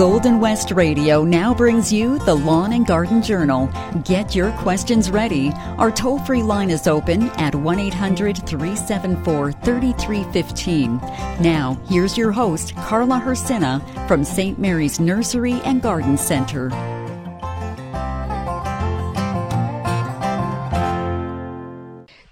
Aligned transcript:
Golden 0.00 0.40
West 0.40 0.70
Radio 0.70 1.24
now 1.24 1.52
brings 1.52 1.92
you 1.92 2.18
the 2.20 2.34
Lawn 2.34 2.72
and 2.72 2.86
Garden 2.86 3.20
Journal. 3.20 3.70
Get 4.02 4.34
your 4.34 4.50
questions 4.52 5.10
ready. 5.10 5.52
Our 5.76 5.90
toll 5.90 6.18
free 6.20 6.42
line 6.42 6.70
is 6.70 6.86
open 6.86 7.28
at 7.32 7.54
1 7.54 7.78
800 7.78 8.38
374 8.46 9.52
3315. 9.52 10.96
Now, 11.42 11.78
here's 11.86 12.16
your 12.16 12.32
host, 12.32 12.74
Carla 12.76 13.20
Hersina 13.20 14.08
from 14.08 14.24
St. 14.24 14.58
Mary's 14.58 14.98
Nursery 14.98 15.60
and 15.66 15.82
Garden 15.82 16.16
Center. 16.16 16.70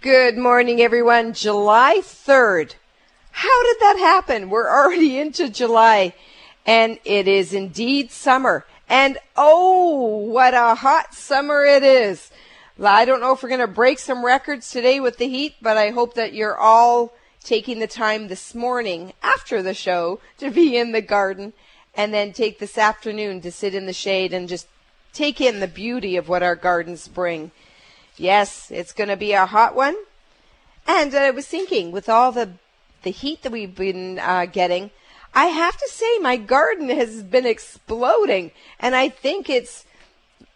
Good 0.01 0.39
morning, 0.39 0.81
everyone. 0.81 1.35
July 1.35 2.01
3rd. 2.03 2.77
How 3.31 3.63
did 3.63 3.77
that 3.81 3.97
happen? 3.99 4.49
We're 4.49 4.71
already 4.71 5.19
into 5.19 5.51
July 5.51 6.15
and 6.69 6.99
it 7.07 7.27
is 7.27 7.55
indeed 7.55 8.11
summer. 8.11 8.67
And 8.91 9.17
oh, 9.39 10.19
what 10.19 10.53
a 10.53 10.75
hot 10.75 11.15
summer 11.15 11.65
it 11.65 11.83
is. 11.83 12.31
I 12.81 13.07
don't 13.07 13.21
know 13.21 13.33
if 13.33 13.43
we're 13.43 13.49
going 13.49 13.63
to 13.63 13.67
break 13.67 13.99
some 13.99 14.23
records 14.23 14.71
today 14.71 15.01
with 15.01 15.17
the 15.17 15.29
heat, 15.29 15.55
but 15.63 15.79
I 15.79 15.91
hope 15.91 16.13
that 16.15 16.35
you're 16.35 16.59
all 16.59 17.15
taking 17.43 17.79
the 17.79 17.87
time 17.87 18.29
this 18.29 18.55
morning 18.55 19.15
after 19.23 19.63
the 19.63 19.73
show 19.73 20.21
to 20.37 20.51
be 20.51 20.77
in 20.77 20.93
the 20.93 21.01
garden 21.01 21.55
and 21.95 22.13
then 22.13 22.35
take 22.35 22.59
this 22.59 22.77
afternoon 22.77 23.41
to 23.41 23.51
sit 23.51 23.75
in 23.75 23.87
the 23.87 23.95
shade 23.95 24.35
and 24.35 24.47
just 24.47 24.69
take 25.15 25.41
in 25.41 25.61
the 25.61 25.69
beauty 25.69 26.17
of 26.17 26.29
what 26.29 26.43
our 26.43 26.55
gardens 26.55 27.09
bring. 27.09 27.51
Yes, 28.19 28.71
it's 28.71 28.93
going 28.93 29.09
to 29.09 29.17
be 29.17 29.33
a 29.33 29.47
hot 29.47 29.75
one. 29.75 29.97
And 30.87 31.15
I 31.15 31.31
was 31.31 31.47
thinking, 31.47 31.93
with 31.93 32.11
all 32.11 32.31
the 32.31 32.51
the 33.05 33.11
heat 33.11 33.43
that 33.43 33.53
we've 33.53 33.75
been 33.75 34.19
uh, 34.19 34.45
getting, 34.47 34.91
I 35.35 35.47
have 35.47 35.77
to 35.77 35.89
say 35.89 36.19
my 36.19 36.37
garden 36.37 36.89
has 36.89 37.23
been 37.23 37.47
exploding, 37.47 38.51
and 38.81 38.95
I 38.95 39.09
think 39.09 39.49
it's 39.49 39.85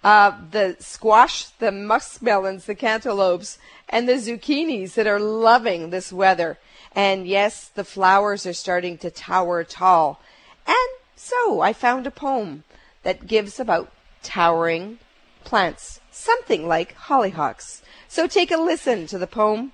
uh, 0.02 0.32
the 0.50 0.76
squash, 0.80 1.44
the 1.44 1.70
muskmelons, 1.70 2.64
the 2.64 2.74
cantaloupes, 2.74 3.58
and 3.88 4.08
the 4.08 4.14
zucchinis 4.14 4.94
that 4.94 5.06
are 5.06 5.20
loving 5.20 5.90
this 5.90 6.12
weather. 6.12 6.58
And 6.94 7.26
yes, 7.26 7.68
the 7.68 7.84
flowers 7.84 8.46
are 8.46 8.52
starting 8.52 8.98
to 8.98 9.10
tower 9.10 9.64
tall. 9.64 10.20
And 10.66 10.76
so 11.16 11.60
I 11.60 11.72
found 11.72 12.06
a 12.06 12.10
poem 12.10 12.64
that 13.02 13.26
gives 13.26 13.60
about 13.60 13.92
towering 14.22 14.98
plants, 15.44 16.00
something 16.10 16.66
like 16.66 16.96
hollyhocks. 16.96 17.82
So 18.08 18.26
take 18.26 18.50
a 18.50 18.56
listen 18.56 19.06
to 19.06 19.18
the 19.18 19.26
poem 19.26 19.72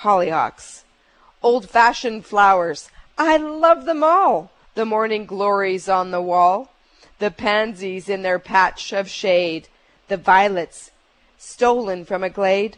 Hollyhocks. 0.00 0.82
Old 1.42 1.70
fashioned 1.70 2.26
flowers, 2.26 2.90
I 3.18 3.36
love 3.36 3.84
them 3.84 4.04
all. 4.04 4.50
The 4.74 4.84
morning 4.84 5.24
glories 5.24 5.88
on 5.88 6.10
the 6.10 6.20
wall, 6.20 6.70
the 7.18 7.30
pansies 7.30 8.10
in 8.10 8.20
their 8.20 8.38
patch 8.38 8.92
of 8.92 9.08
shade, 9.08 9.68
the 10.08 10.18
violets 10.18 10.90
stolen 11.38 12.04
from 12.04 12.22
a 12.22 12.28
glade, 12.28 12.76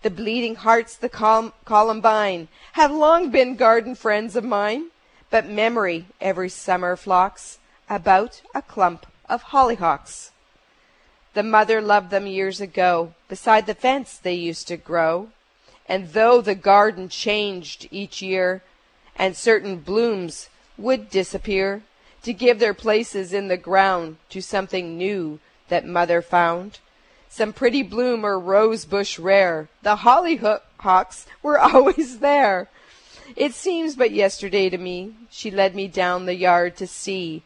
the 0.00 0.10
bleeding 0.10 0.54
hearts, 0.54 0.96
the 0.96 1.08
col- 1.08 1.52
columbine, 1.64 2.48
have 2.72 2.90
long 2.90 3.30
been 3.30 3.56
garden 3.56 3.94
friends 3.94 4.36
of 4.36 4.44
mine. 4.44 4.90
But 5.30 5.48
memory 5.48 6.06
every 6.20 6.48
summer 6.48 6.94
flocks 6.96 7.58
about 7.90 8.40
a 8.54 8.62
clump 8.62 9.06
of 9.28 9.44
hollyhocks. 9.44 10.30
The 11.34 11.42
mother 11.42 11.80
loved 11.80 12.10
them 12.10 12.26
years 12.26 12.60
ago. 12.60 13.14
Beside 13.28 13.66
the 13.66 13.74
fence 13.74 14.16
they 14.16 14.34
used 14.34 14.68
to 14.68 14.76
grow. 14.76 15.30
And 15.86 16.12
though 16.12 16.40
the 16.40 16.54
garden 16.54 17.08
changed 17.08 17.88
each 17.90 18.22
year, 18.22 18.62
and 19.16 19.36
certain 19.36 19.78
blooms 19.78 20.48
would 20.76 21.10
disappear 21.10 21.82
to 22.22 22.32
give 22.32 22.58
their 22.58 22.74
places 22.74 23.32
in 23.32 23.48
the 23.48 23.56
ground 23.56 24.16
to 24.30 24.40
something 24.40 24.96
new 24.96 25.38
that 25.68 25.86
mother 25.86 26.22
found. 26.22 26.78
Some 27.28 27.52
pretty 27.52 27.82
bloom 27.82 28.24
or 28.24 28.38
rose 28.38 28.84
bush 28.84 29.18
rare, 29.18 29.68
the 29.82 29.96
hollyhocks 29.96 31.26
were 31.42 31.58
always 31.74 32.20
there. 32.20 32.68
It 33.36 33.54
seems 33.54 33.96
but 33.96 34.10
yesterday 34.10 34.68
to 34.70 34.78
me 34.78 35.14
she 35.30 35.50
led 35.50 35.74
me 35.74 35.88
down 35.88 36.26
the 36.26 36.34
yard 36.34 36.76
to 36.76 36.86
see 36.86 37.42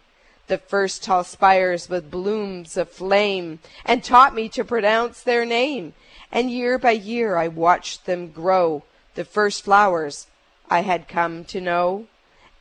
the 0.49 0.59
first 0.59 1.05
tall 1.05 1.25
spires 1.25 1.89
with 1.89 2.11
blooms 2.11 2.77
of 2.77 2.91
flame, 2.91 3.59
and 3.85 4.03
taught 4.03 4.35
me 4.35 4.49
to 4.49 4.65
pronounce 4.65 5.23
their 5.23 5.45
name. 5.45 5.93
And 6.33 6.51
year 6.51 6.79
by 6.79 6.93
year 6.93 7.37
I 7.37 7.49
watched 7.49 8.07
them 8.07 8.31
grow, 8.31 8.83
the 9.15 9.25
first 9.25 9.65
flowers 9.65 10.27
I 10.71 10.81
had 10.83 11.09
come 11.09 11.45
to 11.47 11.61
know, 11.61 12.07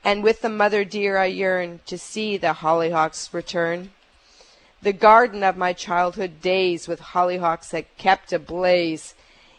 and 0.03 0.23
with 0.23 0.41
the 0.41 0.50
mother 0.50 0.85
dear 0.85 1.18
I 1.18 1.25
yearn 1.25 1.81
to 1.88 1.97
see 1.97 2.38
the 2.38 2.53
hollyhocks 2.53 3.34
return. 3.34 3.91
The 4.81 4.94
garden 4.94 5.44
of 5.44 5.57
my 5.57 5.73
childhood 5.73 6.41
days 6.41 6.88
with 6.88 7.01
hollyhocks 7.01 7.69
that 7.72 7.97
kept 7.97 8.31
ablaze. 8.31 9.13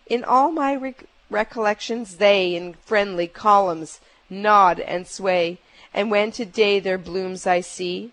In 0.07 0.25
all 0.25 0.51
my 0.51 0.73
re- 0.73 0.95
recollections 1.29 2.17
they 2.17 2.55
in 2.55 2.75
friendly 2.87 3.27
columns 3.27 4.01
nod 4.31 4.81
and 4.81 5.07
sway, 5.07 5.59
and 5.93 6.11
when 6.11 6.33
today 6.33 6.81
their 6.81 6.99
blooms 6.99 7.47
I 7.47 7.61
see, 7.61 8.13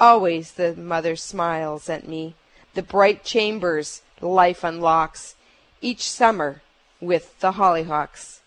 always 0.00 0.52
the 0.52 0.74
mother 0.74 1.16
smiles 1.16 1.88
at 1.90 2.08
me. 2.08 2.34
The 2.74 2.82
bright 2.82 3.24
chambers 3.24 4.02
life 4.20 4.64
unlocks, 4.64 5.34
each 5.82 6.08
summer 6.08 6.62
with 7.00 7.38
the 7.40 7.52
hollyhocks. 7.52 8.40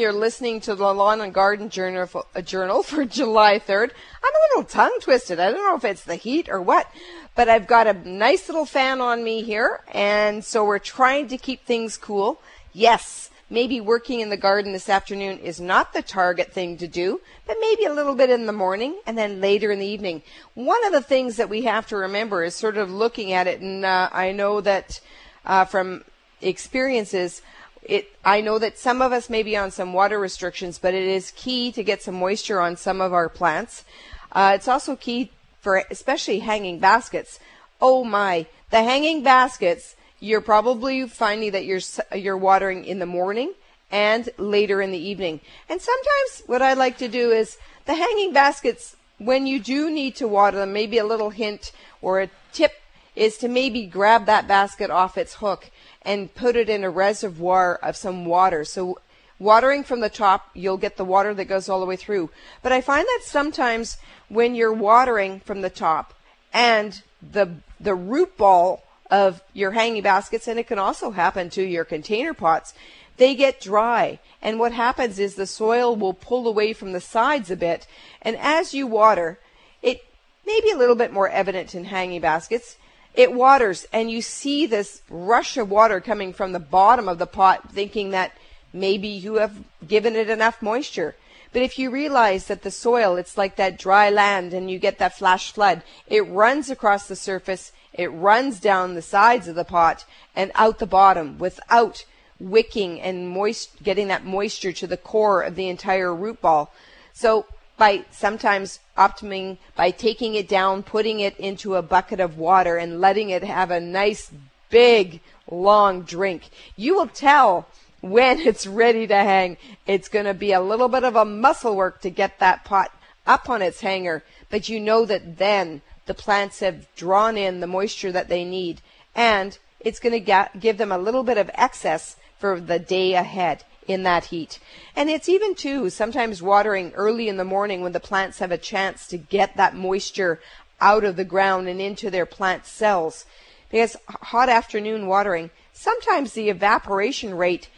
You're 0.00 0.14
listening 0.14 0.60
to 0.62 0.74
the 0.74 0.94
Lawn 0.94 1.20
and 1.20 1.34
Garden 1.34 1.68
Journal 1.68 2.06
for, 2.06 2.24
uh, 2.34 2.40
journal 2.40 2.82
for 2.82 3.04
July 3.20 3.58
3rd. 3.58 3.90
I'm 4.22 4.32
a 4.32 4.48
little 4.48 4.64
tongue 4.64 4.96
twisted. 5.02 5.38
I 5.38 5.50
don't 5.50 5.62
know 5.62 5.76
if 5.76 5.84
it's 5.84 6.04
the 6.04 6.14
heat 6.14 6.48
or 6.48 6.62
what, 6.62 6.90
but 7.34 7.50
I've 7.50 7.66
got 7.66 7.86
a 7.86 7.92
nice 8.08 8.48
little 8.48 8.64
fan 8.64 9.02
on 9.02 9.22
me 9.22 9.42
here, 9.42 9.80
and 9.92 10.42
so 10.42 10.64
we're 10.64 10.78
trying 10.78 11.28
to 11.28 11.36
keep 11.36 11.66
things 11.66 11.98
cool. 11.98 12.40
Yes, 12.72 13.28
maybe 13.50 13.78
working 13.78 14.20
in 14.20 14.30
the 14.30 14.38
garden 14.38 14.72
this 14.72 14.88
afternoon 14.88 15.38
is 15.40 15.60
not 15.60 15.92
the 15.92 16.00
target 16.00 16.50
thing 16.50 16.78
to 16.78 16.88
do, 16.88 17.20
but 17.46 17.58
maybe 17.60 17.84
a 17.84 17.92
little 17.92 18.14
bit 18.14 18.30
in 18.30 18.46
the 18.46 18.54
morning 18.54 18.98
and 19.06 19.18
then 19.18 19.42
later 19.42 19.70
in 19.70 19.80
the 19.80 19.86
evening. 19.86 20.22
One 20.54 20.82
of 20.86 20.92
the 20.92 21.02
things 21.02 21.36
that 21.36 21.50
we 21.50 21.64
have 21.64 21.86
to 21.88 21.96
remember 21.98 22.42
is 22.42 22.54
sort 22.54 22.78
of 22.78 22.90
looking 22.90 23.32
at 23.32 23.46
it, 23.46 23.60
and 23.60 23.84
uh, 23.84 24.08
I 24.10 24.32
know 24.32 24.62
that 24.62 24.98
uh, 25.44 25.66
from 25.66 26.04
experiences, 26.40 27.42
it 27.82 28.12
I 28.24 28.40
know 28.40 28.58
that 28.58 28.78
some 28.78 29.02
of 29.02 29.12
us 29.12 29.30
may 29.30 29.42
be 29.42 29.56
on 29.56 29.70
some 29.70 29.92
water 29.92 30.18
restrictions, 30.18 30.78
but 30.78 30.94
it 30.94 31.04
is 31.04 31.32
key 31.32 31.72
to 31.72 31.82
get 31.82 32.02
some 32.02 32.16
moisture 32.16 32.60
on 32.60 32.76
some 32.76 33.00
of 33.00 33.12
our 33.12 33.28
plants. 33.28 33.84
Uh, 34.32 34.52
it's 34.54 34.68
also 34.68 34.96
key 34.96 35.30
for 35.60 35.84
especially 35.90 36.40
hanging 36.40 36.78
baskets. 36.78 37.38
Oh 37.80 38.04
my, 38.04 38.46
the 38.70 38.82
hanging 38.82 39.22
baskets, 39.22 39.96
you're 40.20 40.40
probably 40.40 41.06
finding 41.08 41.52
that 41.52 41.64
you're 41.64 41.80
you're 42.14 42.36
watering 42.36 42.84
in 42.84 42.98
the 42.98 43.06
morning 43.06 43.54
and 43.90 44.28
later 44.36 44.80
in 44.80 44.92
the 44.92 44.98
evening. 44.98 45.40
And 45.68 45.80
sometimes 45.80 46.42
what 46.46 46.62
I 46.62 46.74
like 46.74 46.98
to 46.98 47.08
do 47.08 47.30
is 47.30 47.58
the 47.86 47.94
hanging 47.94 48.32
baskets 48.32 48.96
when 49.18 49.46
you 49.46 49.60
do 49.60 49.90
need 49.90 50.16
to 50.16 50.26
water 50.26 50.58
them, 50.58 50.72
maybe 50.72 50.98
a 50.98 51.04
little 51.04 51.30
hint 51.30 51.72
or 52.00 52.20
a 52.20 52.30
tip 52.52 52.72
is 53.14 53.36
to 53.38 53.48
maybe 53.48 53.84
grab 53.84 54.26
that 54.26 54.48
basket 54.48 54.90
off 54.90 55.18
its 55.18 55.34
hook 55.34 55.70
and 56.02 56.34
put 56.34 56.56
it 56.56 56.68
in 56.68 56.84
a 56.84 56.90
reservoir 56.90 57.76
of 57.76 57.96
some 57.96 58.24
water. 58.24 58.64
So 58.64 58.98
watering 59.38 59.84
from 59.84 60.00
the 60.00 60.08
top, 60.08 60.50
you'll 60.54 60.76
get 60.76 60.96
the 60.96 61.04
water 61.04 61.34
that 61.34 61.44
goes 61.46 61.68
all 61.68 61.80
the 61.80 61.86
way 61.86 61.96
through. 61.96 62.30
But 62.62 62.72
I 62.72 62.80
find 62.80 63.04
that 63.04 63.22
sometimes 63.24 63.98
when 64.28 64.54
you're 64.54 64.72
watering 64.72 65.40
from 65.40 65.60
the 65.60 65.70
top 65.70 66.14
and 66.52 67.02
the 67.22 67.56
the 67.80 67.94
root 67.94 68.36
ball 68.36 68.82
of 69.10 69.42
your 69.54 69.72
hanging 69.72 70.02
baskets, 70.02 70.46
and 70.46 70.58
it 70.58 70.66
can 70.66 70.78
also 70.78 71.10
happen 71.10 71.50
to 71.50 71.62
your 71.62 71.84
container 71.84 72.34
pots, 72.34 72.74
they 73.16 73.34
get 73.34 73.60
dry. 73.60 74.18
And 74.40 74.58
what 74.58 74.72
happens 74.72 75.18
is 75.18 75.34
the 75.34 75.46
soil 75.46 75.96
will 75.96 76.14
pull 76.14 76.46
away 76.46 76.72
from 76.72 76.92
the 76.92 77.00
sides 77.00 77.50
a 77.50 77.56
bit. 77.56 77.86
And 78.22 78.36
as 78.36 78.72
you 78.72 78.86
water, 78.86 79.38
it 79.82 80.04
may 80.46 80.60
be 80.60 80.70
a 80.70 80.76
little 80.76 80.94
bit 80.94 81.12
more 81.12 81.28
evident 81.28 81.74
in 81.74 81.86
hanging 81.86 82.20
baskets 82.20 82.76
it 83.14 83.32
waters 83.32 83.86
and 83.92 84.10
you 84.10 84.22
see 84.22 84.66
this 84.66 85.02
rush 85.10 85.56
of 85.56 85.70
water 85.70 86.00
coming 86.00 86.32
from 86.32 86.52
the 86.52 86.60
bottom 86.60 87.08
of 87.08 87.18
the 87.18 87.26
pot 87.26 87.72
thinking 87.72 88.10
that 88.10 88.32
maybe 88.72 89.08
you 89.08 89.34
have 89.34 89.64
given 89.86 90.14
it 90.16 90.30
enough 90.30 90.62
moisture. 90.62 91.16
But 91.52 91.62
if 91.62 91.78
you 91.78 91.90
realize 91.90 92.46
that 92.46 92.62
the 92.62 92.70
soil 92.70 93.16
it's 93.16 93.36
like 93.36 93.56
that 93.56 93.78
dry 93.78 94.10
land 94.10 94.54
and 94.54 94.70
you 94.70 94.78
get 94.78 94.98
that 94.98 95.18
flash 95.18 95.52
flood 95.52 95.82
it 96.06 96.26
runs 96.28 96.70
across 96.70 97.08
the 97.08 97.16
surface 97.16 97.72
it 97.92 98.06
runs 98.06 98.60
down 98.60 98.94
the 98.94 99.02
sides 99.02 99.48
of 99.48 99.56
the 99.56 99.64
pot 99.64 100.04
and 100.36 100.52
out 100.54 100.78
the 100.78 100.86
bottom 100.86 101.38
without 101.38 102.04
wicking 102.38 103.00
and 103.00 103.28
moist 103.28 103.82
getting 103.82 104.08
that 104.08 104.24
moisture 104.24 104.72
to 104.72 104.86
the 104.86 104.96
core 104.96 105.42
of 105.42 105.54
the 105.56 105.68
entire 105.68 106.14
root 106.14 106.40
ball. 106.40 106.72
So 107.12 107.46
by 107.80 108.04
sometimes 108.10 108.78
optiming 108.98 109.56
by 109.74 109.90
taking 109.90 110.34
it 110.34 110.46
down, 110.46 110.82
putting 110.82 111.20
it 111.20 111.34
into 111.38 111.76
a 111.76 111.82
bucket 111.82 112.20
of 112.20 112.36
water 112.36 112.76
and 112.76 113.00
letting 113.00 113.30
it 113.30 113.42
have 113.42 113.70
a 113.70 113.80
nice 113.80 114.30
big 114.68 115.20
long 115.50 116.02
drink. 116.02 116.50
You 116.76 116.94
will 116.94 117.08
tell 117.08 117.66
when 118.02 118.38
it's 118.50 118.66
ready 118.66 119.06
to 119.06 119.16
hang. 119.16 119.56
It's 119.86 120.10
going 120.10 120.26
to 120.26 120.34
be 120.34 120.52
a 120.52 120.60
little 120.60 120.88
bit 120.88 121.04
of 121.04 121.16
a 121.16 121.24
muscle 121.24 121.74
work 121.74 122.02
to 122.02 122.10
get 122.10 122.38
that 122.38 122.66
pot 122.66 122.92
up 123.26 123.48
on 123.48 123.62
its 123.62 123.80
hanger, 123.80 124.22
but 124.50 124.68
you 124.68 124.78
know 124.78 125.06
that 125.06 125.38
then 125.38 125.80
the 126.04 126.14
plants 126.14 126.60
have 126.60 126.86
drawn 126.96 127.38
in 127.38 127.60
the 127.60 127.66
moisture 127.66 128.12
that 128.12 128.28
they 128.28 128.44
need, 128.44 128.82
and 129.14 129.56
it's 129.80 130.00
going 130.00 130.22
to 130.22 130.48
give 130.58 130.76
them 130.76 130.92
a 130.92 130.98
little 130.98 131.22
bit 131.22 131.38
of 131.38 131.50
excess 131.54 132.16
for 132.38 132.60
the 132.60 132.78
day 132.78 133.14
ahead 133.14 133.64
in 133.90 134.02
that 134.04 134.26
heat. 134.26 134.58
And 134.94 135.10
it's 135.10 135.28
even 135.28 135.54
too 135.54 135.90
sometimes 135.90 136.42
watering 136.42 136.92
early 136.92 137.28
in 137.28 137.36
the 137.36 137.44
morning 137.44 137.82
when 137.82 137.92
the 137.92 138.00
plants 138.00 138.38
have 138.38 138.52
a 138.52 138.58
chance 138.58 139.06
to 139.08 139.18
get 139.18 139.56
that 139.56 139.74
moisture 139.74 140.40
out 140.80 141.04
of 141.04 141.16
the 141.16 141.24
ground 141.24 141.68
and 141.68 141.80
into 141.80 142.10
their 142.10 142.26
plant 142.26 142.66
cells. 142.66 143.26
Because 143.70 143.96
hot 144.06 144.48
afternoon 144.48 145.06
watering, 145.06 145.50
sometimes 145.72 146.32
the 146.32 146.48
evaporation 146.48 147.34
rate 147.34 147.68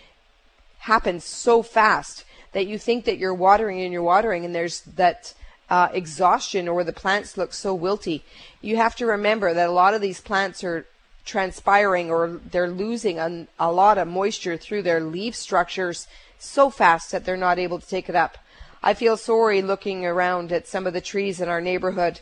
happens 0.81 1.25
so 1.25 1.62
fast 1.62 2.25
that 2.53 2.67
you 2.67 2.79
think 2.79 3.05
that 3.05 3.19
you're 3.19 3.35
watering 3.35 3.81
and 3.81 3.93
you're 3.93 4.03
watering 4.03 4.44
and 4.44 4.55
there's 4.55 4.82
that 4.82 5.35
uh, 5.70 5.88
exhaustion 5.93 6.69
or 6.69 6.85
the 6.85 6.93
plants 6.93 7.38
look 7.38 7.53
so 7.53 7.76
wilty. 7.76 8.23
You 8.61 8.76
have 8.76 8.94
to 8.97 9.06
remember 9.06 9.55
that 9.55 9.69
a 9.69 9.73
lot 9.73 9.94
of 9.94 10.00
these 10.00 10.20
plants 10.20 10.62
are 10.62 10.87
transpiring 11.25 12.11
or 12.11 12.41
they're 12.51 12.71
losing 12.71 13.19
a, 13.19 13.47
a 13.59 13.71
lot 13.71 13.99
of 13.99 14.09
moisture 14.09 14.57
through 14.57 14.83
their 14.83 15.01
leaf 15.01 15.35
structures 15.37 16.07
so 16.39 16.71
fast 16.71 17.13
that 17.13 17.25
they're 17.25 17.37
not 17.37 17.59
able 17.59 17.79
to 17.79 17.87
take 17.87 18.09
it 18.09 18.17
up. 18.17 18.39
I 18.83 18.95
feel 18.95 19.17
sorry 19.17 19.63
looking 19.63 20.05
around 20.05 20.51
at 20.51 20.67
some 20.67 20.87
of 20.87 20.93
the 20.93 21.01
trees 21.01 21.41
in 21.41 21.49
our 21.49 21.61
neighborhood. 21.61 22.21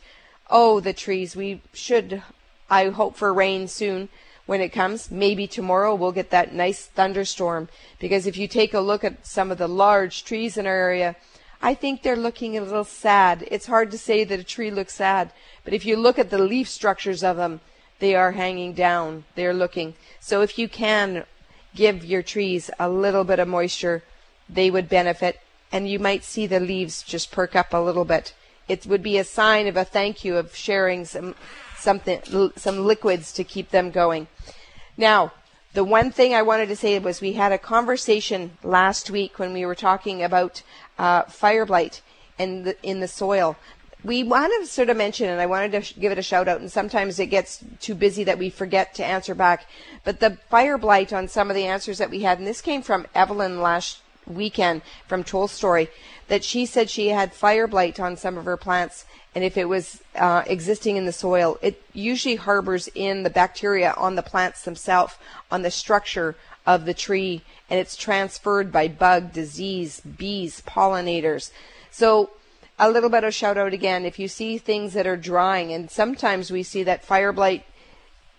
Oh, 0.50 0.80
the 0.80 0.92
trees. 0.92 1.34
We 1.34 1.62
should, 1.72 2.22
I 2.68 2.88
hope 2.88 3.16
for 3.16 3.32
rain 3.32 3.66
soon 3.66 4.10
when 4.44 4.60
it 4.60 4.68
comes. 4.68 5.10
Maybe 5.10 5.46
tomorrow 5.46 5.94
we'll 5.94 6.12
get 6.12 6.30
that 6.30 6.52
nice 6.52 6.84
thunderstorm 6.84 7.68
because 7.98 8.26
if 8.26 8.36
you 8.36 8.46
take 8.46 8.74
a 8.74 8.80
look 8.80 9.04
at 9.04 9.26
some 9.26 9.50
of 9.50 9.56
the 9.58 9.68
large 9.68 10.24
trees 10.24 10.58
in 10.58 10.66
our 10.66 10.74
area, 10.74 11.16
I 11.62 11.74
think 11.74 12.02
they're 12.02 12.16
looking 12.16 12.56
a 12.56 12.60
little 12.60 12.84
sad. 12.84 13.46
It's 13.50 13.66
hard 13.66 13.90
to 13.92 13.98
say 13.98 14.24
that 14.24 14.40
a 14.40 14.44
tree 14.44 14.70
looks 14.70 14.94
sad, 14.94 15.32
but 15.64 15.72
if 15.72 15.84
you 15.84 15.96
look 15.96 16.18
at 16.18 16.30
the 16.30 16.38
leaf 16.38 16.68
structures 16.68 17.22
of 17.22 17.36
them, 17.36 17.60
they 18.00 18.14
are 18.14 18.32
hanging 18.32 18.72
down. 18.72 19.24
They're 19.34 19.54
looking. 19.54 19.94
So 20.18 20.42
if 20.42 20.58
you 20.58 20.68
can 20.68 21.24
give 21.74 22.04
your 22.04 22.22
trees 22.22 22.70
a 22.78 22.88
little 22.88 23.24
bit 23.24 23.38
of 23.38 23.48
moisture, 23.48 24.02
they 24.48 24.70
would 24.70 24.88
benefit 24.88 25.40
and 25.72 25.88
you 25.88 25.98
might 25.98 26.24
see 26.24 26.46
the 26.46 26.60
leaves 26.60 27.02
just 27.02 27.30
perk 27.30 27.54
up 27.54 27.72
a 27.72 27.78
little 27.78 28.04
bit. 28.04 28.34
It 28.68 28.86
would 28.86 29.02
be 29.02 29.18
a 29.18 29.24
sign 29.24 29.66
of 29.66 29.76
a 29.76 29.84
thank 29.84 30.24
you 30.24 30.36
of 30.36 30.54
sharing 30.54 31.04
some 31.04 31.34
something 31.78 32.20
some 32.56 32.84
liquids 32.84 33.32
to 33.34 33.44
keep 33.44 33.70
them 33.70 33.90
going. 33.90 34.26
Now, 34.96 35.32
the 35.72 35.84
one 35.84 36.10
thing 36.10 36.34
I 36.34 36.42
wanted 36.42 36.68
to 36.68 36.76
say 36.76 36.98
was 36.98 37.20
we 37.20 37.34
had 37.34 37.52
a 37.52 37.58
conversation 37.58 38.58
last 38.62 39.10
week 39.10 39.38
when 39.38 39.52
we 39.52 39.64
were 39.64 39.76
talking 39.76 40.22
about 40.22 40.62
uh, 40.98 41.22
fire 41.22 41.64
blight 41.64 42.02
in 42.38 42.64
the 42.64 42.76
in 42.82 43.00
the 43.00 43.08
soil 43.08 43.56
we 44.02 44.22
want 44.22 44.52
to 44.60 44.66
sort 44.66 44.90
of 44.90 44.96
mention, 44.96 45.28
and 45.28 45.40
I 45.40 45.46
wanted 45.46 45.72
to 45.72 45.82
sh- 45.82 45.94
give 45.98 46.12
it 46.12 46.18
a 46.18 46.22
shout 46.22 46.48
out, 46.48 46.60
and 46.60 46.70
sometimes 46.70 47.18
it 47.18 47.26
gets 47.26 47.62
too 47.80 47.94
busy 47.94 48.24
that 48.24 48.38
we 48.38 48.50
forget 48.50 48.94
to 48.94 49.04
answer 49.04 49.34
back. 49.34 49.66
But 50.04 50.20
the 50.20 50.38
fire 50.48 50.78
blight 50.78 51.12
on 51.12 51.28
some 51.28 51.50
of 51.50 51.56
the 51.56 51.66
answers 51.66 51.98
that 51.98 52.10
we 52.10 52.22
had, 52.22 52.38
and 52.38 52.46
this 52.46 52.60
came 52.60 52.82
from 52.82 53.06
Evelyn 53.14 53.60
last 53.60 53.98
weekend 54.26 54.82
from 55.06 55.24
Tolstoi, 55.24 55.88
that 56.28 56.44
she 56.44 56.64
said 56.64 56.88
she 56.88 57.08
had 57.08 57.34
fire 57.34 57.66
blight 57.66 57.98
on 57.98 58.16
some 58.16 58.38
of 58.38 58.44
her 58.44 58.56
plants, 58.56 59.04
and 59.34 59.44
if 59.44 59.56
it 59.56 59.68
was 59.68 60.02
uh, 60.16 60.42
existing 60.46 60.96
in 60.96 61.04
the 61.04 61.12
soil, 61.12 61.58
it 61.60 61.82
usually 61.92 62.36
harbors 62.36 62.88
in 62.94 63.22
the 63.22 63.30
bacteria 63.30 63.92
on 63.96 64.14
the 64.14 64.22
plants 64.22 64.62
themselves, 64.62 65.14
on 65.50 65.62
the 65.62 65.70
structure 65.70 66.36
of 66.66 66.84
the 66.84 66.94
tree, 66.94 67.42
and 67.68 67.78
it's 67.78 67.96
transferred 67.96 68.72
by 68.72 68.88
bug, 68.88 69.32
disease, 69.32 70.00
bees, 70.00 70.62
pollinators. 70.66 71.50
So 71.90 72.30
a 72.80 72.90
little 72.90 73.10
bit 73.10 73.24
of 73.24 73.34
shout 73.34 73.58
out 73.58 73.74
again. 73.74 74.06
If 74.06 74.18
you 74.18 74.26
see 74.26 74.56
things 74.56 74.94
that 74.94 75.06
are 75.06 75.16
drying 75.16 75.70
and 75.70 75.90
sometimes 75.90 76.50
we 76.50 76.62
see 76.62 76.82
that 76.84 77.04
fire 77.04 77.30
blight 77.30 77.64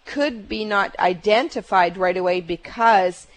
could 0.04 0.50
be 0.50 0.66
not 0.66 0.98
identified 0.98 1.96
right 1.96 2.18
away 2.18 2.42
because 2.42 3.28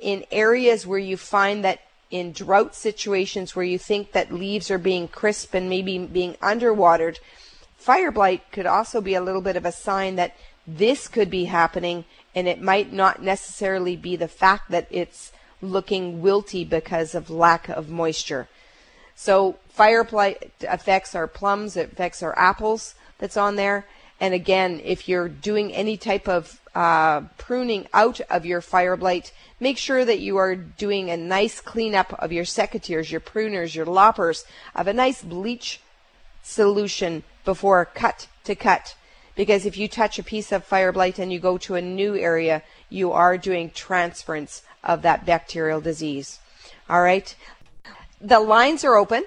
in 0.00 0.24
areas 0.32 0.84
where 0.84 0.98
you 0.98 1.16
find 1.16 1.64
that 1.64 1.78
in 2.10 2.32
drought 2.32 2.74
situations 2.74 3.54
where 3.54 3.64
you 3.64 3.78
think 3.78 4.10
that 4.12 4.32
leaves 4.32 4.68
are 4.68 4.78
being 4.78 5.06
crisp 5.06 5.54
and 5.54 5.68
maybe 5.68 5.96
being 5.98 6.34
underwatered 6.34 7.18
fire 7.76 8.10
blight 8.10 8.42
could 8.50 8.66
also 8.66 9.00
be 9.00 9.14
a 9.14 9.20
little 9.20 9.42
bit 9.42 9.56
of 9.56 9.64
a 9.64 9.70
sign 9.70 10.16
that 10.16 10.34
this 10.66 11.06
could 11.06 11.30
be 11.30 11.44
happening 11.44 12.04
and 12.34 12.48
it 12.48 12.60
might 12.60 12.92
not 12.92 13.22
necessarily 13.22 13.94
be 13.94 14.16
the 14.16 14.26
fact 14.26 14.70
that 14.70 14.88
it's 14.90 15.30
looking 15.60 16.20
wilty 16.20 16.68
because 16.68 17.14
of 17.14 17.30
lack 17.30 17.68
of 17.68 17.88
moisture 17.88 18.48
so 19.20 19.56
fire 19.68 20.04
blight 20.04 20.52
affects 20.68 21.16
our 21.16 21.26
plums, 21.26 21.76
it 21.76 21.90
affects 21.90 22.22
our 22.22 22.38
apples 22.38 22.94
that's 23.18 23.36
on 23.36 23.56
there. 23.56 23.84
And 24.20 24.32
again, 24.32 24.80
if 24.84 25.08
you're 25.08 25.28
doing 25.28 25.72
any 25.72 25.96
type 25.96 26.28
of 26.28 26.60
uh, 26.72 27.22
pruning 27.36 27.88
out 27.92 28.20
of 28.30 28.46
your 28.46 28.60
fire 28.60 28.96
blight, 28.96 29.32
make 29.58 29.76
sure 29.76 30.04
that 30.04 30.20
you 30.20 30.36
are 30.36 30.54
doing 30.54 31.10
a 31.10 31.16
nice 31.16 31.60
cleanup 31.60 32.12
of 32.12 32.30
your 32.30 32.44
secateurs, 32.44 33.10
your 33.10 33.20
pruners, 33.20 33.74
your 33.74 33.86
loppers, 33.86 34.44
of 34.72 34.86
a 34.86 34.92
nice 34.92 35.20
bleach 35.20 35.80
solution 36.44 37.24
before 37.44 37.84
cut 37.86 38.28
to 38.44 38.54
cut. 38.54 38.94
Because 39.34 39.66
if 39.66 39.76
you 39.76 39.88
touch 39.88 40.20
a 40.20 40.22
piece 40.22 40.52
of 40.52 40.62
fire 40.62 40.92
blight 40.92 41.18
and 41.18 41.32
you 41.32 41.40
go 41.40 41.58
to 41.58 41.74
a 41.74 41.82
new 41.82 42.14
area, 42.14 42.62
you 42.88 43.10
are 43.10 43.36
doing 43.36 43.70
transference 43.70 44.62
of 44.84 45.02
that 45.02 45.26
bacterial 45.26 45.80
disease. 45.80 46.38
All 46.88 47.02
right. 47.02 47.34
The 48.20 48.40
lines 48.40 48.84
are 48.84 48.96
open. 48.96 49.24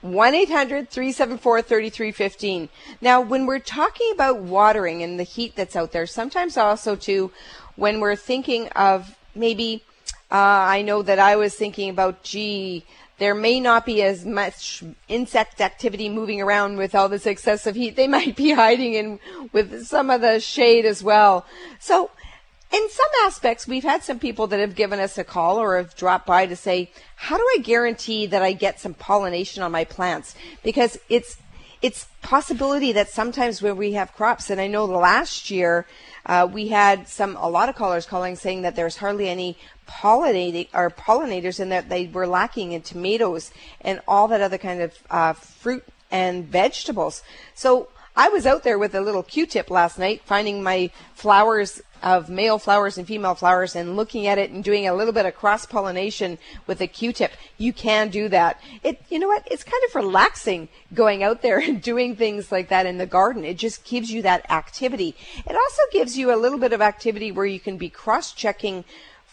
1 0.00 0.34
800 0.34 0.90
374 0.90 1.62
3315. 1.62 2.68
Now, 3.00 3.22
when 3.22 3.46
we're 3.46 3.58
talking 3.58 4.10
about 4.12 4.40
watering 4.40 5.02
and 5.02 5.18
the 5.18 5.22
heat 5.22 5.56
that's 5.56 5.76
out 5.76 5.92
there, 5.92 6.06
sometimes 6.06 6.58
also, 6.58 6.94
too, 6.94 7.30
when 7.76 8.00
we're 8.00 8.16
thinking 8.16 8.68
of 8.68 9.16
maybe, 9.34 9.82
uh, 10.30 10.34
I 10.36 10.82
know 10.82 11.00
that 11.00 11.18
I 11.18 11.36
was 11.36 11.54
thinking 11.54 11.88
about, 11.88 12.22
gee, 12.22 12.84
there 13.18 13.34
may 13.34 13.60
not 13.60 13.86
be 13.86 14.02
as 14.02 14.26
much 14.26 14.82
insect 15.08 15.60
activity 15.60 16.10
moving 16.10 16.42
around 16.42 16.76
with 16.76 16.94
all 16.94 17.08
this 17.08 17.26
excessive 17.26 17.74
heat. 17.74 17.96
They 17.96 18.08
might 18.18 18.36
be 18.36 18.50
hiding 18.50 18.94
in 18.94 19.20
with 19.52 19.86
some 19.86 20.10
of 20.10 20.20
the 20.20 20.38
shade 20.40 20.84
as 20.84 21.02
well. 21.02 21.46
So, 21.80 22.10
in 22.74 22.90
some 22.90 23.10
aspects, 23.24 23.68
we've 23.68 23.84
had 23.84 24.02
some 24.02 24.18
people 24.18 24.48
that 24.48 24.58
have 24.58 24.74
given 24.74 24.98
us 24.98 25.16
a 25.16 25.22
call 25.22 25.58
or 25.58 25.76
have 25.76 25.94
dropped 25.94 26.26
by 26.26 26.46
to 26.46 26.56
say, 26.56 26.90
how 27.14 27.36
do 27.36 27.44
I 27.56 27.62
guarantee 27.62 28.26
that 28.26 28.42
I 28.42 28.52
get 28.52 28.80
some 28.80 28.94
pollination 28.94 29.62
on 29.62 29.70
my 29.70 29.84
plants? 29.84 30.34
Because 30.64 30.98
it's, 31.08 31.36
it's 31.82 32.08
possibility 32.22 32.90
that 32.92 33.08
sometimes 33.08 33.62
when 33.62 33.76
we 33.76 33.92
have 33.92 34.12
crops, 34.14 34.50
and 34.50 34.60
I 34.60 34.66
know 34.66 34.86
last 34.86 35.52
year, 35.52 35.86
uh, 36.26 36.48
we 36.50 36.68
had 36.68 37.06
some, 37.06 37.36
a 37.36 37.48
lot 37.48 37.68
of 37.68 37.76
callers 37.76 38.06
calling 38.06 38.34
saying 38.34 38.62
that 38.62 38.74
there's 38.74 38.96
hardly 38.96 39.28
any 39.28 39.56
pollinating 39.88 40.68
or 40.74 40.90
pollinators 40.90 41.60
and 41.60 41.70
that 41.70 41.88
they 41.88 42.08
were 42.08 42.26
lacking 42.26 42.72
in 42.72 42.82
tomatoes 42.82 43.52
and 43.82 44.00
all 44.08 44.26
that 44.28 44.40
other 44.40 44.58
kind 44.58 44.80
of 44.80 44.98
uh, 45.10 45.32
fruit 45.34 45.84
and 46.10 46.44
vegetables. 46.46 47.22
So 47.54 47.88
I 48.16 48.28
was 48.28 48.46
out 48.46 48.62
there 48.62 48.78
with 48.78 48.94
a 48.94 49.00
little 49.00 49.24
Q-tip 49.24 49.70
last 49.70 49.98
night, 49.98 50.22
finding 50.24 50.62
my 50.62 50.90
flowers 51.14 51.82
of 52.00 52.28
male 52.28 52.58
flowers 52.58 52.96
and 52.96 53.06
female 53.08 53.34
flowers 53.34 53.74
and 53.74 53.96
looking 53.96 54.28
at 54.28 54.38
it 54.38 54.50
and 54.50 54.62
doing 54.62 54.86
a 54.86 54.94
little 54.94 55.12
bit 55.12 55.26
of 55.26 55.34
cross 55.34 55.66
pollination 55.66 56.38
with 56.68 56.80
a 56.80 56.86
Q-tip. 56.86 57.32
You 57.58 57.72
can 57.72 58.10
do 58.10 58.28
that. 58.28 58.60
It, 58.84 59.02
you 59.08 59.18
know 59.18 59.26
what? 59.26 59.48
It's 59.50 59.64
kind 59.64 59.82
of 59.88 59.94
relaxing 59.96 60.68
going 60.92 61.24
out 61.24 61.42
there 61.42 61.58
and 61.66 61.82
doing 61.82 62.14
things 62.14 62.52
like 62.52 62.68
that 62.68 62.86
in 62.86 62.98
the 62.98 63.06
garden. 63.06 63.44
It 63.44 63.58
just 63.58 63.84
gives 63.84 64.12
you 64.12 64.22
that 64.22 64.48
activity. 64.48 65.16
It 65.38 65.56
also 65.56 65.82
gives 65.90 66.16
you 66.16 66.32
a 66.32 66.36
little 66.36 66.58
bit 66.58 66.72
of 66.72 66.80
activity 66.80 67.32
where 67.32 67.46
you 67.46 67.58
can 67.58 67.78
be 67.78 67.88
cross 67.88 68.32
checking 68.32 68.84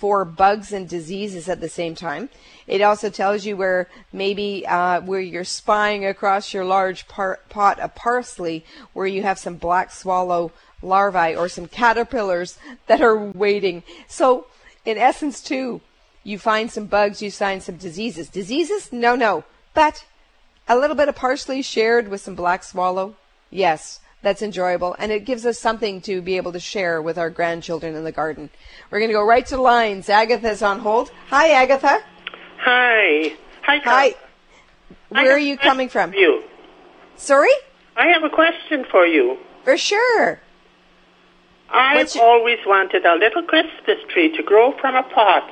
for 0.01 0.25
bugs 0.25 0.73
and 0.73 0.89
diseases 0.89 1.47
at 1.47 1.61
the 1.61 1.69
same 1.69 1.93
time. 1.93 2.27
It 2.65 2.81
also 2.81 3.11
tells 3.11 3.45
you 3.45 3.55
where 3.55 3.87
maybe 4.11 4.65
uh, 4.65 5.01
where 5.01 5.19
you're 5.19 5.43
spying 5.43 6.07
across 6.07 6.55
your 6.55 6.65
large 6.65 7.07
par- 7.07 7.39
pot 7.49 7.79
of 7.79 7.93
parsley, 7.93 8.65
where 8.93 9.05
you 9.05 9.21
have 9.21 9.37
some 9.37 9.57
black 9.57 9.91
swallow 9.91 10.51
larvae 10.81 11.35
or 11.35 11.47
some 11.47 11.67
caterpillars 11.67 12.57
that 12.87 12.99
are 12.99 13.15
waiting. 13.15 13.83
So, 14.07 14.47
in 14.85 14.97
essence, 14.97 15.39
too, 15.39 15.81
you 16.23 16.39
find 16.39 16.71
some 16.71 16.87
bugs, 16.87 17.21
you 17.21 17.29
find 17.29 17.61
some 17.61 17.75
diseases. 17.75 18.27
Diseases? 18.27 18.91
No, 18.91 19.15
no. 19.15 19.43
But 19.75 20.03
a 20.67 20.79
little 20.79 20.95
bit 20.95 21.09
of 21.09 21.15
parsley 21.15 21.61
shared 21.61 22.07
with 22.07 22.21
some 22.21 22.33
black 22.33 22.63
swallow? 22.63 23.17
Yes 23.51 23.99
that's 24.21 24.41
enjoyable 24.41 24.95
and 24.99 25.11
it 25.11 25.25
gives 25.25 25.45
us 25.45 25.59
something 25.59 26.01
to 26.01 26.21
be 26.21 26.37
able 26.37 26.51
to 26.53 26.59
share 26.59 27.01
with 27.01 27.17
our 27.17 27.29
grandchildren 27.29 27.95
in 27.95 28.03
the 28.03 28.11
garden. 28.11 28.49
We're 28.89 28.99
going 28.99 29.09
to 29.09 29.15
go 29.15 29.25
right 29.25 29.45
to 29.47 29.55
the 29.55 29.61
lines. 29.61 30.09
Agatha's 30.09 30.61
on 30.61 30.79
hold. 30.79 31.11
Hi, 31.29 31.49
Agatha. 31.49 32.03
Hi. 32.59 33.33
Hi. 33.63 33.77
Hi. 33.83 34.15
Where 35.09 35.31
are 35.31 35.39
you 35.39 35.57
coming 35.57 35.89
from? 35.89 36.13
You. 36.13 36.43
Sorry? 37.15 37.51
I 37.97 38.07
have 38.07 38.23
a 38.23 38.29
question 38.29 38.85
for 38.89 39.05
you. 39.05 39.37
For 39.63 39.77
sure. 39.77 40.39
I've 41.69 42.13
your... 42.15 42.23
always 42.23 42.59
wanted 42.65 43.05
a 43.05 43.15
little 43.15 43.43
Christmas 43.43 43.97
tree 44.09 44.35
to 44.35 44.43
grow 44.43 44.73
from 44.79 44.95
a 44.95 45.03
pot. 45.03 45.49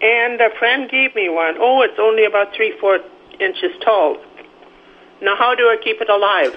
And 0.00 0.40
a 0.40 0.50
friend 0.58 0.88
gave 0.90 1.14
me 1.14 1.28
one. 1.28 1.56
Oh, 1.58 1.82
it's 1.82 1.98
only 1.98 2.24
about 2.24 2.54
three, 2.54 2.72
four 2.80 3.00
inches 3.40 3.72
tall. 3.84 4.16
Now, 5.20 5.34
how 5.36 5.54
do 5.54 5.64
I 5.64 5.76
keep 5.82 6.00
it 6.00 6.08
alive? 6.08 6.56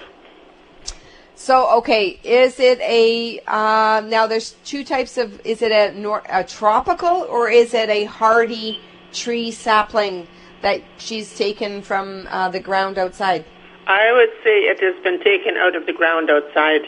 So, 1.42 1.78
okay, 1.80 2.20
is 2.24 2.60
it 2.60 2.80
a 2.82 3.42
uh, 3.48 4.04
now? 4.06 4.28
There's 4.28 4.52
two 4.64 4.84
types 4.84 5.18
of. 5.18 5.44
Is 5.44 5.64
it 5.64 5.72
a, 5.72 5.92
nor, 6.00 6.22
a 6.30 6.44
tropical 6.44 7.24
or 7.24 7.50
is 7.50 7.74
it 7.74 7.90
a 7.90 8.04
hardy 8.04 8.80
tree 9.12 9.50
sapling 9.50 10.28
that 10.62 10.84
she's 11.00 11.36
taken 11.36 11.82
from 11.82 12.28
uh, 12.30 12.50
the 12.50 12.60
ground 12.60 13.00
outside? 13.00 13.44
I 13.88 14.12
would 14.14 14.30
say 14.44 14.60
it 14.70 14.80
has 14.82 15.04
been 15.04 15.20
taken 15.24 15.58
out 15.58 15.76
of 15.76 15.88
the 15.88 15.94
ground 15.94 16.30
outside. 16.30 16.88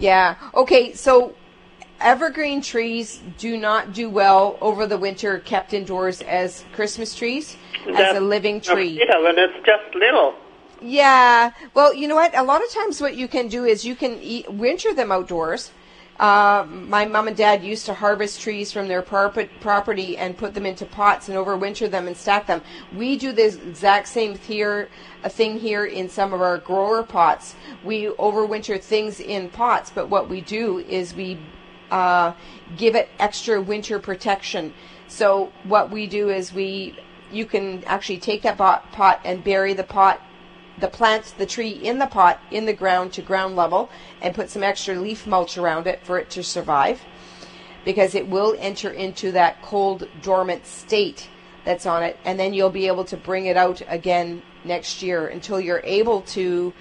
Yeah. 0.00 0.34
Okay. 0.52 0.92
So 0.92 1.36
evergreen 2.00 2.62
trees 2.62 3.22
do 3.38 3.56
not 3.56 3.92
do 3.92 4.10
well 4.10 4.58
over 4.60 4.88
the 4.88 4.98
winter 4.98 5.38
kept 5.38 5.72
indoors 5.72 6.22
as 6.22 6.64
Christmas 6.72 7.14
trees, 7.14 7.56
That's 7.86 8.00
as 8.00 8.16
a 8.16 8.20
living 8.20 8.60
tree. 8.60 8.98
Little, 8.98 9.28
and 9.28 9.38
it's 9.38 9.64
just 9.64 9.94
little. 9.94 10.34
Yeah. 10.82 11.52
Well, 11.74 11.94
you 11.94 12.06
know 12.08 12.14
what? 12.14 12.36
A 12.36 12.42
lot 12.42 12.62
of 12.62 12.70
times, 12.70 13.00
what 13.00 13.16
you 13.16 13.28
can 13.28 13.48
do 13.48 13.64
is 13.64 13.84
you 13.84 13.96
can 13.96 14.18
eat, 14.20 14.50
winter 14.52 14.92
them 14.94 15.10
outdoors. 15.10 15.70
Uh, 16.18 16.66
my 16.68 17.04
mom 17.04 17.28
and 17.28 17.36
dad 17.36 17.62
used 17.62 17.84
to 17.84 17.92
harvest 17.92 18.40
trees 18.40 18.72
from 18.72 18.88
their 18.88 19.02
property 19.02 20.16
and 20.16 20.36
put 20.36 20.54
them 20.54 20.64
into 20.64 20.86
pots 20.86 21.28
and 21.28 21.36
overwinter 21.36 21.90
them 21.90 22.06
and 22.06 22.16
stack 22.16 22.46
them. 22.46 22.62
We 22.94 23.18
do 23.18 23.32
this 23.32 23.56
exact 23.56 24.08
same 24.08 24.38
here, 24.38 24.88
thing 25.24 25.58
here 25.58 25.84
in 25.84 26.08
some 26.08 26.32
of 26.32 26.40
our 26.40 26.56
grower 26.56 27.02
pots. 27.02 27.54
We 27.84 28.06
overwinter 28.06 28.80
things 28.80 29.20
in 29.20 29.50
pots, 29.50 29.90
but 29.94 30.08
what 30.08 30.30
we 30.30 30.40
do 30.40 30.78
is 30.78 31.14
we 31.14 31.38
uh, 31.90 32.32
give 32.78 32.94
it 32.94 33.10
extra 33.18 33.60
winter 33.60 33.98
protection. 33.98 34.72
So 35.08 35.52
what 35.64 35.90
we 35.90 36.06
do 36.06 36.30
is 36.30 36.50
we, 36.50 36.98
you 37.30 37.44
can 37.44 37.84
actually 37.84 38.18
take 38.18 38.40
that 38.42 38.56
pot 38.56 39.20
and 39.22 39.44
bury 39.44 39.74
the 39.74 39.84
pot 39.84 40.22
the 40.80 40.88
plant 40.88 41.34
the 41.38 41.46
tree 41.46 41.70
in 41.70 41.98
the 41.98 42.06
pot 42.06 42.40
in 42.50 42.66
the 42.66 42.72
ground 42.72 43.12
to 43.12 43.22
ground 43.22 43.56
level 43.56 43.88
and 44.20 44.34
put 44.34 44.50
some 44.50 44.62
extra 44.62 44.94
leaf 44.94 45.26
mulch 45.26 45.56
around 45.56 45.86
it 45.86 46.04
for 46.04 46.18
it 46.18 46.30
to 46.30 46.42
survive 46.42 47.00
because 47.84 48.14
it 48.14 48.28
will 48.28 48.56
enter 48.58 48.90
into 48.90 49.32
that 49.32 49.60
cold 49.62 50.08
dormant 50.22 50.66
state 50.66 51.28
that's 51.64 51.86
on 51.86 52.02
it 52.02 52.18
and 52.24 52.38
then 52.38 52.52
you'll 52.52 52.70
be 52.70 52.86
able 52.86 53.04
to 53.04 53.16
bring 53.16 53.46
it 53.46 53.56
out 53.56 53.82
again 53.88 54.42
next 54.64 55.02
year 55.02 55.28
until 55.28 55.60
you're 55.60 55.82
able 55.84 56.20
to 56.22 56.72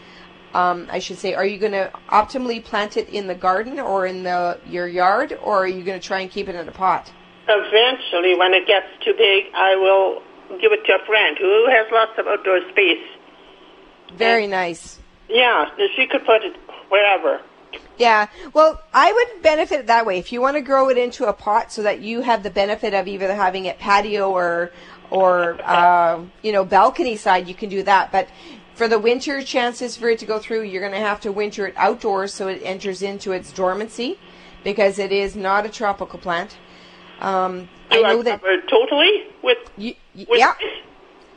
um, 0.54 0.88
I 0.90 1.00
should 1.00 1.18
say, 1.18 1.34
are 1.34 1.46
you 1.46 1.60
going 1.60 1.74
to 1.74 1.92
optimally 2.08 2.64
plant 2.64 2.96
it 2.96 3.10
in 3.10 3.28
the 3.28 3.36
garden 3.36 3.78
or 3.78 4.06
in 4.06 4.24
the 4.24 4.58
your 4.66 4.88
yard, 4.88 5.38
or 5.44 5.66
are 5.66 5.68
you 5.68 5.84
going 5.84 6.00
to 6.00 6.08
try 6.08 6.22
and 6.22 6.32
keep 6.32 6.48
it 6.48 6.56
in 6.56 6.66
a 6.66 6.72
pot? 6.72 7.12
Eventually, 7.50 8.40
when 8.40 8.54
it 8.54 8.66
gets 8.66 8.88
too 9.04 9.14
big, 9.18 9.52
I 9.54 9.76
will 9.76 10.24
give 10.62 10.72
it 10.72 10.86
to 10.86 10.94
a 10.96 11.06
friend 11.06 11.38
who 11.38 11.68
has 11.70 11.88
lots 11.92 12.14
of 12.18 12.28
outdoor 12.28 12.62
space 12.72 13.04
very 14.18 14.44
and, 14.44 14.52
nice. 14.52 15.00
Yeah, 15.30 15.70
she 15.96 16.08
could 16.08 16.26
put 16.26 16.44
it 16.44 16.56
wherever. 16.90 17.42
Yeah, 17.98 18.28
well, 18.54 18.82
I 18.94 19.12
would 19.12 19.42
benefit 19.42 19.88
that 19.88 20.06
way. 20.06 20.20
If 20.20 20.32
you 20.32 20.42
want 20.42 20.58
to 20.58 20.62
grow 20.62 20.90
it 20.90 20.98
into 20.98 21.26
a 21.26 21.34
pot 21.34 21.72
so 21.72 21.84
that 21.84 22.02
you 22.02 22.22
have 22.22 22.44
the 22.44 22.50
benefit 22.50 22.94
of 22.94 23.08
either 23.08 23.34
having 23.34 23.66
it 23.66 23.80
patio 23.80 24.32
or 24.32 24.72
or 25.10 25.60
uh, 25.64 26.22
you 26.42 26.52
know 26.52 26.66
balcony 26.66 27.16
side, 27.16 27.48
you 27.48 27.56
can 27.56 27.70
do 27.70 27.84
that. 27.84 28.12
But 28.12 28.28
for 28.76 28.88
the 28.88 29.00
winter 29.00 29.42
chances 29.42 29.96
for 29.96 30.10
it 30.10 30.20
to 30.20 30.26
go 30.26 30.40
through, 30.40 30.64
you're 30.64 30.82
going 30.82 30.94
to 30.94 31.00
have 31.00 31.22
to 31.22 31.32
winter 31.32 31.68
it 31.68 31.74
outdoors 31.78 32.34
so 32.34 32.48
it 32.50 32.62
enters 32.64 33.02
into 33.02 33.32
its 33.32 33.52
dormancy 33.54 34.20
because 34.64 35.00
it 35.00 35.12
is 35.12 35.36
not 35.36 35.66
a 35.66 35.70
tropical 35.70 36.20
plant. 36.20 36.58
Um, 37.22 37.70
I 37.90 38.02
know 38.02 38.24
that 38.24 38.42
totally 38.68 39.28
with, 39.42 39.58
you, 39.78 39.96
with 40.14 40.28
yeah. 40.32 40.54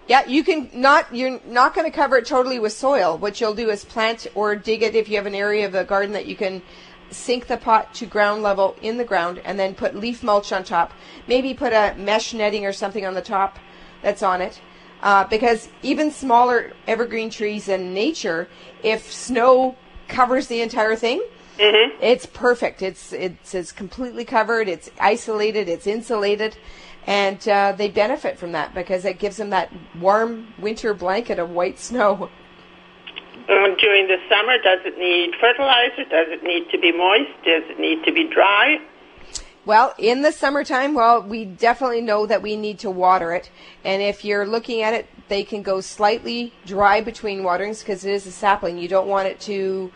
Yeah, 0.09 0.27
you 0.27 0.43
can 0.43 0.71
not, 0.73 1.15
you're 1.15 1.39
not 1.47 1.75
going 1.75 1.85
to 1.85 1.95
cover 1.95 2.17
it 2.17 2.27
totally 2.27 2.59
with 2.59 2.73
soil. 2.73 3.19
What 3.19 3.41
you'll 3.41 3.55
do 3.55 3.69
is 3.69 3.85
plant 3.85 4.27
or 4.35 4.57
dig 4.57 4.83
it 4.83 4.95
if 4.95 5.09
you 5.09 5.17
have 5.17 5.27
an 5.27 5.35
area 5.35 5.67
of 5.67 5.73
the 5.73 5.85
garden 5.85 6.13
that 6.15 6.27
you 6.27 6.35
can 6.35 6.63
sink 7.11 7.47
the 7.47 7.59
pot 7.59 7.95
to 7.95 8.07
ground 8.07 8.43
level 8.43 8.75
in 8.81 8.97
the 8.97 9.05
ground 9.05 9.41
and 9.45 9.59
then 9.59 9.75
put 9.75 9.95
leaf 9.95 10.23
mulch 10.23 10.51
on 10.51 10.65
top. 10.65 10.93
Maybe 11.27 11.53
put 11.53 11.73
a 11.73 11.95
mesh 11.99 12.33
netting 12.33 12.65
or 12.65 12.73
something 12.73 13.05
on 13.05 13.15
the 13.15 13.23
top 13.23 13.59
that's 14.03 14.23
on 14.23 14.41
it. 14.41 14.61
Uh, 15.03 15.25
because 15.25 15.69
even 15.83 16.11
smaller 16.11 16.73
evergreen 16.87 17.31
trees 17.31 17.69
in 17.69 17.95
nature, 17.95 18.49
if 18.83 19.13
snow 19.13 19.77
covers 20.09 20.49
the 20.49 20.61
entire 20.61 20.97
thing, 20.97 21.23
mm-hmm. 21.59 21.97
it's 22.03 22.27
perfect. 22.27 22.83
It's, 22.83 23.13
it's 23.13 23.55
it's 23.55 23.73
completely 23.73 24.25
covered. 24.25 24.69
It's 24.69 24.91
isolated. 24.99 25.69
It's 25.69 25.87
insulated, 25.87 26.57
and 27.09 27.49
uh, 27.49 27.73
they 27.73 27.89
benefit 27.89 28.39
from 28.39 28.53
that 28.53 28.75
because 28.75 29.07
it 29.07 29.19
gives 29.19 29.39
them 29.39 29.49
that 29.49 29.73
warm 29.99 30.53
winter 30.59 30.93
blanket 30.93 31.39
of 31.39 31.49
white 31.49 31.79
snow. 31.79 32.29
Um, 33.49 33.77
during 33.79 34.09
the 34.09 34.19
summer, 34.29 34.59
does 34.63 34.81
it 34.85 34.99
need 34.99 35.35
fertilizer? 35.41 36.05
Does 36.05 36.27
it 36.29 36.43
need 36.43 36.69
to 36.71 36.79
be 36.79 36.93
moist? 36.93 37.31
Does 37.47 37.63
it 37.71 37.81
need 37.81 38.05
to 38.05 38.13
be 38.13 38.29
dry? 38.29 38.77
Well, 39.65 39.95
in 39.97 40.21
the 40.21 40.33
summertime, 40.33 40.93
well, 40.93 41.23
we 41.23 41.47
definitely 41.47 42.03
know 42.03 42.27
that 42.27 42.43
we 42.43 42.57
need 42.57 42.79
to 42.81 42.91
water 42.91 43.33
it. 43.33 43.51
And 43.85 44.03
if 44.03 44.23
you're 44.23 44.47
looking 44.47 44.83
at 44.83 44.93
it, 44.93 45.07
they 45.29 45.45
can 45.45 45.63
go 45.63 45.81
slightly 45.81 46.53
dry 46.67 47.01
between 47.01 47.43
waterings 47.43 47.81
because 47.81 48.05
it 48.05 48.13
is 48.13 48.27
a 48.27 48.33
sapling. 48.33 48.77
You 48.77 48.89
don't 48.89 49.09
want 49.09 49.29
it 49.29 49.41
to 49.41 49.91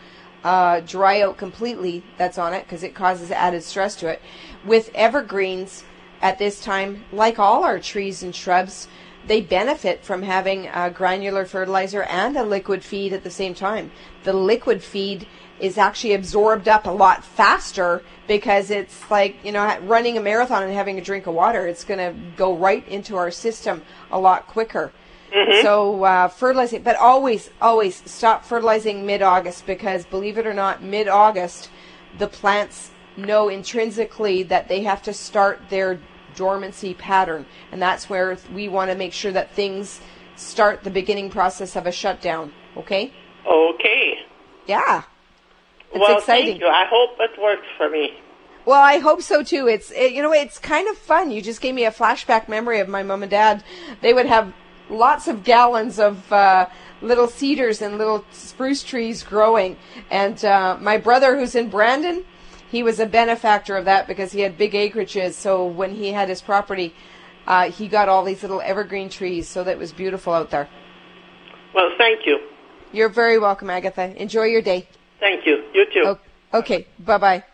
uh, 0.44 0.80
dry 0.80 1.20
out 1.20 1.36
completely 1.36 2.02
that's 2.16 2.38
on 2.38 2.54
it 2.54 2.64
because 2.64 2.82
it 2.82 2.94
causes 2.94 3.30
added 3.30 3.62
stress 3.62 3.96
to 3.96 4.08
it. 4.08 4.22
With 4.64 4.90
evergreens, 4.94 5.84
at 6.22 6.38
this 6.38 6.60
time, 6.60 7.04
like 7.12 7.38
all 7.38 7.64
our 7.64 7.80
trees 7.80 8.22
and 8.22 8.34
shrubs, 8.34 8.88
they 9.26 9.40
benefit 9.40 10.04
from 10.04 10.22
having 10.22 10.68
a 10.68 10.90
granular 10.90 11.44
fertilizer 11.44 12.02
and 12.04 12.36
a 12.36 12.44
liquid 12.44 12.82
feed 12.82 13.12
at 13.12 13.24
the 13.24 13.30
same 13.30 13.54
time. 13.54 13.90
The 14.24 14.32
liquid 14.32 14.82
feed 14.82 15.26
is 15.60 15.78
actually 15.78 16.14
absorbed 16.14 16.68
up 16.68 16.86
a 16.86 16.90
lot 16.90 17.24
faster 17.24 18.02
because 18.26 18.70
it's 18.70 19.10
like, 19.10 19.36
you 19.44 19.52
know, 19.52 19.78
running 19.82 20.16
a 20.16 20.20
marathon 20.20 20.62
and 20.62 20.72
having 20.72 20.98
a 20.98 21.02
drink 21.02 21.26
of 21.26 21.34
water. 21.34 21.66
It's 21.66 21.84
going 21.84 21.98
to 21.98 22.18
go 22.36 22.56
right 22.56 22.86
into 22.88 23.16
our 23.16 23.30
system 23.30 23.82
a 24.10 24.18
lot 24.18 24.46
quicker. 24.46 24.92
Mm-hmm. 25.32 25.62
So 25.62 26.04
uh, 26.04 26.28
fertilizing, 26.28 26.82
but 26.82 26.96
always, 26.96 27.50
always 27.60 28.02
stop 28.10 28.44
fertilizing 28.44 29.06
mid-August 29.06 29.66
because 29.66 30.04
believe 30.04 30.36
it 30.36 30.46
or 30.46 30.54
not, 30.54 30.82
mid-August, 30.82 31.70
the 32.18 32.26
plants 32.26 32.90
know 33.16 33.48
intrinsically 33.48 34.42
that 34.44 34.68
they 34.68 34.82
have 34.82 35.02
to 35.02 35.12
start 35.12 35.60
their 35.68 36.00
dormancy 36.36 36.94
pattern. 36.94 37.46
And 37.70 37.80
that's 37.80 38.08
where 38.08 38.36
we 38.52 38.68
want 38.68 38.90
to 38.90 38.96
make 38.96 39.12
sure 39.12 39.32
that 39.32 39.52
things 39.52 40.00
start 40.36 40.84
the 40.84 40.90
beginning 40.90 41.30
process 41.30 41.76
of 41.76 41.86
a 41.86 41.92
shutdown. 41.92 42.52
Okay? 42.76 43.12
Okay. 43.46 44.14
Yeah. 44.66 45.02
It's 45.90 46.00
well, 46.00 46.18
exciting. 46.18 46.46
thank 46.52 46.60
you. 46.60 46.68
I 46.68 46.86
hope 46.88 47.10
it 47.20 47.40
works 47.40 47.66
for 47.76 47.88
me. 47.90 48.14
Well, 48.64 48.80
I 48.80 48.98
hope 48.98 49.22
so 49.22 49.42
too. 49.42 49.66
It's 49.66 49.90
it, 49.90 50.12
you 50.12 50.22
know 50.22 50.32
it's 50.32 50.58
kind 50.58 50.88
of 50.88 50.96
fun. 50.96 51.32
You 51.32 51.42
just 51.42 51.60
gave 51.60 51.74
me 51.74 51.84
a 51.84 51.90
flashback 51.90 52.48
memory 52.48 52.78
of 52.78 52.88
my 52.88 53.02
mom 53.02 53.22
and 53.22 53.30
dad. 53.30 53.64
They 54.00 54.14
would 54.14 54.26
have 54.26 54.52
lots 54.88 55.26
of 55.26 55.42
gallons 55.42 55.98
of 55.98 56.32
uh, 56.32 56.68
little 57.00 57.26
cedars 57.26 57.82
and 57.82 57.98
little 57.98 58.24
spruce 58.30 58.84
trees 58.84 59.22
growing. 59.22 59.76
And 60.10 60.42
uh, 60.44 60.78
my 60.80 60.96
brother, 60.96 61.36
who's 61.36 61.54
in 61.54 61.70
Brandon, 61.70 62.24
he 62.72 62.82
was 62.82 62.98
a 62.98 63.04
benefactor 63.04 63.76
of 63.76 63.84
that 63.84 64.08
because 64.08 64.32
he 64.32 64.40
had 64.40 64.56
big 64.56 64.72
acreages. 64.72 65.34
So 65.34 65.66
when 65.66 65.94
he 65.94 66.10
had 66.10 66.30
his 66.30 66.40
property, 66.40 66.94
uh, 67.46 67.70
he 67.70 67.86
got 67.86 68.08
all 68.08 68.24
these 68.24 68.40
little 68.40 68.62
evergreen 68.62 69.10
trees. 69.10 69.46
So 69.46 69.62
that 69.62 69.76
was 69.78 69.92
beautiful 69.92 70.32
out 70.32 70.48
there. 70.48 70.70
Well, 71.74 71.90
thank 71.98 72.26
you. 72.26 72.40
You're 72.90 73.10
very 73.10 73.38
welcome, 73.38 73.68
Agatha. 73.68 74.18
Enjoy 74.20 74.44
your 74.44 74.62
day. 74.62 74.88
Thank 75.20 75.44
you. 75.44 75.62
You 75.74 75.84
too. 75.92 76.18
Okay. 76.54 76.86
Bye 76.98 77.18
bye. 77.18 77.44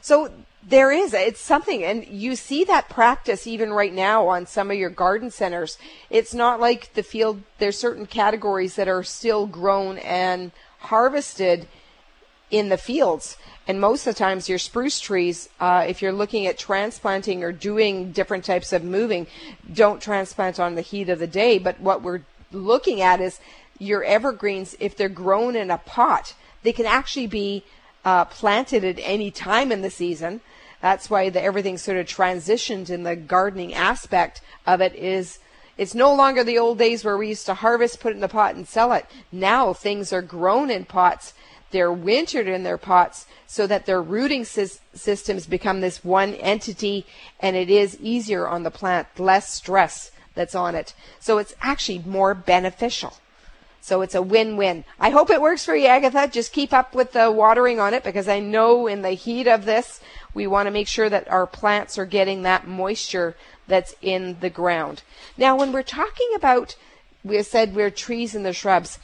So 0.00 0.30
there 0.66 0.90
is 0.90 1.12
it's 1.12 1.40
something 1.40 1.84
and 1.84 2.06
you 2.06 2.34
see 2.34 2.64
that 2.64 2.88
practice 2.88 3.46
even 3.46 3.70
right 3.72 3.92
now 3.92 4.26
on 4.26 4.46
some 4.46 4.68
of 4.68 4.76
your 4.76 4.90
garden 4.90 5.30
centers 5.30 5.78
it's 6.10 6.34
not 6.34 6.58
like 6.58 6.92
the 6.94 7.04
field 7.04 7.40
there's 7.58 7.78
certain 7.78 8.04
categories 8.04 8.74
that 8.74 8.88
are 8.88 9.04
still 9.04 9.46
grown 9.46 9.96
and 9.98 10.50
harvested 10.80 11.68
in 12.50 12.68
the 12.68 12.78
fields 12.78 13.36
and 13.68 13.80
most 13.80 14.06
of 14.06 14.14
the 14.14 14.18
times, 14.18 14.48
your 14.48 14.58
spruce 14.58 15.00
trees, 15.00 15.48
uh, 15.58 15.84
if 15.88 16.00
you're 16.00 16.12
looking 16.12 16.46
at 16.46 16.56
transplanting 16.56 17.42
or 17.42 17.50
doing 17.50 18.12
different 18.12 18.44
types 18.44 18.72
of 18.72 18.84
moving, 18.84 19.26
don't 19.72 20.00
transplant 20.00 20.60
on 20.60 20.76
the 20.76 20.82
heat 20.82 21.08
of 21.08 21.18
the 21.18 21.26
day. 21.26 21.58
But 21.58 21.80
what 21.80 22.02
we're 22.02 22.22
looking 22.52 23.00
at 23.00 23.20
is 23.20 23.40
your 23.78 24.04
evergreens, 24.04 24.76
if 24.78 24.96
they're 24.96 25.08
grown 25.08 25.56
in 25.56 25.70
a 25.70 25.78
pot, 25.78 26.34
they 26.62 26.72
can 26.72 26.86
actually 26.86 27.26
be 27.26 27.64
uh, 28.04 28.26
planted 28.26 28.84
at 28.84 29.00
any 29.00 29.32
time 29.32 29.72
in 29.72 29.82
the 29.82 29.90
season. 29.90 30.42
That's 30.80 31.10
why 31.10 31.28
the, 31.28 31.42
everything 31.42 31.76
sort 31.76 31.98
of 31.98 32.06
transitioned 32.06 32.88
in 32.88 33.02
the 33.02 33.16
gardening 33.16 33.74
aspect 33.74 34.42
of 34.64 34.80
it 34.80 34.94
is 34.94 35.40
it's 35.76 35.94
no 35.94 36.14
longer 36.14 36.44
the 36.44 36.58
old 36.58 36.78
days 36.78 37.04
where 37.04 37.18
we 37.18 37.28
used 37.28 37.46
to 37.46 37.54
harvest, 37.54 37.98
put 37.98 38.12
it 38.12 38.14
in 38.14 38.20
the 38.20 38.28
pot, 38.28 38.54
and 38.54 38.66
sell 38.66 38.92
it. 38.92 39.06
Now 39.32 39.72
things 39.72 40.12
are 40.12 40.22
grown 40.22 40.70
in 40.70 40.84
pots 40.84 41.34
they're 41.76 41.92
wintered 41.92 42.48
in 42.48 42.62
their 42.62 42.78
pots 42.78 43.26
so 43.46 43.66
that 43.66 43.84
their 43.84 44.00
rooting 44.00 44.46
sy- 44.46 44.80
systems 44.94 45.44
become 45.46 45.82
this 45.82 46.02
one 46.02 46.32
entity 46.36 47.04
and 47.38 47.54
it 47.54 47.68
is 47.68 48.00
easier 48.00 48.48
on 48.48 48.62
the 48.62 48.70
plant, 48.70 49.06
less 49.18 49.52
stress 49.52 50.10
that's 50.34 50.54
on 50.54 50.74
it. 50.74 50.94
So 51.20 51.36
it's 51.36 51.54
actually 51.60 51.98
more 51.98 52.32
beneficial. 52.32 53.12
So 53.82 54.00
it's 54.00 54.14
a 54.14 54.22
win-win. 54.22 54.84
I 54.98 55.10
hope 55.10 55.28
it 55.28 55.42
works 55.42 55.66
for 55.66 55.76
you, 55.76 55.86
Agatha. 55.86 56.28
Just 56.32 56.54
keep 56.54 56.72
up 56.72 56.94
with 56.94 57.12
the 57.12 57.30
watering 57.30 57.78
on 57.78 57.92
it 57.92 58.02
because 58.02 58.26
I 58.26 58.40
know 58.40 58.86
in 58.86 59.02
the 59.02 59.10
heat 59.10 59.46
of 59.46 59.66
this, 59.66 60.00
we 60.32 60.46
want 60.46 60.66
to 60.66 60.72
make 60.72 60.88
sure 60.88 61.10
that 61.10 61.28
our 61.28 61.46
plants 61.46 61.98
are 61.98 62.06
getting 62.06 62.42
that 62.42 62.66
moisture 62.66 63.36
that's 63.68 63.94
in 64.00 64.38
the 64.40 64.50
ground. 64.50 65.02
Now, 65.36 65.56
when 65.56 65.72
we're 65.72 65.82
talking 65.82 66.30
about, 66.34 66.74
we 67.22 67.42
said 67.42 67.74
we're 67.76 67.90
trees 67.90 68.34
and 68.34 68.46
the 68.46 68.54
shrubs. 68.54 68.98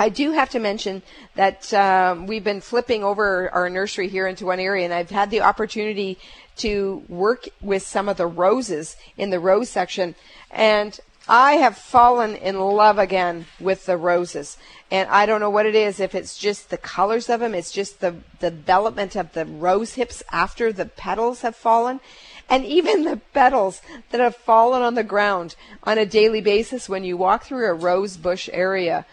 I 0.00 0.08
do 0.08 0.32
have 0.32 0.48
to 0.50 0.58
mention 0.58 1.02
that 1.34 1.74
um, 1.74 2.26
we've 2.26 2.42
been 2.42 2.62
flipping 2.62 3.04
over 3.04 3.50
our 3.50 3.68
nursery 3.68 4.08
here 4.08 4.26
into 4.26 4.46
one 4.46 4.58
area, 4.58 4.86
and 4.86 4.94
I've 4.94 5.10
had 5.10 5.30
the 5.30 5.42
opportunity 5.42 6.18
to 6.56 7.02
work 7.06 7.50
with 7.60 7.82
some 7.82 8.08
of 8.08 8.16
the 8.16 8.26
roses 8.26 8.96
in 9.18 9.28
the 9.28 9.38
rose 9.38 9.68
section. 9.68 10.14
And 10.50 10.98
I 11.28 11.56
have 11.56 11.76
fallen 11.76 12.34
in 12.34 12.58
love 12.58 12.96
again 12.98 13.44
with 13.60 13.84
the 13.84 13.98
roses. 13.98 14.56
And 14.90 15.06
I 15.10 15.26
don't 15.26 15.38
know 15.38 15.50
what 15.50 15.66
it 15.66 15.74
is, 15.74 16.00
if 16.00 16.14
it's 16.14 16.38
just 16.38 16.70
the 16.70 16.78
colors 16.78 17.28
of 17.28 17.40
them, 17.40 17.54
it's 17.54 17.70
just 17.70 18.00
the, 18.00 18.14
the 18.38 18.50
development 18.50 19.16
of 19.16 19.34
the 19.34 19.44
rose 19.44 19.96
hips 19.96 20.22
after 20.32 20.72
the 20.72 20.86
petals 20.86 21.42
have 21.42 21.56
fallen. 21.56 22.00
And 22.48 22.64
even 22.64 23.04
the 23.04 23.20
petals 23.34 23.82
that 24.12 24.20
have 24.22 24.34
fallen 24.34 24.80
on 24.80 24.94
the 24.94 25.04
ground 25.04 25.56
on 25.84 25.98
a 25.98 26.06
daily 26.06 26.40
basis 26.40 26.88
when 26.88 27.04
you 27.04 27.18
walk 27.18 27.44
through 27.44 27.66
a 27.66 27.74
rose 27.74 28.16
bush 28.16 28.48
area. 28.50 29.04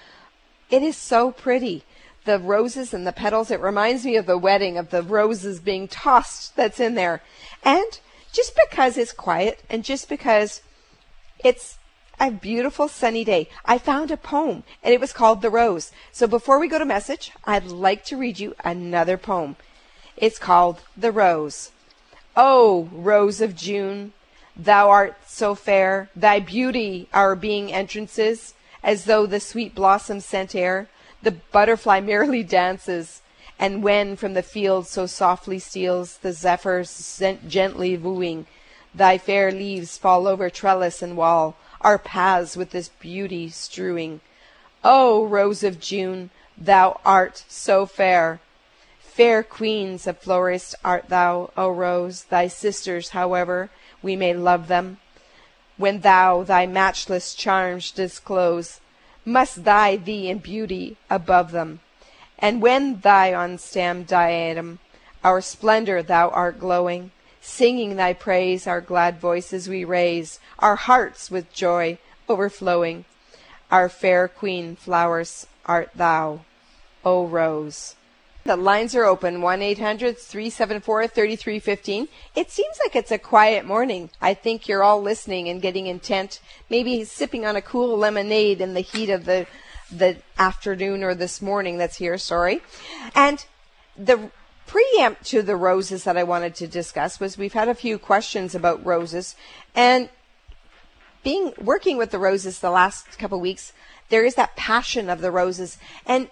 It 0.70 0.84
is 0.84 0.98
so 0.98 1.32
pretty. 1.32 1.84
The 2.26 2.40
roses 2.40 2.94
and 2.94 3.08
the 3.08 3.14
petals, 3.14 3.52
it 3.52 3.62
reminds 3.62 4.06
me 4.06 4.18
of 4.18 4.26
the 4.26 4.38
wedding 4.38 4.78
of 4.78 4.90
the 4.90 5.02
roses 5.02 5.60
being 5.60 5.88
tossed 5.88 6.56
that's 6.56 6.80
in 6.80 6.96
there. 6.96 7.22
And 7.64 8.00
just 8.34 8.54
because 8.70 8.98
it's 8.98 9.14
quiet 9.14 9.64
and 9.70 9.84
just 9.84 10.10
because 10.10 10.62
it's 11.44 11.78
a 12.20 12.32
beautiful 12.32 12.88
sunny 12.88 13.24
day. 13.24 13.48
I 13.66 13.78
found 13.78 14.12
a 14.12 14.18
poem 14.18 14.64
and 14.84 14.94
it 14.94 15.00
was 15.00 15.14
called 15.14 15.42
The 15.42 15.50
Rose. 15.50 15.92
So 16.12 16.28
before 16.28 16.60
we 16.60 16.68
go 16.68 16.80
to 16.80 16.86
message, 16.86 17.32
I'd 17.46 17.66
like 17.66 18.04
to 18.06 18.18
read 18.18 18.40
you 18.40 18.56
another 18.64 19.18
poem. 19.18 19.56
It's 20.16 20.40
called 20.40 20.82
The 20.98 21.12
Rose. 21.12 21.72
Oh, 22.36 22.90
rose 22.92 23.42
of 23.42 23.56
June, 23.56 24.14
thou 24.56 24.90
art 24.90 25.18
so 25.26 25.56
fair, 25.56 26.10
thy 26.16 26.40
beauty 26.40 27.08
our 27.14 27.36
being 27.36 27.72
entrances, 27.72 28.54
as 28.88 29.04
though 29.04 29.26
the 29.26 29.40
sweet 29.42 29.76
blossom 29.76 30.22
scent 30.22 30.56
air, 30.56 30.88
the 31.22 31.32
butterfly 31.52 32.00
merrily 32.00 32.42
dances, 32.42 33.22
and 33.60 33.84
when 33.84 34.16
from 34.16 34.34
the 34.34 34.42
field 34.42 34.88
so 34.88 35.06
softly 35.06 35.60
steals 35.60 36.20
the 36.20 36.32
zephyr 36.32 36.86
gently 37.46 37.98
wooing, 37.98 38.48
thy 38.96 39.18
fair 39.18 39.52
leaves 39.52 39.98
fall 39.98 40.26
over 40.26 40.50
trellis 40.50 41.02
and 41.02 41.18
wall, 41.18 41.58
our 41.82 41.98
paths 41.98 42.56
with 42.56 42.70
this 42.70 42.88
beauty 42.88 43.50
strewing. 43.50 44.22
O 44.86 45.26
rose 45.26 45.64
of 45.64 45.82
June, 45.82 46.30
thou 46.58 46.98
art 47.04 47.44
so 47.50 47.86
fair. 47.86 48.40
Fair 49.02 49.44
queens 49.44 50.08
of 50.08 50.18
florists 50.18 50.74
art 50.86 51.10
thou, 51.10 51.52
O 51.58 51.70
rose, 51.70 52.24
thy 52.24 52.48
sisters, 52.48 53.10
however, 53.10 53.70
we 54.02 54.16
may 54.16 54.34
love 54.34 54.70
them. 54.70 55.00
When 55.78 56.02
thou 56.02 56.44
thy 56.44 56.66
matchless 56.66 57.34
charms 57.34 57.92
disclose, 57.92 58.82
must 59.24 59.64
thy 59.64 59.96
thee 59.96 60.30
in 60.30 60.40
beauty 60.40 60.98
above 61.10 61.52
them. 61.52 61.80
And 62.40 62.62
when 62.62 63.00
thy 63.00 63.56
stem 63.58 64.04
diadem, 64.04 64.80
our 65.24 65.42
splendor 65.42 66.02
thou 66.04 66.30
art 66.30 66.60
glowing, 66.60 67.12
Singing 67.50 67.96
thy 67.96 68.12
praise, 68.14 68.68
our 68.68 68.82
glad 68.82 69.22
voices 69.22 69.70
we 69.70 69.86
raise, 69.86 70.40
our 70.60 70.76
hearts 70.76 71.32
with 71.32 71.54
joy 71.54 71.98
overflowing. 72.28 73.06
Our 73.72 73.88
fair 73.88 74.28
queen 74.28 74.76
flowers 74.76 75.48
art 75.66 75.92
thou, 75.96 76.42
O 77.06 77.26
Rose. 77.26 77.96
The 78.48 78.56
lines 78.56 78.96
are 78.96 79.04
open 79.04 79.42
1 79.42 79.62
800 79.62 80.18
374 80.18 81.08
3315. 81.08 82.08
It 82.34 82.50
seems 82.50 82.80
like 82.82 82.96
it's 82.96 83.12
a 83.12 83.18
quiet 83.18 83.66
morning. 83.66 84.10
I 84.22 84.36
think 84.36 84.70
you're 84.70 84.86
all 84.86 85.02
listening 85.02 85.50
and 85.50 85.62
getting 85.62 85.88
intent, 85.88 86.40
maybe 86.70 87.04
sipping 87.04 87.46
on 87.46 87.58
a 87.58 87.62
cool 87.62 87.98
lemonade 87.98 88.62
in 88.62 88.74
the 88.74 88.80
heat 88.80 89.10
of 89.10 89.26
the, 89.26 89.48
the 89.92 90.16
afternoon 90.40 91.04
or 91.04 91.14
this 91.14 91.42
morning 91.42 91.78
that's 91.78 91.98
here, 91.98 92.18
sorry. 92.18 92.62
And 93.14 93.46
the 93.98 94.32
preempt 94.66 95.26
to 95.26 95.42
the 95.42 95.58
roses 95.58 96.06
that 96.06 96.16
I 96.16 96.24
wanted 96.24 96.56
to 96.56 96.68
discuss 96.68 97.20
was 97.20 97.38
we've 97.38 97.52
had 97.52 97.68
a 97.68 97.76
few 97.76 98.00
questions 98.00 98.56
about 98.56 98.86
roses 98.86 99.36
and 99.76 100.08
being 101.22 101.52
working 101.60 101.98
with 101.98 102.12
the 102.12 102.20
roses 102.20 102.60
the 102.60 102.72
last 102.72 103.20
couple 103.20 103.40
of 103.40 103.42
weeks 103.42 103.74
there 104.10 104.26
is 104.26 104.36
that 104.36 104.56
passion 104.56 105.10
of 105.10 105.20
the 105.20 105.32
roses 105.32 105.78
and 106.06 106.30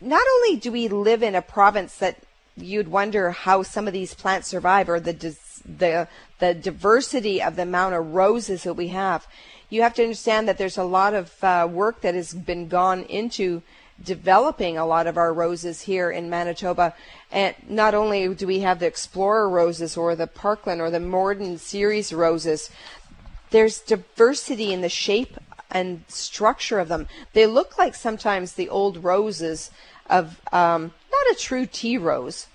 not 0.00 0.22
only 0.36 0.56
do 0.56 0.72
we 0.72 0.88
live 0.88 1.22
in 1.22 1.34
a 1.34 1.42
province 1.42 1.96
that 1.98 2.18
you'd 2.56 2.88
wonder 2.88 3.30
how 3.30 3.62
some 3.62 3.86
of 3.86 3.92
these 3.92 4.14
plants 4.14 4.48
survive 4.48 4.88
or 4.88 5.00
the 5.00 5.36
the 5.64 6.08
the 6.38 6.54
diversity 6.54 7.42
of 7.42 7.56
the 7.56 7.62
amount 7.62 7.94
of 7.94 8.14
roses 8.14 8.62
that 8.62 8.74
we 8.74 8.88
have 8.88 9.26
you 9.70 9.82
have 9.82 9.94
to 9.94 10.02
understand 10.02 10.48
that 10.48 10.58
there's 10.58 10.78
a 10.78 10.84
lot 10.84 11.14
of 11.14 11.44
uh, 11.44 11.68
work 11.70 12.00
that 12.00 12.14
has 12.14 12.32
been 12.32 12.68
gone 12.68 13.02
into 13.04 13.62
developing 14.02 14.78
a 14.78 14.86
lot 14.86 15.06
of 15.06 15.16
our 15.16 15.32
roses 15.32 15.82
here 15.82 16.10
in 16.10 16.30
Manitoba. 16.30 16.94
And 17.30 17.54
not 17.68 17.94
only 17.94 18.32
do 18.34 18.46
we 18.46 18.60
have 18.60 18.78
the 18.78 18.86
Explorer 18.86 19.48
roses 19.48 19.96
or 19.96 20.14
the 20.14 20.26
Parkland 20.26 20.80
or 20.80 20.90
the 20.90 21.00
Morden 21.00 21.58
series 21.58 22.12
roses, 22.12 22.70
there's 23.50 23.80
diversity 23.80 24.72
in 24.72 24.80
the 24.80 24.88
shape 24.88 25.36
and 25.70 26.04
structure 26.08 26.78
of 26.78 26.88
them. 26.88 27.06
They 27.32 27.46
look 27.46 27.78
like 27.78 27.94
sometimes 27.94 28.52
the 28.52 28.68
old 28.68 29.02
roses 29.04 29.70
of 30.08 30.40
um, 30.52 30.92
not 31.10 31.36
a 31.36 31.38
true 31.38 31.66
tea 31.66 31.98
rose. 31.98 32.46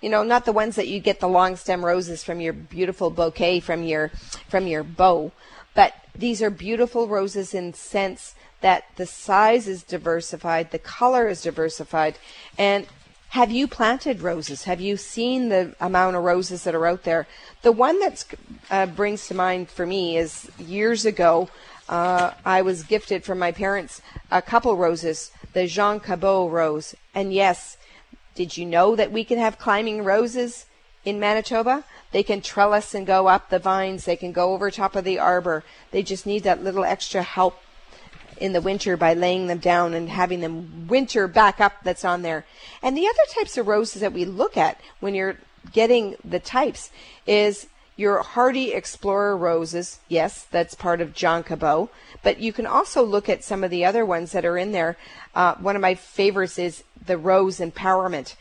You 0.00 0.08
know, 0.08 0.22
not 0.22 0.46
the 0.46 0.52
ones 0.52 0.76
that 0.76 0.88
you 0.88 0.98
get 0.98 1.20
the 1.20 1.28
long 1.28 1.56
stem 1.56 1.84
roses 1.84 2.24
from 2.24 2.40
your 2.40 2.54
beautiful 2.54 3.10
bouquet 3.10 3.60
from 3.60 3.82
your 3.82 4.08
from 4.48 4.66
your 4.66 4.82
bow, 4.82 5.32
but 5.74 5.94
these 6.14 6.40
are 6.42 6.50
beautiful 6.50 7.06
roses 7.06 7.52
in 7.52 7.74
sense 7.74 8.34
that 8.62 8.84
the 8.96 9.06
size 9.06 9.68
is 9.68 9.82
diversified, 9.82 10.70
the 10.70 10.78
color 10.78 11.28
is 11.28 11.42
diversified, 11.42 12.18
and 12.58 12.86
have 13.30 13.52
you 13.52 13.68
planted 13.68 14.22
roses? 14.22 14.64
Have 14.64 14.80
you 14.80 14.96
seen 14.96 15.50
the 15.50 15.74
amount 15.80 16.16
of 16.16 16.24
roses 16.24 16.64
that 16.64 16.74
are 16.74 16.86
out 16.86 17.04
there? 17.04 17.28
The 17.62 17.70
one 17.70 18.00
that 18.00 18.24
uh, 18.70 18.86
brings 18.86 19.28
to 19.28 19.34
mind 19.34 19.70
for 19.70 19.86
me 19.86 20.16
is 20.16 20.50
years 20.58 21.06
ago, 21.06 21.48
uh, 21.90 22.32
I 22.44 22.62
was 22.62 22.84
gifted 22.84 23.24
from 23.24 23.40
my 23.40 23.50
parents 23.50 24.00
a 24.30 24.40
couple 24.40 24.76
roses, 24.76 25.32
the 25.52 25.66
Jean 25.66 25.98
Cabot 25.98 26.50
rose. 26.50 26.94
And 27.14 27.32
yes, 27.32 27.76
did 28.36 28.56
you 28.56 28.64
know 28.64 28.94
that 28.94 29.10
we 29.10 29.24
can 29.24 29.38
have 29.38 29.58
climbing 29.58 30.04
roses 30.04 30.66
in 31.04 31.18
Manitoba? 31.18 31.84
They 32.12 32.22
can 32.22 32.42
trellis 32.42 32.94
and 32.94 33.06
go 33.06 33.26
up 33.26 33.50
the 33.50 33.58
vines. 33.58 34.04
They 34.04 34.14
can 34.14 34.30
go 34.30 34.52
over 34.52 34.70
top 34.70 34.94
of 34.94 35.04
the 35.04 35.18
arbor. 35.18 35.64
They 35.90 36.04
just 36.04 36.26
need 36.26 36.44
that 36.44 36.62
little 36.62 36.84
extra 36.84 37.22
help 37.22 37.60
in 38.36 38.52
the 38.52 38.60
winter 38.60 38.96
by 38.96 39.14
laying 39.14 39.48
them 39.48 39.58
down 39.58 39.92
and 39.92 40.08
having 40.08 40.40
them 40.40 40.86
winter 40.86 41.26
back 41.26 41.60
up 41.60 41.72
that's 41.82 42.04
on 42.04 42.22
there. 42.22 42.46
And 42.82 42.96
the 42.96 43.06
other 43.06 43.34
types 43.34 43.58
of 43.58 43.66
roses 43.66 44.00
that 44.00 44.12
we 44.12 44.24
look 44.24 44.56
at 44.56 44.80
when 45.00 45.16
you're 45.16 45.38
getting 45.72 46.14
the 46.24 46.38
types 46.38 46.90
is 47.26 47.66
your 48.00 48.22
hardy 48.22 48.72
explorer 48.72 49.36
roses. 49.36 49.98
Yes, 50.08 50.46
that's 50.50 50.74
part 50.74 51.02
of 51.02 51.12
Jean 51.12 51.42
Cabot. 51.42 51.90
But 52.22 52.40
you 52.40 52.50
can 52.50 52.64
also 52.64 53.02
look 53.02 53.28
at 53.28 53.44
some 53.44 53.62
of 53.62 53.70
the 53.70 53.84
other 53.84 54.06
ones 54.06 54.32
that 54.32 54.46
are 54.46 54.56
in 54.56 54.72
there. 54.72 54.96
Uh, 55.34 55.56
one 55.56 55.76
of 55.76 55.82
my 55.82 55.94
favorites 55.94 56.58
is 56.58 56.82
the 57.04 57.18
rose 57.18 57.58
empowerment, 57.58 58.36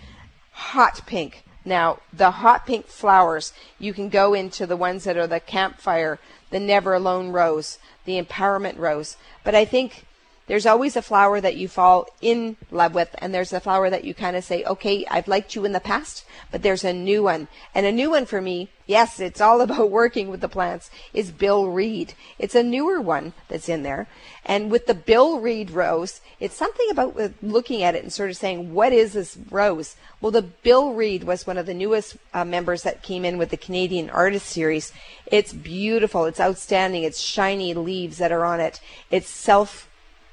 hot 0.54 1.02
pink. 1.06 1.44
Now, 1.66 2.00
the 2.14 2.32
hot 2.32 2.66
pink 2.66 2.88
flowers, 2.88 3.52
you 3.78 3.94
can 3.94 4.08
go 4.08 4.34
into 4.34 4.66
the 4.66 4.78
ones 4.78 5.04
that 5.04 5.18
are 5.18 5.28
the 5.28 5.42
campfire, 5.42 6.20
the 6.52 6.60
never 6.62 6.94
alone 6.94 7.30
rose, 7.30 7.80
the 8.06 8.20
empowerment 8.20 8.78
rose. 8.78 9.18
But 9.44 9.56
I 9.56 9.66
think 9.66 10.06
there's 10.50 10.66
always 10.66 10.96
a 10.96 11.04
flower 11.04 11.40
that 11.40 11.58
you 11.58 11.68
fall 11.68 12.08
in 12.22 12.58
love 12.72 12.96
with, 12.96 13.16
and 13.20 13.32
there's 13.32 13.54
a 13.54 13.60
flower 13.60 13.88
that 13.92 14.04
you 14.04 14.16
kind 14.16 14.36
of 14.36 14.44
say, 14.44 14.64
okay, 14.64 15.06
I've 15.06 15.28
liked 15.28 15.54
you 15.54 15.64
in 15.64 15.74
the 15.74 15.80
past, 15.80 16.26
but 16.50 16.64
there's 16.64 16.84
a 16.84 16.92
new 16.92 17.22
one. 17.22 17.48
And 17.76 17.86
a 17.86 17.92
new 17.92 18.10
one 18.10 18.26
for 18.26 18.42
me, 18.42 18.70
yes, 18.88 19.20
it's 19.20 19.40
all 19.40 19.62
about 19.70 19.92
working 19.92 20.28
with 20.28 20.42
the 20.42 20.50
plants, 20.50 20.90
is 21.14 21.30
Bill 21.30 21.68
Reid. 21.68 22.16
It's 22.40 22.56
a 22.56 22.64
newer 22.64 23.00
one 23.00 23.34
that's 23.48 23.70
in 23.70 23.84
there. 23.84 24.08
And 24.44 24.72
with 24.72 24.88
the 24.88 24.96
Bill 24.96 25.40
Reid 25.40 25.70
rose, 25.70 26.20
it's 26.40 26.56
something 26.56 26.90
about 26.90 27.16
looking 27.44 27.84
at 27.84 27.94
it 27.94 28.02
and 28.02 28.12
sort 28.12 28.32
of 28.32 28.38
saying, 28.38 28.74
what 28.74 28.92
is 28.92 29.14
this 29.14 29.38
rose? 29.52 29.98
Well, 30.20 30.32
the 30.32 30.42
Bill 30.42 30.94
Reid 30.94 31.26
was 31.26 31.46
one 31.46 31.60
of 31.60 31.68
the 31.68 31.76
newest 31.76 32.18
uh, 32.34 32.44
members 32.44 32.82
that 32.82 33.04
came 33.04 33.24
in 33.24 33.38
with 33.38 33.52
the 33.52 33.58
Canadian 33.58 34.10
Artist 34.10 34.48
Series. 34.48 34.94
It's 35.28 35.54
beautiful. 35.54 36.26
It's 36.26 36.40
outstanding. 36.40 37.04
It's 37.04 37.20
shiny 37.20 37.76
leaves 37.76 38.18
that 38.18 38.32
are 38.32 38.46
on 38.46 38.60
it. 38.60 38.82
It's 39.12 39.30
self 39.30 39.89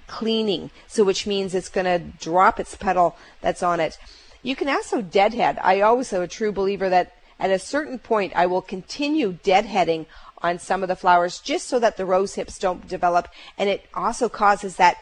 cleaning, 0.06 0.70
so 0.86 1.04
which 1.04 1.26
means 1.26 1.54
it's 1.54 1.68
going 1.68 1.84
to 1.84 1.98
drop 2.18 2.58
its 2.60 2.76
petal 2.76 3.16
that's 3.40 3.62
on 3.62 3.80
it. 3.80 3.98
You 4.42 4.54
can 4.54 4.68
also 4.68 5.02
deadhead. 5.02 5.58
I 5.62 5.80
always 5.80 6.12
am 6.12 6.22
a 6.22 6.28
true 6.28 6.52
believer 6.52 6.88
that 6.88 7.14
at 7.38 7.50
a 7.50 7.58
certain 7.58 7.98
point 7.98 8.32
I 8.34 8.46
will 8.46 8.62
continue 8.62 9.32
deadheading 9.32 10.06
on 10.38 10.58
some 10.58 10.82
of 10.82 10.88
the 10.88 10.96
flowers 10.96 11.40
just 11.40 11.66
so 11.66 11.78
that 11.78 11.96
the 11.96 12.06
rose 12.06 12.34
hips 12.34 12.58
don't 12.58 12.86
develop 12.86 13.28
and 13.58 13.68
it 13.68 13.86
also 13.94 14.28
causes 14.28 14.76
that 14.76 14.98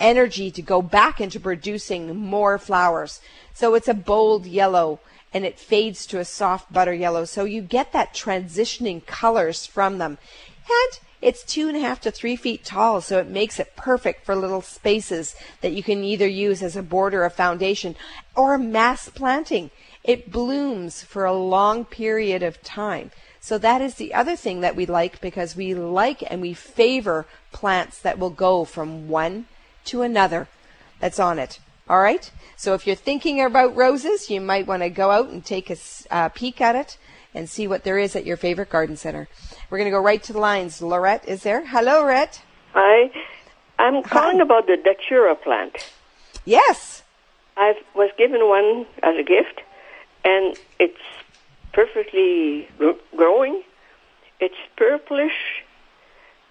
energy 0.00 0.50
to 0.50 0.62
go 0.62 0.82
back 0.82 1.20
into 1.20 1.38
producing 1.38 2.16
more 2.16 2.58
flowers. 2.58 3.20
So 3.54 3.74
it's 3.74 3.88
a 3.88 3.94
bold 3.94 4.46
yellow 4.46 5.00
and 5.34 5.44
it 5.44 5.58
fades 5.58 6.06
to 6.06 6.18
a 6.18 6.24
soft 6.24 6.72
butter 6.72 6.92
yellow. 6.92 7.24
So 7.24 7.44
you 7.44 7.62
get 7.62 7.92
that 7.92 8.14
transitioning 8.14 9.04
colors 9.06 9.66
from 9.66 9.98
them. 9.98 10.18
And 10.68 11.00
it's 11.20 11.44
two 11.44 11.68
and 11.68 11.76
a 11.76 11.80
half 11.80 12.00
to 12.02 12.10
three 12.10 12.36
feet 12.36 12.64
tall, 12.64 13.00
so 13.00 13.18
it 13.18 13.28
makes 13.28 13.60
it 13.60 13.76
perfect 13.76 14.26
for 14.26 14.34
little 14.34 14.62
spaces 14.62 15.36
that 15.60 15.72
you 15.72 15.82
can 15.82 16.02
either 16.02 16.26
use 16.26 16.62
as 16.62 16.76
a 16.76 16.82
border 16.82 17.24
or 17.24 17.30
foundation 17.30 17.94
or 18.34 18.58
mass 18.58 19.08
planting. 19.08 19.70
It 20.02 20.32
blooms 20.32 21.02
for 21.02 21.24
a 21.24 21.32
long 21.32 21.84
period 21.84 22.42
of 22.42 22.62
time. 22.62 23.12
So 23.40 23.58
that 23.58 23.80
is 23.80 23.94
the 23.94 24.14
other 24.14 24.36
thing 24.36 24.60
that 24.60 24.76
we 24.76 24.86
like 24.86 25.20
because 25.20 25.56
we 25.56 25.74
like 25.74 26.22
and 26.30 26.40
we 26.40 26.54
favor 26.54 27.26
plants 27.52 27.98
that 28.00 28.18
will 28.18 28.30
go 28.30 28.64
from 28.64 29.08
one 29.08 29.46
to 29.86 30.02
another 30.02 30.48
that's 31.00 31.18
on 31.18 31.38
it. 31.38 31.58
All 31.88 32.00
right? 32.00 32.30
So 32.56 32.74
if 32.74 32.86
you're 32.86 32.96
thinking 32.96 33.42
about 33.42 33.76
roses, 33.76 34.30
you 34.30 34.40
might 34.40 34.66
want 34.66 34.82
to 34.82 34.90
go 34.90 35.10
out 35.10 35.28
and 35.30 35.44
take 35.44 35.70
a 35.70 35.76
uh, 36.10 36.28
peek 36.28 36.60
at 36.60 36.76
it 36.76 36.96
and 37.34 37.50
see 37.50 37.66
what 37.66 37.82
there 37.82 37.98
is 37.98 38.14
at 38.14 38.26
your 38.26 38.36
favorite 38.36 38.70
garden 38.70 38.96
center. 38.96 39.28
We're 39.72 39.78
going 39.78 39.90
to 39.90 39.96
go 39.96 40.02
right 40.02 40.22
to 40.24 40.34
the 40.34 40.38
lines. 40.38 40.82
Lorette 40.82 41.26
is 41.26 41.44
there. 41.44 41.64
Hello, 41.66 42.02
Lorette. 42.02 42.42
Hi. 42.74 43.10
I'm 43.78 44.02
calling 44.02 44.36
Hi. 44.36 44.42
about 44.42 44.66
the 44.66 44.76
Datura 44.76 45.34
plant. 45.34 45.90
Yes. 46.44 47.02
I 47.56 47.72
was 47.94 48.10
given 48.18 48.46
one 48.46 48.84
as 49.02 49.14
a 49.18 49.22
gift, 49.22 49.62
and 50.26 50.58
it's 50.78 51.00
perfectly 51.72 52.68
growing. 53.16 53.62
It's 54.40 54.54
purplish, 54.76 55.64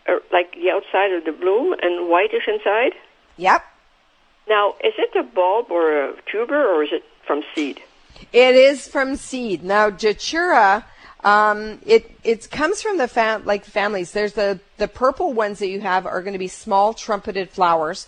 uh, 0.09 0.13
like 0.33 0.55
the 0.55 0.71
outside 0.71 1.13
of 1.13 1.23
the 1.23 1.31
bloom, 1.31 1.75
and 1.79 2.09
whitish 2.09 2.47
inside. 2.47 2.93
Yep. 3.37 3.63
Now, 4.49 4.73
is 4.83 4.93
it 4.97 5.15
a 5.15 5.21
bulb 5.21 5.69
or 5.69 6.05
a 6.05 6.13
tuber, 6.25 6.59
or 6.59 6.83
is 6.83 6.89
it 6.91 7.03
from 7.27 7.43
seed? 7.53 7.81
It 8.33 8.55
is 8.55 8.87
from 8.87 9.15
seed. 9.15 9.63
Now, 9.63 9.91
Datura, 9.91 10.85
um, 11.23 11.79
it 11.85 12.11
it 12.23 12.49
comes 12.49 12.81
from 12.81 12.97
the 12.97 13.07
fam- 13.07 13.45
like 13.45 13.65
families. 13.65 14.11
There's 14.11 14.33
the 14.33 14.59
the 14.77 14.87
purple 14.87 15.33
ones 15.33 15.59
that 15.59 15.67
you 15.67 15.81
have 15.81 16.05
are 16.05 16.21
going 16.21 16.33
to 16.33 16.39
be 16.39 16.47
small 16.47 16.93
trumpeted 16.93 17.49
flowers. 17.49 18.07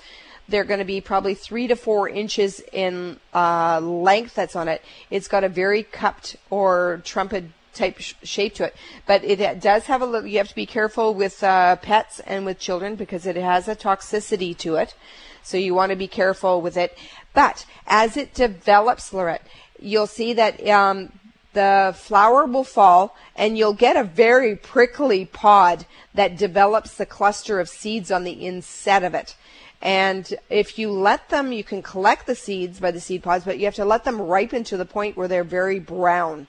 They're 0.49 0.63
going 0.65 0.79
to 0.79 0.85
be 0.85 0.99
probably 0.99 1.35
three 1.35 1.67
to 1.67 1.75
four 1.75 2.09
inches 2.09 2.61
in 2.73 3.19
uh, 3.33 3.79
length. 3.79 4.35
That's 4.35 4.55
on 4.55 4.67
it. 4.67 4.81
It's 5.09 5.27
got 5.27 5.43
a 5.43 5.49
very 5.49 5.83
cupped 5.83 6.35
or 6.49 7.01
trumpet 7.05 7.45
type 7.73 7.99
sh- 7.99 8.13
shape 8.23 8.55
to 8.55 8.65
it, 8.65 8.75
but 9.05 9.23
it 9.23 9.61
does 9.61 9.85
have 9.85 10.01
a 10.01 10.05
little. 10.05 10.27
You 10.27 10.39
have 10.39 10.49
to 10.49 10.55
be 10.55 10.65
careful 10.65 11.13
with 11.13 11.43
uh, 11.43 11.75
pets 11.77 12.19
and 12.21 12.45
with 12.45 12.59
children 12.59 12.95
because 12.95 13.25
it 13.25 13.35
has 13.35 13.67
a 13.67 13.75
toxicity 13.75 14.57
to 14.57 14.75
it. 14.75 14.95
So 15.43 15.57
you 15.57 15.75
want 15.75 15.91
to 15.91 15.95
be 15.95 16.07
careful 16.07 16.61
with 16.61 16.77
it. 16.77 16.97
But 17.33 17.65
as 17.85 18.17
it 18.17 18.33
develops, 18.33 19.13
Lorette, 19.13 19.45
you'll 19.79 20.07
see 20.07 20.33
that 20.33 20.65
um, 20.67 21.11
the 21.53 21.95
flower 21.97 22.45
will 22.45 22.63
fall 22.63 23.15
and 23.35 23.57
you'll 23.57 23.73
get 23.73 23.95
a 23.95 24.03
very 24.03 24.55
prickly 24.55 25.25
pod 25.25 25.85
that 26.13 26.37
develops 26.37 26.95
the 26.95 27.05
cluster 27.05 27.59
of 27.59 27.69
seeds 27.69 28.11
on 28.11 28.23
the 28.23 28.31
inset 28.31 29.03
of 29.03 29.13
it. 29.13 29.35
And 29.81 30.33
if 30.49 30.79
you 30.79 30.91
let 30.91 31.29
them, 31.29 31.51
you 31.51 31.63
can 31.63 31.81
collect 31.81 32.25
the 32.25 32.35
seeds 32.35 32.79
by 32.79 32.91
the 32.91 33.01
seed 33.01 33.21
pods, 33.21 33.43
but 33.43 33.59
you 33.59 33.65
have 33.65 33.75
to 33.75 33.85
let 33.85 34.05
them 34.05 34.21
ripen 34.21 34.63
to 34.65 34.77
the 34.77 34.85
point 34.85 35.17
where 35.17 35.27
they're 35.27 35.43
very 35.43 35.79
brown. 35.79 36.47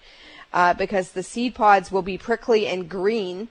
Uh, 0.52 0.72
because 0.72 1.10
the 1.10 1.22
seed 1.24 1.52
pods 1.52 1.90
will 1.90 2.02
be 2.02 2.16
prickly 2.16 2.68
and 2.68 2.88
green, 2.88 3.48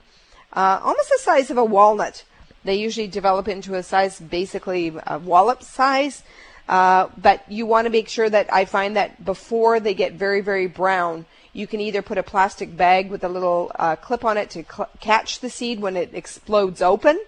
uh, 0.54 0.80
almost 0.82 1.10
the 1.10 1.18
size 1.20 1.50
of 1.50 1.58
a 1.58 1.64
walnut. 1.64 2.24
They 2.64 2.76
usually 2.76 3.08
develop 3.08 3.46
into 3.46 3.74
a 3.74 3.82
size, 3.82 4.18
basically 4.18 4.96
a 5.06 5.18
wallop 5.18 5.62
size. 5.62 6.22
Uh, 6.66 7.08
but 7.18 7.44
you 7.50 7.66
want 7.66 7.84
to 7.84 7.90
make 7.90 8.08
sure 8.08 8.30
that 8.30 8.50
I 8.50 8.64
find 8.64 8.96
that 8.96 9.22
before 9.22 9.80
they 9.80 9.92
get 9.92 10.14
very, 10.14 10.40
very 10.40 10.66
brown, 10.66 11.26
you 11.54 11.66
can 11.66 11.80
either 11.80 12.02
put 12.02 12.18
a 12.18 12.22
plastic 12.22 12.76
bag 12.76 13.10
with 13.10 13.24
a 13.24 13.28
little 13.28 13.72
uh, 13.76 13.96
clip 13.96 14.24
on 14.24 14.36
it 14.36 14.50
to 14.50 14.64
cl- 14.64 14.90
catch 15.00 15.40
the 15.40 15.48
seed 15.48 15.80
when 15.80 15.96
it 15.96 16.10
explodes 16.12 16.82
open, 16.82 17.18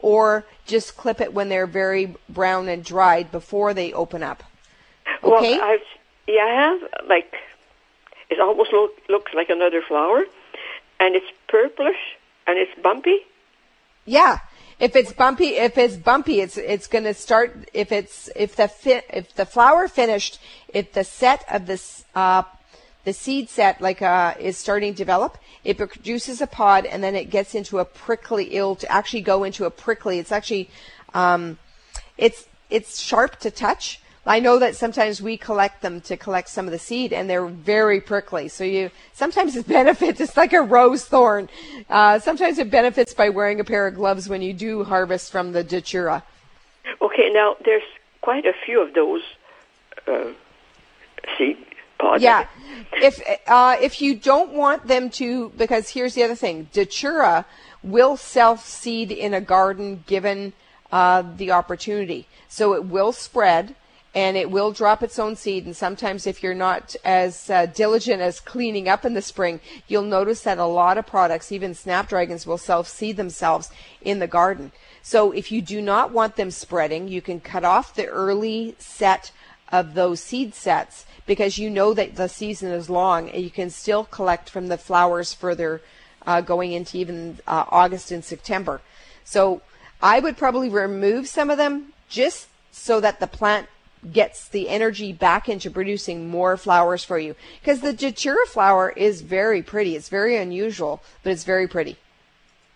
or 0.00 0.44
just 0.66 0.96
clip 0.96 1.20
it 1.20 1.32
when 1.32 1.48
they're 1.48 1.66
very 1.68 2.16
brown 2.28 2.68
and 2.68 2.84
dried 2.84 3.30
before 3.30 3.74
they 3.74 3.92
open 3.92 4.22
up. 4.22 4.42
Okay? 5.22 5.58
Well, 5.58 5.62
I've, 5.62 5.80
yeah, 6.26 6.42
I 6.42 6.54
have 6.54 7.06
like 7.08 7.32
it 8.30 8.40
almost 8.40 8.72
look, 8.72 8.92
looks 9.08 9.32
like 9.34 9.50
another 9.50 9.82
flower, 9.86 10.24
and 10.98 11.14
it's 11.14 11.30
purplish 11.48 12.16
and 12.46 12.58
it's 12.58 12.72
bumpy. 12.82 13.18
Yeah, 14.04 14.38
if 14.78 14.96
it's 14.96 15.12
bumpy, 15.12 15.56
if 15.56 15.76
it's 15.76 15.96
bumpy, 15.96 16.40
it's 16.40 16.56
it's 16.56 16.86
going 16.86 17.04
to 17.04 17.14
start. 17.14 17.68
If 17.72 17.92
it's 17.92 18.30
if 18.34 18.56
the 18.56 18.68
fi- 18.68 19.04
if 19.10 19.34
the 19.34 19.46
flower 19.46 19.88
finished, 19.88 20.38
if 20.68 20.92
the 20.92 21.04
set 21.04 21.44
of 21.50 21.66
this 21.66 22.04
uh, 22.14 22.42
the 23.06 23.14
seed 23.14 23.48
set 23.48 23.80
like 23.80 24.02
uh, 24.02 24.34
is 24.38 24.58
starting 24.58 24.92
to 24.92 24.98
develop, 24.98 25.38
it 25.64 25.78
produces 25.78 26.42
a 26.42 26.46
pod, 26.46 26.84
and 26.84 27.02
then 27.02 27.14
it 27.14 27.30
gets 27.30 27.54
into 27.54 27.78
a 27.78 27.86
prickly. 27.86 28.54
It'll 28.54 28.78
actually 28.88 29.22
go 29.22 29.44
into 29.44 29.64
a 29.64 29.70
prickly. 29.70 30.18
It's 30.18 30.32
actually 30.32 30.68
um, 31.14 31.58
it's 32.18 32.46
it's 32.68 33.00
sharp 33.00 33.38
to 33.40 33.50
touch, 33.50 34.00
I 34.28 34.40
know 34.40 34.58
that 34.58 34.74
sometimes 34.74 35.22
we 35.22 35.36
collect 35.36 35.82
them 35.82 36.00
to 36.02 36.16
collect 36.16 36.48
some 36.48 36.66
of 36.66 36.72
the 36.72 36.80
seed, 36.80 37.12
and 37.12 37.30
they're 37.30 37.46
very 37.46 38.00
prickly. 38.00 38.48
So 38.48 38.64
you 38.64 38.90
sometimes 39.12 39.54
it 39.56 39.68
benefits. 39.80 40.20
It's 40.20 40.36
like 40.36 40.52
a 40.52 40.62
rose 40.62 41.04
thorn. 41.04 41.48
Uh, 41.88 42.18
sometimes 42.18 42.58
it 42.58 42.70
benefits 42.70 43.14
by 43.14 43.28
wearing 43.28 43.60
a 43.60 43.64
pair 43.64 43.86
of 43.86 43.94
gloves 43.94 44.28
when 44.28 44.42
you 44.42 44.52
do 44.52 44.82
harvest 44.82 45.30
from 45.30 45.52
the 45.52 45.62
datura. 45.62 46.24
Okay, 47.00 47.30
now 47.30 47.56
there's 47.64 47.84
quite 48.20 48.46
a 48.46 48.52
few 48.52 48.82
of 48.82 48.94
those 48.94 49.22
uh, 50.08 50.32
seed 51.38 51.58
pods. 51.98 52.22
Yeah, 52.22 52.46
if 52.94 53.20
uh, 53.46 53.76
if 53.80 54.00
you 54.00 54.14
don't 54.14 54.52
want 54.52 54.86
them 54.86 55.10
to, 55.10 55.50
because 55.56 55.90
here's 55.90 56.14
the 56.14 56.22
other 56.22 56.34
thing: 56.34 56.68
datura 56.72 57.46
will 57.82 58.16
self 58.16 58.66
seed 58.66 59.12
in 59.12 59.34
a 59.34 59.40
garden 59.40 60.04
given 60.06 60.52
uh, 60.92 61.22
the 61.36 61.50
opportunity, 61.50 62.26
so 62.48 62.74
it 62.74 62.84
will 62.84 63.12
spread 63.12 63.74
and 64.16 64.34
it 64.34 64.50
will 64.50 64.72
drop 64.72 65.02
its 65.02 65.18
own 65.18 65.36
seed. 65.36 65.66
And 65.66 65.76
sometimes, 65.76 66.26
if 66.26 66.42
you're 66.42 66.54
not 66.54 66.96
as 67.04 67.50
uh, 67.50 67.66
diligent 67.66 68.22
as 68.22 68.40
cleaning 68.40 68.88
up 68.88 69.04
in 69.04 69.12
the 69.12 69.20
spring, 69.20 69.60
you'll 69.86 70.02
notice 70.02 70.40
that 70.40 70.56
a 70.56 70.64
lot 70.64 70.96
of 70.96 71.06
products, 71.06 71.52
even 71.52 71.74
snapdragons, 71.74 72.46
will 72.46 72.56
self 72.56 72.88
seed 72.88 73.18
themselves 73.18 73.70
in 74.00 74.18
the 74.18 74.26
garden. 74.26 74.72
So, 75.02 75.32
if 75.32 75.52
you 75.52 75.60
do 75.60 75.82
not 75.82 76.12
want 76.12 76.36
them 76.36 76.50
spreading, 76.50 77.08
you 77.08 77.20
can 77.20 77.40
cut 77.40 77.62
off 77.62 77.94
the 77.94 78.06
early 78.06 78.74
set 78.78 79.32
of 79.70 79.94
those 79.94 80.20
seed 80.20 80.54
sets 80.54 81.06
because 81.26 81.58
you 81.58 81.68
know 81.68 81.92
that 81.94 82.16
the 82.16 82.28
season 82.28 82.70
is 82.70 82.88
long 82.88 83.28
and 83.30 83.42
you 83.42 83.50
can 83.50 83.70
still 83.70 84.04
collect 84.04 84.48
from 84.48 84.68
the 84.68 84.78
flowers 84.78 85.32
further 85.32 85.80
uh, 86.26 86.40
going 86.40 86.72
into 86.72 86.98
even 86.98 87.38
uh, 87.46 87.64
August 87.68 88.10
and 88.10 88.24
September. 88.24 88.80
So, 89.24 89.62
I 90.02 90.20
would 90.20 90.36
probably 90.36 90.68
remove 90.68 91.26
some 91.26 91.50
of 91.50 91.56
them 91.56 91.92
just 92.08 92.48
so 92.70 93.00
that 93.00 93.18
the 93.18 93.26
plant 93.26 93.68
gets 94.12 94.48
the 94.48 94.68
energy 94.68 95.12
back 95.12 95.48
into 95.48 95.70
producing 95.70 96.28
more 96.28 96.56
flowers 96.56 97.02
for 97.02 97.18
you. 97.18 97.34
Because 97.60 97.80
the 97.80 97.92
Datura 97.92 98.46
flower 98.46 98.90
is 98.90 99.22
very 99.22 99.62
pretty. 99.62 99.96
It's 99.96 100.08
very 100.08 100.36
unusual, 100.36 101.02
but 101.22 101.32
it's 101.32 101.44
very 101.44 101.66
pretty. 101.66 101.96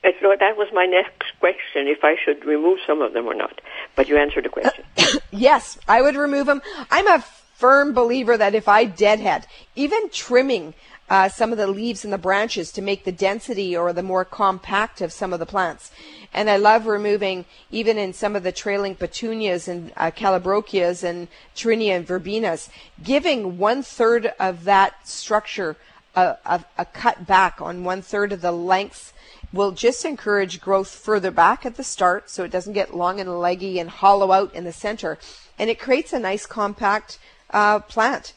So 0.02 0.34
that 0.38 0.56
was 0.56 0.68
my 0.72 0.86
next 0.86 1.38
question, 1.38 1.86
if 1.86 2.02
I 2.02 2.16
should 2.16 2.46
remove 2.46 2.78
some 2.86 3.02
of 3.02 3.12
them 3.12 3.26
or 3.26 3.34
not. 3.34 3.60
But 3.96 4.08
you 4.08 4.16
answered 4.16 4.44
the 4.44 4.48
question. 4.48 4.84
yes, 5.30 5.78
I 5.88 6.02
would 6.02 6.16
remove 6.16 6.46
them. 6.46 6.62
I'm 6.90 7.06
a 7.06 7.24
firm 7.56 7.92
believer 7.92 8.36
that 8.38 8.54
if 8.54 8.68
I 8.68 8.84
deadhead, 8.84 9.46
even 9.76 10.08
trimming 10.10 10.74
uh, 11.10 11.28
some 11.28 11.50
of 11.50 11.58
the 11.58 11.66
leaves 11.66 12.04
and 12.04 12.12
the 12.12 12.18
branches 12.18 12.70
to 12.72 12.80
make 12.80 13.04
the 13.04 13.12
density 13.12 13.76
or 13.76 13.92
the 13.92 14.02
more 14.02 14.24
compact 14.24 15.00
of 15.00 15.12
some 15.12 15.32
of 15.32 15.40
the 15.40 15.46
plants. 15.46 15.90
And 16.32 16.48
I 16.48 16.56
love 16.56 16.86
removing, 16.86 17.44
even 17.72 17.98
in 17.98 18.12
some 18.12 18.36
of 18.36 18.44
the 18.44 18.52
trailing 18.52 18.94
petunias 18.94 19.66
and 19.66 19.92
uh, 19.96 20.12
calibrachoas 20.12 21.02
and 21.02 21.26
Torenia 21.56 21.96
and 21.96 22.06
verbenas, 22.06 22.70
giving 23.02 23.58
one 23.58 23.82
third 23.82 24.32
of 24.38 24.64
that 24.64 25.06
structure 25.06 25.76
a, 26.14 26.36
a, 26.46 26.64
a 26.78 26.84
cut 26.84 27.26
back 27.26 27.60
on 27.60 27.82
one 27.82 28.02
third 28.02 28.32
of 28.32 28.40
the 28.40 28.52
length 28.52 29.12
will 29.52 29.72
just 29.72 30.04
encourage 30.04 30.60
growth 30.60 30.88
further 30.88 31.30
back 31.30 31.66
at 31.66 31.76
the 31.76 31.84
start 31.84 32.30
so 32.30 32.44
it 32.44 32.50
doesn't 32.50 32.72
get 32.72 32.94
long 32.94 33.20
and 33.20 33.40
leggy 33.40 33.78
and 33.78 33.90
hollow 33.90 34.32
out 34.32 34.54
in 34.54 34.64
the 34.64 34.72
center. 34.72 35.18
And 35.58 35.68
it 35.68 35.80
creates 35.80 36.12
a 36.12 36.18
nice 36.18 36.46
compact 36.46 37.18
uh, 37.50 37.80
plant. 37.80 38.32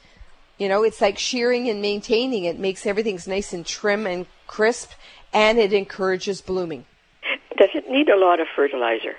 You 0.58 0.70
know, 0.70 0.84
it's 0.84 1.02
like 1.02 1.18
shearing 1.18 1.70
and 1.70 1.82
maintaining. 1.82 2.46
It 2.46 2.60
makes 2.60 2.86
everything's 2.86 3.28
nice 3.28 3.54
and 3.54 3.66
trim 3.66 4.06
and 4.08 4.26
crisp, 4.48 4.92
and 5.32 5.60
it 5.60 5.74
encourages 5.74 6.42
blooming. 6.42 6.86
Does 7.58 7.70
it 7.74 7.90
need 7.90 8.10
a 8.10 8.18
lot 8.18 8.40
of 8.40 8.48
fertilizer? 8.56 9.16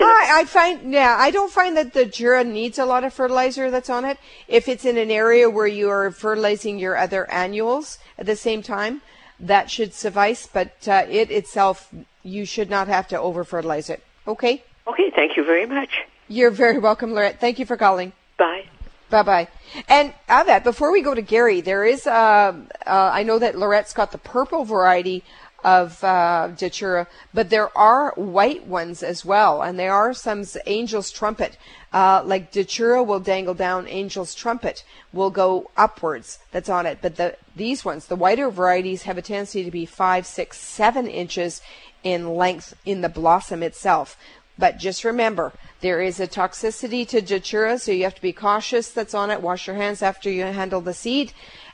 I, 0.00 0.40
I 0.40 0.44
find, 0.44 0.92
yeah, 0.92 1.16
I 1.18 1.30
don't 1.30 1.52
find 1.52 1.76
that 1.76 1.92
Datura 1.92 2.42
needs 2.42 2.78
a 2.78 2.86
lot 2.86 3.04
of 3.04 3.12
fertilizer 3.12 3.70
that's 3.70 3.90
on 3.90 4.04
it. 4.04 4.18
If 4.48 4.66
it's 4.68 4.84
in 4.84 4.96
an 4.96 5.10
area 5.10 5.50
where 5.50 5.66
you 5.66 5.90
are 5.90 6.10
fertilizing 6.10 6.78
your 6.78 6.96
other 6.96 7.30
annuals 7.30 7.98
at 8.18 8.26
the 8.26 8.36
same 8.36 8.62
time, 8.62 9.02
that 9.40 9.70
should 9.70 9.94
suffice. 9.94 10.46
But 10.46 10.88
uh, 10.88 11.06
it 11.08 11.30
itself, 11.30 11.92
you 12.22 12.44
should 12.44 12.70
not 12.70 12.88
have 12.88 13.08
to 13.08 13.20
over 13.20 13.44
fertilize 13.44 13.90
it. 13.90 14.02
Okay? 14.26 14.64
Okay, 14.86 15.10
thank 15.14 15.36
you 15.36 15.44
very 15.44 15.66
much. 15.66 16.02
You're 16.28 16.50
very 16.50 16.78
welcome, 16.78 17.12
Lorette. 17.12 17.40
Thank 17.40 17.58
you 17.58 17.66
for 17.66 17.76
calling. 17.76 18.12
Bye. 18.38 18.64
Bye 19.10 19.22
bye. 19.22 19.48
And 19.88 20.14
Avet, 20.28 20.64
before 20.64 20.90
we 20.90 21.02
go 21.02 21.14
to 21.14 21.22
Gary, 21.22 21.60
there 21.60 21.84
is, 21.84 22.06
uh, 22.06 22.54
uh, 22.86 23.10
I 23.12 23.22
know 23.22 23.38
that 23.38 23.56
Lorette's 23.56 23.92
got 23.92 24.12
the 24.12 24.18
purple 24.18 24.64
variety 24.64 25.22
of 25.64 26.04
uh, 26.04 26.50
Datura, 26.56 27.06
but 27.32 27.48
there 27.48 27.76
are 27.76 28.12
white 28.16 28.66
ones 28.66 29.02
as 29.02 29.24
well, 29.24 29.62
and 29.62 29.78
there 29.78 29.94
are 29.94 30.12
some 30.12 30.44
Angel's 30.66 31.10
Trumpet. 31.10 31.56
Uh, 31.90 32.22
like 32.24 32.52
Datura 32.52 33.02
will 33.02 33.20
dangle 33.20 33.54
down, 33.54 33.88
Angel's 33.88 34.34
Trumpet 34.34 34.84
will 35.12 35.30
go 35.30 35.70
upwards. 35.76 36.38
That's 36.52 36.68
on 36.68 36.84
it. 36.84 36.98
But 37.00 37.16
the 37.16 37.36
these 37.56 37.84
ones, 37.84 38.06
the 38.06 38.16
whiter 38.16 38.50
varieties, 38.50 39.04
have 39.04 39.16
a 39.16 39.22
tendency 39.22 39.64
to 39.64 39.70
be 39.70 39.86
five, 39.86 40.26
six, 40.26 40.58
seven 40.58 41.06
inches 41.06 41.62
in 42.02 42.34
length 42.34 42.74
in 42.84 43.00
the 43.00 43.08
blossom 43.08 43.62
itself. 43.62 44.18
But 44.58 44.78
just 44.78 45.02
remember, 45.02 45.52
there 45.80 46.02
is 46.02 46.20
a 46.20 46.28
toxicity 46.28 47.08
to 47.08 47.22
Datura, 47.22 47.78
so 47.78 47.90
you 47.90 48.04
have 48.04 48.14
to 48.14 48.22
be 48.22 48.32
cautious 48.32 48.90
that's 48.90 49.14
on 49.14 49.30
it. 49.30 49.40
Wash 49.40 49.66
your 49.66 49.76
hands 49.76 50.02
after 50.02 50.30
you 50.30 50.44
handle 50.44 50.82
the 50.82 50.94
seed, 50.94 51.32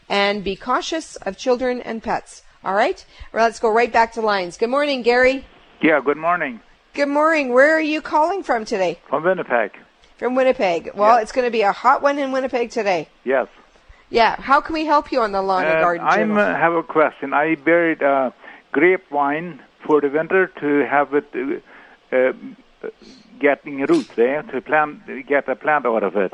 and 0.08 0.44
be 0.44 0.54
cautious 0.54 1.16
of 1.16 1.36
children 1.36 1.80
and 1.80 2.02
pets. 2.02 2.42
All 2.62 2.74
right? 2.74 3.04
Well, 3.32 3.44
let's 3.44 3.58
go 3.58 3.70
right 3.70 3.92
back 3.92 4.12
to 4.14 4.20
lines. 4.20 4.58
Good 4.58 4.68
morning, 4.68 5.02
Gary. 5.02 5.46
Yeah, 5.80 6.00
good 6.04 6.18
morning. 6.18 6.60
Good 6.92 7.08
morning. 7.08 7.54
Where 7.54 7.74
are 7.74 7.80
you 7.80 8.02
calling 8.02 8.42
from 8.42 8.64
today? 8.66 8.98
From 9.08 9.24
Winnipeg. 9.24 9.72
From 10.18 10.34
Winnipeg. 10.34 10.90
Well, 10.94 11.16
it's 11.16 11.32
going 11.32 11.46
to 11.46 11.50
be 11.50 11.62
a 11.62 11.72
hot 11.72 12.02
one 12.02 12.18
in 12.18 12.32
Winnipeg 12.32 12.70
today. 12.70 13.08
Yes. 13.24 13.48
Yeah. 14.10 14.36
How 14.38 14.60
can 14.60 14.74
we 14.74 14.84
help 14.84 15.10
you 15.10 15.22
on 15.22 15.32
the 15.32 15.40
lawn 15.40 15.64
uh, 15.64 15.68
and 15.68 15.80
garden? 15.80 16.06
I 16.06 16.22
uh, 16.22 16.56
have 16.58 16.74
a 16.74 16.82
question. 16.82 17.32
I 17.32 17.54
buried 17.54 18.02
uh, 18.02 18.32
grapevine 18.72 19.62
for 19.86 20.02
the 20.02 20.10
winter 20.10 20.48
to 20.60 20.86
have 20.86 21.14
it 21.14 21.62
uh, 22.12 22.16
uh 22.16 22.32
getting 23.38 23.80
roots 23.86 24.10
there 24.16 24.42
to 24.42 24.60
plant 24.60 25.00
get 25.26 25.48
a 25.48 25.56
plant 25.56 25.86
out 25.86 26.02
of 26.02 26.16
it. 26.16 26.32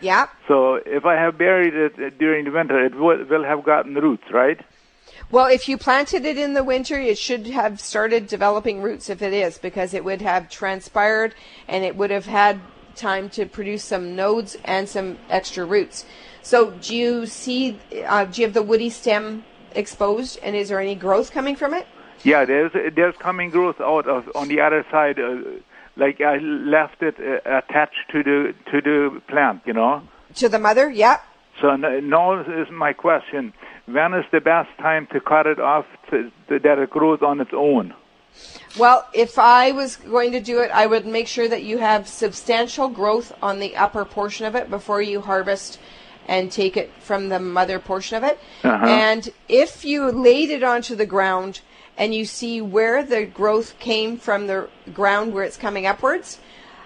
Yeah. 0.00 0.26
So 0.48 0.74
if 0.74 1.04
I 1.04 1.14
have 1.14 1.38
buried 1.38 1.74
it 1.74 2.18
during 2.18 2.44
the 2.46 2.50
winter, 2.50 2.84
it 2.84 2.94
will, 2.94 3.24
will 3.24 3.44
have 3.44 3.62
gotten 3.62 3.94
roots, 3.94 4.24
right? 4.32 4.60
Well, 5.30 5.46
if 5.46 5.68
you 5.68 5.76
planted 5.76 6.24
it 6.24 6.38
in 6.38 6.54
the 6.54 6.64
winter, 6.64 6.98
it 6.98 7.18
should 7.18 7.46
have 7.48 7.80
started 7.80 8.26
developing 8.26 8.80
roots 8.82 9.10
if 9.10 9.20
it 9.20 9.32
is, 9.32 9.58
because 9.58 9.92
it 9.94 10.04
would 10.04 10.22
have 10.22 10.48
transpired 10.48 11.34
and 11.66 11.84
it 11.84 11.96
would 11.96 12.10
have 12.10 12.26
had 12.26 12.60
time 12.94 13.28
to 13.30 13.46
produce 13.46 13.84
some 13.84 14.16
nodes 14.16 14.56
and 14.64 14.88
some 14.88 15.18
extra 15.28 15.64
roots. 15.64 16.04
So, 16.42 16.70
do 16.70 16.96
you 16.96 17.26
see? 17.26 17.78
Uh, 18.06 18.24
do 18.24 18.40
you 18.40 18.46
have 18.46 18.54
the 18.54 18.62
woody 18.62 18.90
stem 18.90 19.44
exposed, 19.72 20.38
and 20.42 20.56
is 20.56 20.70
there 20.70 20.80
any 20.80 20.94
growth 20.94 21.30
coming 21.30 21.56
from 21.56 21.74
it? 21.74 21.86
Yeah, 22.24 22.44
there's 22.44 22.72
there's 22.94 23.16
coming 23.16 23.50
growth 23.50 23.80
out 23.80 24.08
of 24.08 24.30
on 24.34 24.48
the 24.48 24.60
other 24.60 24.84
side. 24.90 25.18
Uh, 25.18 25.60
like 25.96 26.20
I 26.20 26.38
left 26.38 27.02
it 27.02 27.16
uh, 27.18 27.58
attached 27.58 28.10
to 28.12 28.22
the 28.22 28.54
to 28.70 28.80
the 28.80 29.20
plant, 29.28 29.62
you 29.66 29.72
know. 29.72 30.02
To 30.36 30.48
the 30.48 30.58
mother, 30.58 30.90
yeah. 30.90 31.20
So 31.60 31.76
now 31.76 32.40
is 32.40 32.70
my 32.70 32.92
question: 32.92 33.52
when 33.88 34.14
is 34.14 34.24
the 34.30 34.40
best 34.40 34.68
time 34.78 35.06
to 35.12 35.20
cut 35.20 35.46
it 35.46 35.58
off 35.58 35.86
to, 36.10 36.30
to, 36.48 36.58
that 36.58 36.78
it 36.78 36.90
grows 36.90 37.20
on 37.22 37.40
its 37.40 37.50
own? 37.54 37.94
Well, 38.78 39.06
if 39.12 39.38
I 39.38 39.72
was 39.72 39.96
going 39.96 40.32
to 40.32 40.40
do 40.40 40.60
it, 40.60 40.70
I 40.70 40.86
would 40.86 41.06
make 41.06 41.26
sure 41.26 41.48
that 41.48 41.62
you 41.64 41.78
have 41.78 42.06
substantial 42.06 42.88
growth 42.88 43.32
on 43.42 43.58
the 43.58 43.76
upper 43.76 44.04
portion 44.04 44.46
of 44.46 44.54
it 44.54 44.70
before 44.70 45.02
you 45.02 45.20
harvest 45.20 45.80
and 46.26 46.52
take 46.52 46.76
it 46.76 46.92
from 47.00 47.30
the 47.30 47.40
mother 47.40 47.78
portion 47.78 48.18
of 48.18 48.24
it. 48.24 48.38
Uh-huh. 48.62 48.86
And 48.86 49.28
if 49.48 49.84
you 49.84 50.12
laid 50.12 50.50
it 50.50 50.62
onto 50.62 50.94
the 50.94 51.06
ground 51.06 51.60
and 51.96 52.14
you 52.14 52.26
see 52.26 52.60
where 52.60 53.02
the 53.02 53.24
growth 53.24 53.78
came 53.78 54.18
from 54.18 54.46
the 54.46 54.68
ground 54.92 55.32
where 55.32 55.44
it's 55.44 55.56
coming 55.56 55.86
upwards, 55.86 56.38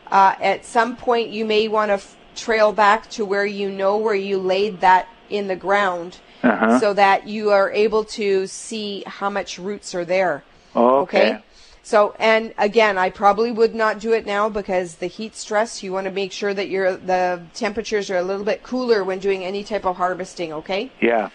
uh, 0.06 0.36
at 0.40 0.64
some 0.64 0.96
point 0.96 1.30
you 1.30 1.44
may 1.44 1.66
want 1.68 1.88
to 1.88 1.94
f- 1.94 2.16
trail 2.36 2.72
back 2.72 3.10
to 3.10 3.24
where 3.24 3.44
you 3.44 3.68
know 3.68 3.98
where 3.98 4.14
you 4.14 4.38
laid 4.38 4.80
that 4.80 5.08
in 5.28 5.48
the 5.48 5.56
ground 5.56 6.18
uh-huh. 6.42 6.78
so 6.80 6.94
that 6.94 7.26
you 7.26 7.50
are 7.50 7.70
able 7.70 8.04
to 8.04 8.46
see 8.46 9.04
how 9.06 9.30
much 9.30 9.58
roots 9.58 9.94
are 9.94 10.04
there. 10.04 10.44
Oh, 10.74 11.00
okay. 11.00 11.34
okay. 11.34 11.44
So, 11.84 12.14
and 12.18 12.54
again, 12.58 12.96
I 12.96 13.10
probably 13.10 13.50
would 13.50 13.74
not 13.74 13.98
do 13.98 14.12
it 14.12 14.24
now 14.24 14.48
because 14.48 14.96
the 14.96 15.08
heat 15.08 15.34
stress, 15.34 15.82
you 15.82 15.92
want 15.92 16.06
to 16.06 16.12
make 16.12 16.30
sure 16.30 16.54
that 16.54 16.68
your 16.68 16.96
the 16.96 17.42
temperatures 17.54 18.08
are 18.08 18.16
a 18.16 18.22
little 18.22 18.44
bit 18.44 18.62
cooler 18.62 19.02
when 19.02 19.18
doing 19.18 19.44
any 19.44 19.64
type 19.64 19.84
of 19.84 19.96
harvesting, 19.96 20.52
okay? 20.52 20.92
Yeah. 21.00 21.30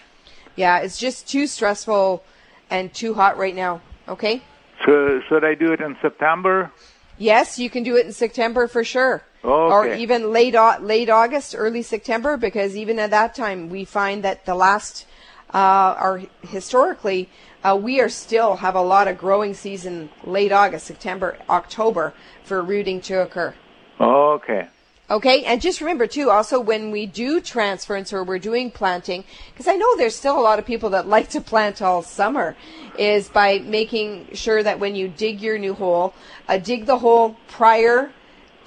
Yeah, 0.56 0.78
it's 0.78 0.98
just 0.98 1.28
too 1.28 1.46
stressful 1.46 2.24
and 2.70 2.92
too 2.92 3.14
hot 3.14 3.36
right 3.36 3.54
now, 3.54 3.82
okay? 4.08 4.42
So, 4.86 5.20
should 5.28 5.44
I 5.44 5.54
do 5.54 5.72
it 5.72 5.80
in 5.80 5.96
September? 6.00 6.72
Yes, 7.18 7.58
you 7.58 7.68
can 7.68 7.82
do 7.82 7.96
it 7.96 8.06
in 8.06 8.12
September 8.12 8.68
for 8.68 8.84
sure. 8.84 9.22
Okay. 9.44 9.72
Or 9.72 9.94
even 9.94 10.32
late 10.32 10.54
late 10.80 11.08
August, 11.08 11.54
early 11.56 11.82
September, 11.82 12.36
because 12.36 12.76
even 12.76 12.98
at 12.98 13.10
that 13.10 13.34
time 13.34 13.68
we 13.68 13.84
find 13.84 14.24
that 14.24 14.44
the 14.46 14.54
last 14.54 15.06
uh, 15.54 15.94
are 15.98 16.22
historically 16.42 17.28
uh, 17.62 17.78
we 17.80 18.00
are 18.00 18.08
still 18.08 18.56
have 18.56 18.74
a 18.74 18.82
lot 18.82 19.08
of 19.08 19.18
growing 19.18 19.54
season 19.54 20.10
late 20.24 20.52
August, 20.52 20.86
September, 20.86 21.36
October 21.48 22.14
for 22.44 22.62
rooting 22.62 23.00
to 23.02 23.22
occur. 23.22 23.54
Okay. 24.00 24.68
Okay, 25.10 25.44
and 25.44 25.62
just 25.62 25.80
remember 25.80 26.06
too, 26.06 26.28
also 26.28 26.60
when 26.60 26.90
we 26.90 27.06
do 27.06 27.40
transference 27.40 28.12
or 28.12 28.22
we're 28.22 28.38
doing 28.38 28.70
planting, 28.70 29.24
because 29.50 29.66
I 29.66 29.74
know 29.74 29.96
there's 29.96 30.14
still 30.14 30.38
a 30.38 30.42
lot 30.42 30.58
of 30.58 30.66
people 30.66 30.90
that 30.90 31.08
like 31.16 31.30
to 31.30 31.40
plant 31.40 31.80
all 31.80 32.02
summer, 32.02 32.56
is 32.98 33.28
by 33.28 33.58
making 33.60 34.28
sure 34.34 34.62
that 34.62 34.78
when 34.78 34.94
you 34.94 35.08
dig 35.08 35.40
your 35.40 35.58
new 35.58 35.72
hole, 35.72 36.12
uh, 36.46 36.58
dig 36.58 36.84
the 36.84 36.98
hole 36.98 37.36
prior 37.48 38.12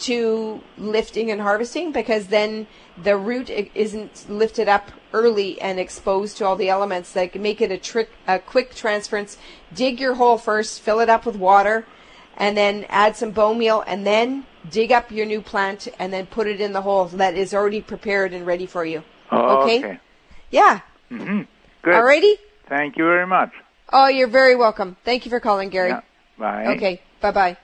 to 0.02 0.62
lifting 0.78 1.32
and 1.32 1.42
harvesting, 1.42 1.92
because 1.92 2.28
then 2.28 2.68
the 3.02 3.18
root 3.18 3.50
isn't 3.50 4.30
lifted 4.30 4.68
up 4.68 4.92
early 5.14 5.60
and 5.62 5.80
exposed 5.80 6.38
to 6.38 6.46
all 6.46 6.56
the 6.56 6.70
elements 6.70 7.12
that 7.14 7.36
make 7.36 7.62
it 7.62 7.72
a 7.72 7.78
trick, 7.78 8.10
a 8.28 8.40
quick 8.40 8.74
transference. 8.74 9.38
Dig 9.74 10.00
your 10.00 10.16
hole 10.16 10.38
first, 10.38 10.82
fill 10.82 11.00
it 11.00 11.10
up 11.10 11.26
with 11.26 11.36
water, 11.36 11.86
and 12.38 12.58
then 12.58 12.86
add 12.90 13.16
some 13.16 13.32
bone 13.32 13.58
meal, 13.58 13.84
and 13.88 14.06
then 14.06 14.46
dig 14.70 14.92
up 14.92 15.12
your 15.12 15.26
new 15.26 15.42
plant, 15.42 15.88
and 16.00 16.12
then 16.12 16.26
put 16.26 16.48
it 16.48 16.60
in 16.60 16.74
the 16.74 16.82
hole 16.82 17.06
that 17.06 17.36
is 17.36 17.54
already 17.54 17.82
prepared 17.82 18.34
and 18.34 18.46
ready 18.46 18.66
for 18.66 18.86
you. 18.86 19.04
Oh, 19.32 19.64
okay? 19.64 19.80
okay. 19.80 20.00
Yeah. 20.50 20.82
Mm-hmm. 21.12 21.42
Good. 21.82 21.94
Alrighty. 21.94 22.36
Thank 22.68 22.98
you 22.98 23.06
very 23.06 23.28
much. 23.28 23.52
Oh, 23.92 24.08
you're 24.08 24.28
very 24.28 24.56
welcome. 24.56 24.98
Thank 25.04 25.26
you 25.26 25.30
for 25.30 25.40
calling, 25.40 25.70
Gary. 25.70 25.90
Yeah. 25.90 26.02
Bye. 26.38 26.66
Okay. 26.76 27.02
Bye 27.20 27.32
bye. 27.32 27.58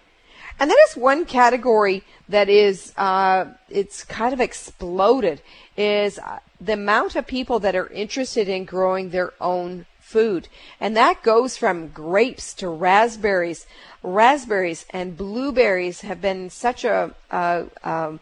And 0.59 0.71
that 0.71 0.77
is 0.89 0.97
one 0.97 1.25
category 1.25 2.03
that 2.29 2.49
is 2.49 2.93
uh, 2.97 3.45
it's 3.69 4.03
kind 4.03 4.33
of 4.33 4.41
exploded 4.41 5.41
is 5.75 6.17
uh, 6.17 6.39
the 6.59 6.73
amount 6.73 7.15
of 7.15 7.27
people 7.27 7.59
that 7.59 7.75
are 7.75 7.87
interested 7.89 8.49
in 8.49 8.65
growing 8.65 9.09
their 9.11 9.33
own 9.39 9.85
food. 9.99 10.47
And 10.79 10.95
that 10.95 11.21
goes 11.21 11.57
from 11.57 11.89
grapes 11.89 12.53
to 12.55 12.69
raspberries. 12.69 13.67
Raspberries 14.01 14.85
and 14.89 15.17
blueberries 15.17 16.01
have 16.01 16.21
been 16.21 16.49
such 16.49 16.85
a, 16.85 17.13
a, 17.29 17.65
um, 17.83 18.19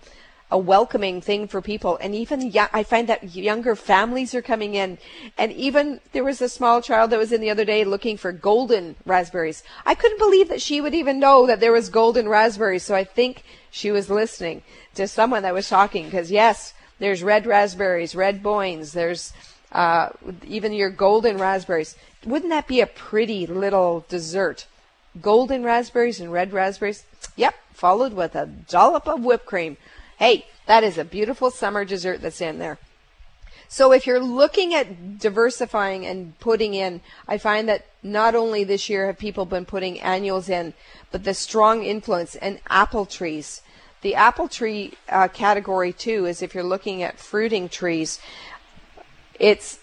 a 0.56 0.58
welcoming 0.58 1.20
thing 1.20 1.50
for 1.50 1.62
people. 1.62 1.98
And 2.00 2.16
even 2.16 2.54
I 2.72 2.84
find 2.84 3.10
that 3.10 3.36
younger 3.36 3.76
families 3.76 4.34
are 4.34 4.42
coming 4.42 4.74
in. 4.74 4.98
And 5.38 5.52
even 5.52 6.00
there 6.14 6.24
was 6.24 6.42
a 6.42 6.48
small 6.48 6.82
child 6.82 7.10
that 7.10 7.20
was 7.20 7.34
in 7.34 7.42
the 7.42 7.50
other 7.50 7.66
day 7.66 7.84
looking 7.84 8.16
for 8.16 8.32
golden 8.32 8.96
raspberries. 9.06 9.64
I 9.86 9.96
couldn't 9.96 10.18
believe 10.18 10.48
that 10.48 10.62
she 10.62 10.80
would 10.80 10.96
even 10.96 11.20
know 11.20 11.46
that 11.46 11.60
there 11.60 11.74
was 11.74 11.90
golden 11.90 12.30
raspberries. 12.30 12.84
So 12.84 12.96
I 12.96 13.04
think 13.04 13.44
she 13.70 13.92
was 13.92 14.10
listening 14.10 14.62
to 14.94 15.10
someone 15.10 15.44
that 15.44 15.54
was 15.54 15.68
talking 15.68 16.06
because 16.06 16.32
yes, 16.32 16.74
there's 17.00 17.22
red 17.22 17.46
raspberries, 17.46 18.16
red 18.16 18.42
boynes. 18.42 18.94
There's 18.94 19.34
uh, 19.74 20.12
even 20.48 20.72
your 20.72 20.90
golden 20.90 21.38
raspberries. 21.38 21.98
Wouldn't 22.24 22.52
that 22.52 22.66
be 22.66 22.80
a 22.80 22.88
pretty 22.88 23.46
little 23.46 24.06
dessert? 24.08 24.68
Golden 25.22 25.66
raspberries 25.66 26.22
and 26.22 26.32
red 26.32 26.54
raspberries. 26.54 27.04
Yep, 27.36 27.56
followed 27.74 28.14
with 28.14 28.36
a 28.36 28.46
dollop 28.46 29.06
of 29.06 29.22
whipped 29.22 29.46
cream. 29.46 29.76
Hey, 30.18 30.46
that 30.66 30.84
is 30.84 30.98
a 30.98 31.06
beautiful 31.06 31.52
summer 31.52 31.86
dessert 31.86 32.22
that's 32.22 32.42
in 32.42 32.60
there. 32.60 32.78
So 33.68 33.92
if 33.92 34.06
you're 34.06 34.20
looking 34.20 34.74
at 34.74 35.20
diversifying 35.20 36.06
and 36.06 36.38
putting 36.40 36.74
in, 36.74 37.02
I 37.28 37.38
find 37.38 37.68
that 37.68 37.86
not 38.04 38.36
only 38.36 38.64
this 38.64 38.90
year 38.90 39.08
have 39.08 39.18
people 39.18 39.46
been 39.46 39.66
putting 39.66 40.00
annuals 40.00 40.50
in, 40.50 40.74
but 41.12 41.24
the 41.24 41.34
strong 41.34 41.84
influence 41.84 42.36
and 42.36 42.60
apple 42.70 43.06
trees. 43.06 43.62
The 44.02 44.16
apple 44.16 44.48
tree 44.48 44.94
uh, 45.10 45.28
category 45.30 45.92
too 45.92 46.26
is 46.26 46.42
if 46.42 46.54
you're 46.54 46.64
looking 46.64 47.02
at 47.02 47.20
fruiting 47.20 47.68
trees, 47.68 48.20
it's 49.40 49.80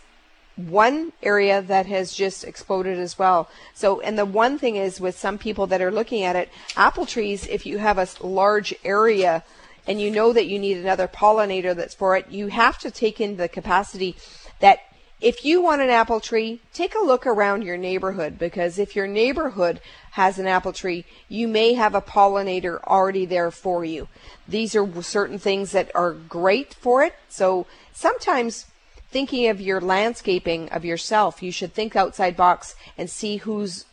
one 0.54 1.12
area 1.22 1.60
that 1.60 1.86
has 1.86 2.14
just 2.14 2.44
exploded 2.44 2.98
as 2.98 3.18
well. 3.18 3.50
So, 3.74 4.00
and 4.00 4.18
the 4.18 4.24
one 4.24 4.58
thing 4.58 4.76
is 4.76 5.00
with 5.00 5.18
some 5.18 5.38
people 5.38 5.66
that 5.68 5.82
are 5.82 5.90
looking 5.90 6.22
at 6.22 6.36
it, 6.36 6.50
apple 6.76 7.06
trees, 7.06 7.46
if 7.48 7.66
you 7.66 7.78
have 7.78 7.98
a 7.98 8.06
large 8.22 8.74
area 8.84 9.42
and 9.86 10.00
you 10.00 10.10
know 10.10 10.32
that 10.32 10.46
you 10.46 10.58
need 10.58 10.76
another 10.76 11.08
pollinator 11.08 11.74
that's 11.74 11.94
for 11.94 12.16
it, 12.16 12.30
you 12.30 12.48
have 12.48 12.78
to 12.78 12.90
take 12.90 13.20
in 13.20 13.36
the 13.36 13.48
capacity 13.48 14.16
that 14.60 14.80
if 15.20 15.44
you 15.44 15.62
want 15.62 15.80
an 15.80 15.88
apple 15.88 16.18
tree, 16.18 16.60
take 16.72 16.96
a 16.96 17.04
look 17.04 17.26
around 17.26 17.62
your 17.62 17.76
neighborhood 17.76 18.38
because 18.38 18.78
if 18.78 18.96
your 18.96 19.06
neighborhood 19.06 19.80
has 20.12 20.38
an 20.38 20.48
apple 20.48 20.72
tree, 20.72 21.04
you 21.28 21.46
may 21.46 21.74
have 21.74 21.94
a 21.94 22.00
pollinator 22.00 22.82
already 22.82 23.24
there 23.24 23.52
for 23.52 23.84
you. 23.84 24.08
These 24.48 24.74
are 24.74 25.02
certain 25.02 25.38
things 25.38 25.70
that 25.72 25.92
are 25.94 26.12
great 26.12 26.74
for 26.74 27.04
it. 27.04 27.14
So 27.28 27.66
sometimes 27.92 28.66
thinking 29.12 29.46
of 29.48 29.60
your 29.60 29.80
landscaping 29.80 30.68
of 30.70 30.84
yourself, 30.84 31.40
you 31.40 31.52
should 31.52 31.72
think 31.72 31.94
outside 31.94 32.36
box 32.36 32.74
and 32.98 33.08
see 33.08 33.36
who's 33.36 33.84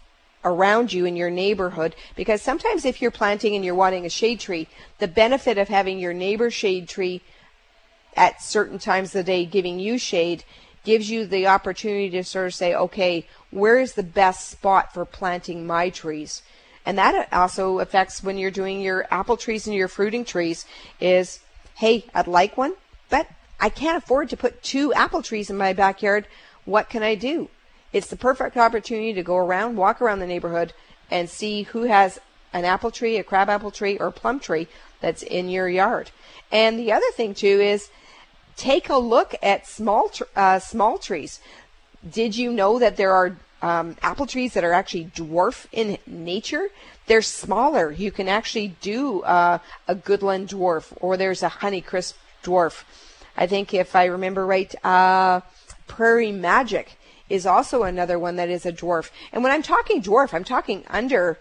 around 0.45 0.93
you 0.93 1.05
in 1.05 1.15
your 1.15 1.29
neighborhood 1.29 1.95
because 2.15 2.41
sometimes 2.41 2.85
if 2.85 3.01
you're 3.01 3.11
planting 3.11 3.55
and 3.55 3.65
you're 3.65 3.75
wanting 3.75 4.05
a 4.05 4.09
shade 4.09 4.39
tree, 4.39 4.67
the 4.99 5.07
benefit 5.07 5.57
of 5.57 5.67
having 5.67 5.99
your 5.99 6.13
neighbor's 6.13 6.53
shade 6.53 6.87
tree 6.87 7.21
at 8.15 8.41
certain 8.41 8.79
times 8.79 9.09
of 9.09 9.25
the 9.25 9.31
day 9.31 9.45
giving 9.45 9.79
you 9.79 9.97
shade 9.97 10.43
gives 10.83 11.09
you 11.09 11.25
the 11.25 11.47
opportunity 11.47 12.09
to 12.09 12.23
sort 12.23 12.47
of 12.47 12.55
say, 12.55 12.73
okay, 12.73 13.27
where 13.51 13.79
is 13.79 13.93
the 13.93 14.03
best 14.03 14.49
spot 14.49 14.93
for 14.93 15.05
planting 15.05 15.67
my 15.67 15.89
trees? 15.89 16.41
And 16.85 16.97
that 16.97 17.31
also 17.33 17.79
affects 17.79 18.23
when 18.23 18.37
you're 18.37 18.49
doing 18.49 18.81
your 18.81 19.05
apple 19.11 19.37
trees 19.37 19.67
and 19.67 19.75
your 19.75 19.87
fruiting 19.87 20.25
trees 20.25 20.65
is, 20.99 21.39
hey, 21.75 22.05
I'd 22.15 22.27
like 22.27 22.57
one, 22.57 22.73
but 23.09 23.27
I 23.59 23.69
can't 23.69 24.01
afford 24.01 24.29
to 24.29 24.37
put 24.37 24.63
two 24.63 24.93
apple 24.93 25.21
trees 25.21 25.49
in 25.49 25.57
my 25.57 25.73
backyard. 25.73 26.25
What 26.65 26.89
can 26.89 27.03
I 27.03 27.15
do? 27.15 27.49
It's 27.91 28.07
the 28.07 28.15
perfect 28.15 28.57
opportunity 28.57 29.13
to 29.13 29.23
go 29.23 29.37
around, 29.37 29.77
walk 29.77 30.01
around 30.01 30.19
the 30.19 30.27
neighborhood 30.27 30.73
and 31.09 31.29
see 31.29 31.63
who 31.63 31.83
has 31.83 32.19
an 32.53 32.65
apple 32.65 32.91
tree, 32.91 33.17
a 33.17 33.23
crab 33.23 33.49
apple 33.49 33.71
tree, 33.71 33.97
or 33.97 34.11
plum 34.11 34.39
tree 34.39 34.67
that's 35.01 35.23
in 35.23 35.49
your 35.49 35.67
yard. 35.67 36.11
And 36.51 36.79
the 36.79 36.91
other 36.91 37.09
thing 37.13 37.33
too 37.33 37.59
is 37.59 37.89
take 38.55 38.89
a 38.89 38.97
look 38.97 39.35
at 39.41 39.67
small 39.67 40.11
uh, 40.35 40.59
small 40.59 40.97
trees. 40.97 41.39
Did 42.07 42.35
you 42.35 42.51
know 42.51 42.79
that 42.79 42.97
there 42.97 43.11
are 43.11 43.37
um, 43.61 43.97
apple 44.01 44.25
trees 44.25 44.53
that 44.53 44.63
are 44.63 44.73
actually 44.73 45.05
dwarf 45.05 45.65
in 45.71 45.97
nature? 46.05 46.69
They're 47.07 47.21
smaller. 47.21 47.91
You 47.91 48.11
can 48.11 48.27
actually 48.27 48.75
do 48.81 49.21
uh, 49.21 49.59
a 49.87 49.95
Goodland 49.95 50.49
dwarf, 50.49 50.93
or 51.01 51.17
there's 51.17 51.43
a 51.43 51.49
Honeycrisp 51.49 52.13
dwarf. 52.43 52.83
I 53.35 53.47
think 53.47 53.73
if 53.73 53.95
I 53.95 54.05
remember 54.05 54.45
right, 54.45 54.73
uh, 54.83 55.41
Prairie 55.87 56.31
Magic 56.31 56.98
is 57.29 57.45
also 57.45 57.83
another 57.83 58.17
one 58.17 58.35
that 58.35 58.49
is 58.49 58.65
a 58.65 58.73
dwarf. 58.73 59.11
And 59.31 59.43
when 59.43 59.51
I'm 59.51 59.63
talking 59.63 60.01
dwarf, 60.01 60.33
I'm 60.33 60.43
talking 60.43 60.83
under 60.89 61.39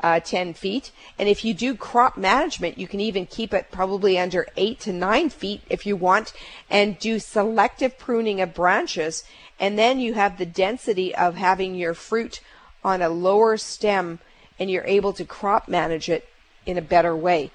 uh, 0.00 0.20
10 0.20 0.54
feet. 0.54 0.92
And 1.18 1.28
if 1.28 1.44
you 1.44 1.54
do 1.54 1.74
crop 1.74 2.16
management, 2.16 2.78
you 2.78 2.86
can 2.86 3.00
even 3.00 3.26
keep 3.26 3.54
it 3.54 3.70
probably 3.70 4.18
under 4.18 4.46
8 4.56 4.80
to 4.80 4.92
9 4.92 5.30
feet 5.30 5.62
if 5.70 5.86
you 5.86 5.96
want 5.96 6.32
and 6.70 6.98
do 6.98 7.18
selective 7.18 7.98
pruning 7.98 8.40
of 8.40 8.54
branches. 8.54 9.24
And 9.58 9.78
then 9.78 10.00
you 10.00 10.14
have 10.14 10.38
the 10.38 10.46
density 10.46 11.14
of 11.14 11.36
having 11.36 11.74
your 11.74 11.94
fruit 11.94 12.40
on 12.84 13.02
a 13.02 13.08
lower 13.08 13.56
stem 13.56 14.18
and 14.58 14.70
you're 14.70 14.84
able 14.84 15.12
to 15.14 15.24
crop 15.24 15.68
manage 15.68 16.08
it 16.08 16.28
in 16.64 16.78
a 16.78 16.82
better 16.82 17.14
way. 17.16 17.50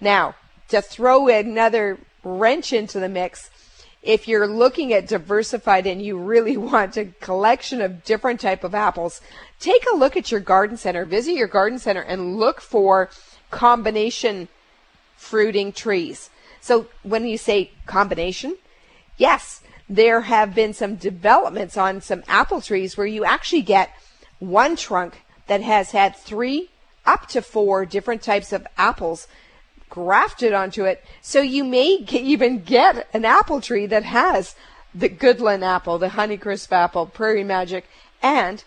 Now, 0.00 0.34
to 0.68 0.80
throw 0.80 1.28
another 1.28 1.98
wrench 2.22 2.72
into 2.72 2.98
the 2.98 3.08
mix, 3.08 3.50
if 4.04 4.28
you're 4.28 4.46
looking 4.46 4.92
at 4.92 5.08
diversified 5.08 5.86
and 5.86 6.00
you 6.00 6.16
really 6.18 6.56
want 6.72 6.96
a 6.96 7.06
collection 7.20 7.80
of 7.80 8.04
different 8.04 8.40
type 8.40 8.62
of 8.62 8.74
apples, 8.74 9.20
take 9.58 9.84
a 9.92 9.96
look 9.96 10.16
at 10.16 10.30
your 10.30 10.40
garden 10.40 10.76
center. 10.76 11.04
Visit 11.04 11.32
your 11.32 11.48
garden 11.48 11.78
center 11.78 12.02
and 12.02 12.36
look 12.36 12.60
for 12.60 13.10
combination 13.50 14.48
fruiting 15.16 15.72
trees. 15.72 16.30
So 16.60 16.86
when 17.02 17.26
you 17.26 17.38
say 17.38 17.70
combination, 17.86 18.56
yes, 19.16 19.62
there 19.88 20.22
have 20.22 20.54
been 20.54 20.74
some 20.74 20.96
developments 20.96 21.76
on 21.76 22.00
some 22.00 22.22
apple 22.28 22.60
trees 22.60 22.96
where 22.96 23.06
you 23.06 23.24
actually 23.24 23.62
get 23.62 23.90
one 24.38 24.76
trunk 24.76 25.22
that 25.46 25.62
has 25.62 25.90
had 25.90 26.16
three 26.16 26.70
up 27.06 27.26
to 27.28 27.42
four 27.42 27.84
different 27.84 28.22
types 28.22 28.52
of 28.52 28.66
apples 28.78 29.28
grafted 29.94 30.52
onto 30.52 30.84
it. 30.84 31.04
So 31.22 31.40
you 31.40 31.62
may 31.62 32.04
even 32.10 32.62
get 32.62 33.08
an 33.14 33.24
apple 33.24 33.60
tree 33.60 33.86
that 33.86 34.02
has 34.02 34.56
the 34.92 35.08
Goodland 35.08 35.62
apple, 35.62 35.98
the 35.98 36.08
Honeycrisp 36.08 36.72
apple, 36.72 37.06
Prairie 37.06 37.44
Magic, 37.44 37.86
and 38.20 38.64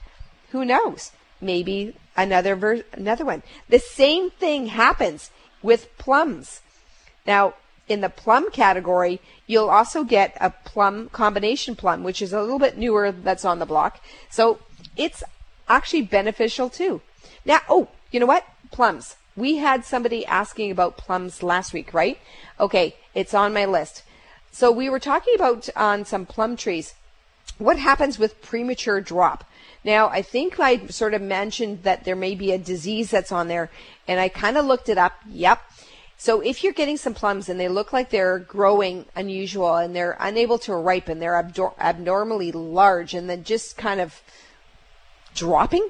who 0.51 0.63
knows, 0.63 1.11
maybe 1.41 1.95
another 2.15 2.55
ver- 2.55 2.85
another 2.93 3.25
one. 3.25 3.43
The 3.67 3.79
same 3.79 4.29
thing 4.29 4.67
happens 4.67 5.29
with 5.61 5.95
plums. 5.97 6.61
Now, 7.25 7.55
in 7.89 7.99
the 7.99 8.09
plum 8.09 8.49
category, 8.51 9.19
you'll 9.47 9.69
also 9.69 10.05
get 10.05 10.37
a 10.39 10.49
plum 10.49 11.09
combination 11.09 11.75
plum, 11.75 12.03
which 12.03 12.21
is 12.21 12.31
a 12.31 12.39
little 12.39 12.59
bit 12.59 12.77
newer 12.77 13.11
that's 13.11 13.43
on 13.43 13.59
the 13.59 13.65
block. 13.65 14.01
So 14.29 14.59
it's 14.95 15.23
actually 15.67 16.03
beneficial 16.03 16.69
too. 16.69 17.01
Now, 17.43 17.59
oh, 17.67 17.89
you 18.11 18.21
know 18.21 18.25
what? 18.25 18.45
Plums. 18.71 19.17
We 19.37 19.57
had 19.57 19.85
somebody 19.85 20.25
asking 20.25 20.71
about 20.71 20.97
plums 20.97 21.41
last 21.41 21.71
week, 21.71 21.93
right? 21.93 22.17
Okay, 22.59 22.95
it's 23.13 23.33
on 23.33 23.53
my 23.53 23.65
list. 23.65 24.03
So 24.51 24.71
we 24.71 24.89
were 24.89 24.99
talking 24.99 25.35
about 25.35 25.69
on 25.75 26.03
some 26.03 26.25
plum 26.25 26.57
trees. 26.57 26.95
What 27.59 27.77
happens 27.77 28.19
with 28.19 28.41
premature 28.41 28.99
drop? 28.99 29.43
Now, 29.83 30.09
I 30.09 30.21
think 30.21 30.59
I 30.59 30.87
sort 30.87 31.13
of 31.13 31.21
mentioned 31.21 31.83
that 31.83 32.03
there 32.03 32.15
may 32.15 32.35
be 32.35 32.51
a 32.51 32.57
disease 32.57 33.11
that's 33.11 33.31
on 33.31 33.47
there, 33.47 33.69
and 34.07 34.19
I 34.19 34.27
kind 34.27 34.57
of 34.57 34.65
looked 34.65 34.89
it 34.89 34.97
up. 34.97 35.13
Yep. 35.29 35.61
So 36.17 36.41
if 36.41 36.63
you're 36.63 36.73
getting 36.73 36.97
some 36.97 37.13
plums 37.13 37.47
and 37.47 37.59
they 37.59 37.67
look 37.67 37.93
like 37.93 38.09
they're 38.09 38.39
growing 38.39 39.05
unusual 39.15 39.75
and 39.75 39.95
they're 39.95 40.17
unable 40.19 40.57
to 40.59 40.73
ripen, 40.73 41.19
they're 41.19 41.35
abdor- 41.35 41.75
abnormally 41.79 42.51
large 42.51 43.13
and 43.13 43.29
then 43.29 43.43
just 43.43 43.77
kind 43.77 44.01
of 44.01 44.19
dropping, 45.35 45.87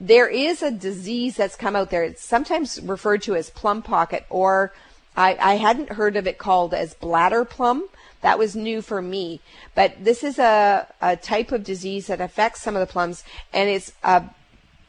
there 0.00 0.28
is 0.28 0.62
a 0.62 0.70
disease 0.70 1.36
that's 1.36 1.56
come 1.56 1.76
out 1.76 1.90
there. 1.90 2.04
It's 2.04 2.24
sometimes 2.24 2.80
referred 2.80 3.22
to 3.22 3.36
as 3.36 3.50
plum 3.50 3.82
pocket, 3.82 4.26
or 4.28 4.72
I, 5.16 5.36
I 5.40 5.54
hadn't 5.54 5.90
heard 5.90 6.16
of 6.16 6.26
it 6.26 6.38
called 6.38 6.74
as 6.74 6.94
bladder 6.94 7.44
plum. 7.44 7.88
That 8.20 8.38
was 8.38 8.56
new 8.56 8.82
for 8.82 9.00
me. 9.02 9.40
But 9.74 10.04
this 10.04 10.24
is 10.24 10.38
a, 10.38 10.86
a 11.00 11.16
type 11.16 11.52
of 11.52 11.62
disease 11.62 12.06
that 12.08 12.20
affects 12.20 12.62
some 12.62 12.74
of 12.74 12.80
the 12.80 12.92
plums, 12.92 13.22
and 13.52 13.68
it's 13.68 13.92
a 14.02 14.24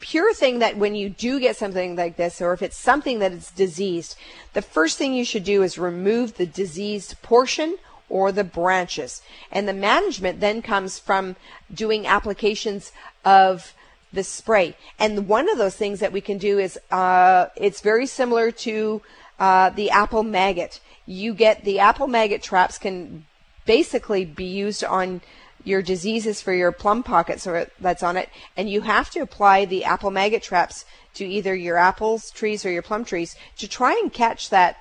pure 0.00 0.34
thing 0.34 0.58
that 0.58 0.76
when 0.76 0.94
you 0.94 1.08
do 1.08 1.40
get 1.40 1.56
something 1.56 1.96
like 1.96 2.16
this, 2.16 2.40
or 2.40 2.52
if 2.52 2.62
it's 2.62 2.76
something 2.76 3.18
that 3.20 3.32
is 3.32 3.50
diseased, 3.50 4.16
the 4.52 4.62
first 4.62 4.98
thing 4.98 5.14
you 5.14 5.24
should 5.24 5.44
do 5.44 5.62
is 5.62 5.78
remove 5.78 6.36
the 6.36 6.46
diseased 6.46 7.20
portion 7.22 7.76
or 8.08 8.32
the 8.32 8.44
branches. 8.44 9.22
And 9.50 9.66
the 9.66 9.72
management 9.72 10.40
then 10.40 10.62
comes 10.62 10.98
from 10.98 11.36
doing 11.72 12.06
applications 12.06 12.92
of 13.24 13.74
the 14.16 14.24
spray. 14.24 14.76
And 14.98 15.28
one 15.28 15.48
of 15.48 15.58
those 15.58 15.76
things 15.76 16.00
that 16.00 16.10
we 16.10 16.20
can 16.20 16.38
do 16.38 16.58
is 16.58 16.76
uh, 16.90 17.46
it's 17.54 17.80
very 17.80 18.06
similar 18.06 18.50
to 18.50 19.02
uh, 19.38 19.70
the 19.70 19.90
apple 19.90 20.24
maggot. 20.24 20.80
You 21.06 21.34
get 21.34 21.64
the 21.64 21.78
apple 21.78 22.08
maggot 22.08 22.42
traps 22.42 22.78
can 22.78 23.26
basically 23.66 24.24
be 24.24 24.46
used 24.46 24.82
on 24.82 25.20
your 25.62 25.82
diseases 25.82 26.40
for 26.40 26.52
your 26.52 26.72
plum 26.72 27.02
pockets 27.02 27.46
or 27.46 27.70
that's 27.80 28.02
on 28.02 28.16
it, 28.16 28.28
and 28.56 28.68
you 28.68 28.80
have 28.80 29.10
to 29.10 29.20
apply 29.20 29.64
the 29.64 29.84
apple 29.84 30.10
maggot 30.10 30.42
traps 30.42 30.84
to 31.14 31.24
either 31.24 31.54
your 31.54 31.76
apples 31.76 32.30
trees 32.30 32.64
or 32.64 32.70
your 32.70 32.82
plum 32.82 33.04
trees 33.04 33.36
to 33.58 33.68
try 33.68 33.92
and 33.92 34.12
catch 34.12 34.50
that 34.50 34.76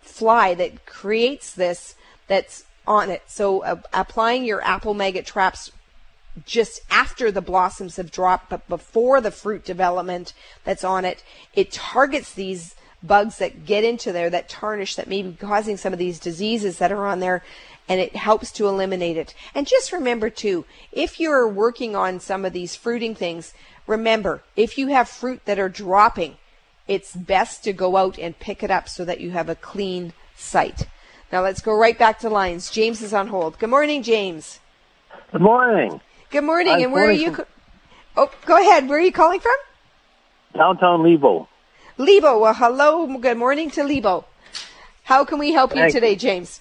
fly 0.00 0.54
that 0.54 0.86
creates 0.86 1.54
this 1.54 1.94
that's 2.26 2.64
on 2.86 3.10
it. 3.10 3.22
So 3.26 3.62
uh, 3.62 3.80
applying 3.92 4.44
your 4.44 4.62
apple 4.62 4.94
maggot 4.94 5.26
traps 5.26 5.70
just 6.46 6.82
after 6.90 7.30
the 7.30 7.40
blossoms 7.40 7.96
have 7.96 8.10
dropped, 8.10 8.50
but 8.50 8.68
before 8.68 9.20
the 9.20 9.30
fruit 9.30 9.64
development 9.64 10.32
that's 10.64 10.84
on 10.84 11.04
it, 11.04 11.24
it 11.54 11.72
targets 11.72 12.32
these 12.32 12.74
bugs 13.02 13.38
that 13.38 13.64
get 13.64 13.82
into 13.84 14.12
there 14.12 14.30
that 14.30 14.48
tarnish 14.48 14.94
that 14.94 15.08
may 15.08 15.22
be 15.22 15.32
causing 15.32 15.76
some 15.76 15.92
of 15.92 15.98
these 15.98 16.20
diseases 16.20 16.78
that 16.78 16.92
are 16.92 17.06
on 17.06 17.20
there 17.20 17.42
and 17.88 18.00
it 18.00 18.14
helps 18.14 18.52
to 18.52 18.68
eliminate 18.68 19.16
it. 19.16 19.34
And 19.54 19.66
just 19.66 19.90
remember 19.92 20.30
too, 20.30 20.64
if 20.92 21.18
you're 21.18 21.48
working 21.48 21.96
on 21.96 22.20
some 22.20 22.44
of 22.44 22.52
these 22.52 22.76
fruiting 22.76 23.14
things, 23.14 23.52
remember, 23.86 24.42
if 24.54 24.78
you 24.78 24.88
have 24.88 25.08
fruit 25.08 25.44
that 25.46 25.58
are 25.58 25.68
dropping, 25.68 26.36
it's 26.86 27.16
best 27.16 27.64
to 27.64 27.72
go 27.72 27.96
out 27.96 28.18
and 28.18 28.38
pick 28.38 28.62
it 28.62 28.70
up 28.70 28.88
so 28.88 29.04
that 29.04 29.20
you 29.20 29.32
have 29.32 29.48
a 29.48 29.54
clean 29.54 30.12
site. 30.36 30.86
Now 31.32 31.42
let's 31.42 31.60
go 31.60 31.76
right 31.76 31.98
back 31.98 32.18
to 32.20 32.28
lines. 32.28 32.70
James 32.70 33.02
is 33.02 33.14
on 33.14 33.28
hold. 33.28 33.58
Good 33.58 33.70
morning, 33.70 34.02
James. 34.02 34.60
Good 35.32 35.40
morning. 35.40 36.00
Good 36.30 36.44
morning. 36.44 36.74
I'm 36.74 36.82
and 36.82 36.92
where 36.92 37.08
are 37.08 37.12
you? 37.12 37.32
Co- 37.32 37.46
oh, 38.16 38.30
go 38.46 38.56
ahead. 38.56 38.88
Where 38.88 38.98
are 38.98 39.02
you 39.02 39.10
calling 39.10 39.40
from? 39.40 39.56
Downtown 40.54 41.02
Lebo. 41.02 41.48
Lebo. 41.98 42.38
Well, 42.38 42.54
hello. 42.54 43.18
Good 43.18 43.36
morning 43.36 43.68
to 43.72 43.82
Lebo. 43.82 44.24
How 45.02 45.24
can 45.24 45.40
we 45.40 45.52
help 45.52 45.72
Thanks. 45.72 45.92
you 45.92 46.00
today, 46.00 46.14
James? 46.14 46.60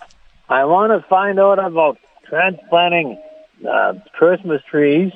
I 0.49 0.65
want 0.65 0.91
to 0.91 1.07
find 1.07 1.39
out 1.39 1.63
about 1.63 1.99
transplanting 2.27 3.21
uh, 3.69 3.93
Christmas 4.13 4.61
trees 4.71 5.11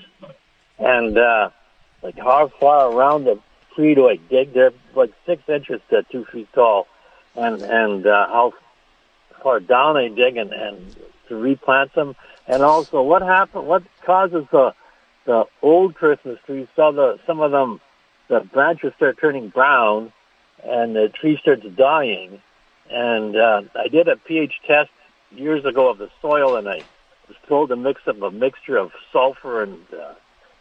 and 0.78 1.18
uh, 1.18 1.49
like 2.04 2.18
how 2.20 2.51
far 2.60 2.91
around 2.91 3.24
the 3.24 3.39
tree 3.76 3.95
do 3.95 4.08
I 4.08 4.18
dig? 4.18 4.54
They're 4.54 4.72
like 4.95 5.14
six 5.26 5.41
inches 5.49 5.82
to 5.89 6.04
two 6.12 6.26
feet 6.32 6.47
tall, 6.54 6.86
and 7.36 7.60
and 7.60 8.06
uh, 8.06 8.28
how 8.28 8.54
far 9.41 9.60
down 9.60 9.97
I 9.97 10.10
dig 10.10 10.38
and, 10.38 10.54
and 10.54 10.95
to 11.30 11.36
replant 11.36 11.95
them 11.95 12.16
And 12.48 12.62
also, 12.62 13.02
what 13.02 13.22
happen? 13.22 13.66
What 13.66 13.84
causes 14.06 14.46
the 14.52 14.74
the 15.26 15.46
old 15.62 15.96
Christmas 15.96 16.39
trees? 16.46 16.68
So 16.76 16.91
the 16.91 17.20
some 17.26 17.39
of 17.39 17.52
them, 17.52 17.80
the 18.28 18.41
branches 18.41 18.94
start 18.96 19.18
turning 19.20 19.50
brown, 19.50 20.12
and 20.64 20.96
the 20.96 21.10
tree 21.10 21.38
starts 21.41 21.66
dying. 21.78 22.41
And 22.89 23.36
uh, 23.36 23.62
I 23.76 23.88
did 23.88 24.08
a 24.08 24.18
pH 24.18 24.54
test 24.68 24.91
years 25.32 25.64
ago 25.66 25.89
of 25.89 25.98
the 25.98 26.10
soil, 26.22 26.58
and 26.58 26.68
I 26.68 26.82
was 27.28 27.38
told 27.48 27.70
to 27.70 27.76
mix 27.76 28.02
up 28.08 28.22
a 28.22 28.30
mixture 28.30 28.78
of 28.78 28.91
sulfur 29.12 29.64
and 29.64 29.80
uh, 29.94 30.14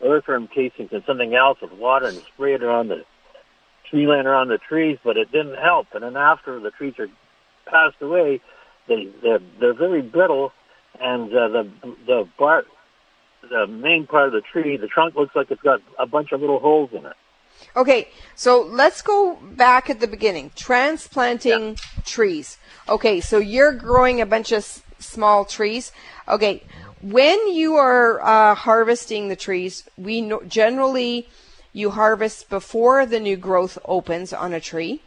earthworm 0.05 0.49
casings 0.49 0.91
and 0.93 1.03
something 1.05 1.35
else 1.35 1.59
with 1.61 1.72
water 1.72 2.07
and 2.07 2.18
spray 2.35 2.55
it 2.55 2.62
around 2.62 2.89
the 2.89 3.05
tree 3.91 4.07
line 4.07 4.26
around 4.26 4.49
the 4.49 4.59
trees, 4.59 4.99
but 5.05 5.16
it 5.16 5.30
didn't 5.33 5.59
help. 5.59 5.89
And 5.95 6.03
then 6.03 6.16
after 6.16 6.59
the 6.61 6.70
trees 6.70 6.95
are 6.99 7.09
passed 7.66 8.01
away, 8.01 8.41
they 8.89 9.09
they're, 9.22 9.41
they're 9.61 9.74
very 9.74 10.03
brittle, 10.03 10.53
and 11.03 11.34
uh, 11.34 11.48
the 11.48 11.70
the 12.07 12.28
bark, 12.38 12.66
the 13.42 13.66
main 13.66 14.07
part 14.07 14.28
of 14.28 14.32
the 14.32 14.40
tree, 14.40 14.76
the 14.76 14.86
trunk 14.86 15.14
looks 15.16 15.34
like 15.34 15.50
it's 15.50 15.62
got 15.62 15.80
a 15.98 16.07
bunch 16.07 16.32
of 16.32 16.40
little 16.40 16.61
holes 16.61 16.90
in 16.92 17.05
it. 17.05 17.16
Okay, 17.76 18.09
so 18.34 18.62
let's 18.62 19.03
go 19.03 19.36
back 19.36 19.90
at 19.90 20.00
the 20.00 20.07
beginning. 20.07 20.50
Transplanting 20.57 21.70
yeah. 21.70 22.03
trees. 22.05 22.59
Okay, 22.88 23.20
so 23.20 23.38
you're 23.38 23.72
growing 23.72 24.20
a 24.20 24.26
bunch 24.26 24.53
of 24.53 24.59
s- 24.59 24.82
small 24.98 25.44
trees. 25.44 25.92
Okay, 26.28 26.62
when 27.03 27.53
you 27.53 27.74
are 27.76 28.20
uh, 28.22 28.55
harvesting 28.55 29.28
the 29.28 29.36
trees, 29.36 29.88
we 29.96 30.20
no- 30.20 30.42
generally 30.42 31.28
you 31.72 31.90
harvest 31.90 32.48
before 32.48 33.07
the 33.07 33.20
new 33.20 33.36
growth 33.36 33.78
opens 33.84 34.32
on 34.32 34.53
a 34.53 34.61
tree. 34.61 35.03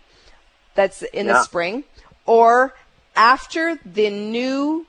That's 0.75 1.03
in 1.03 1.27
yeah. 1.27 1.33
the 1.33 1.43
spring, 1.43 1.83
or 2.25 2.73
after 3.15 3.79
the 3.85 4.09
new 4.09 4.85